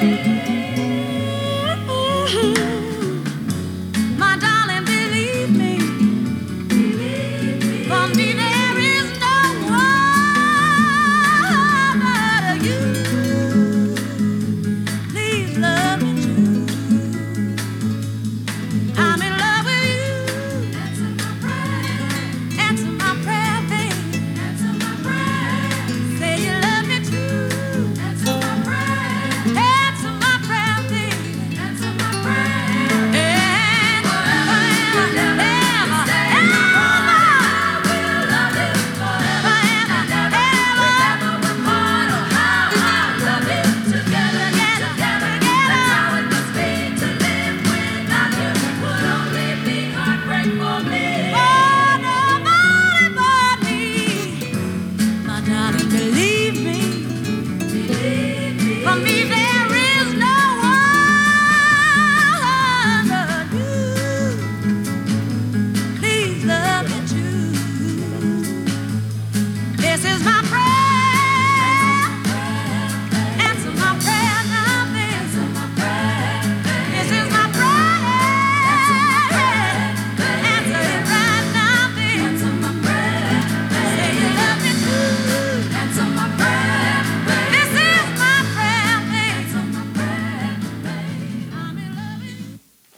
Thank 0.00 0.26
you. 0.26 0.37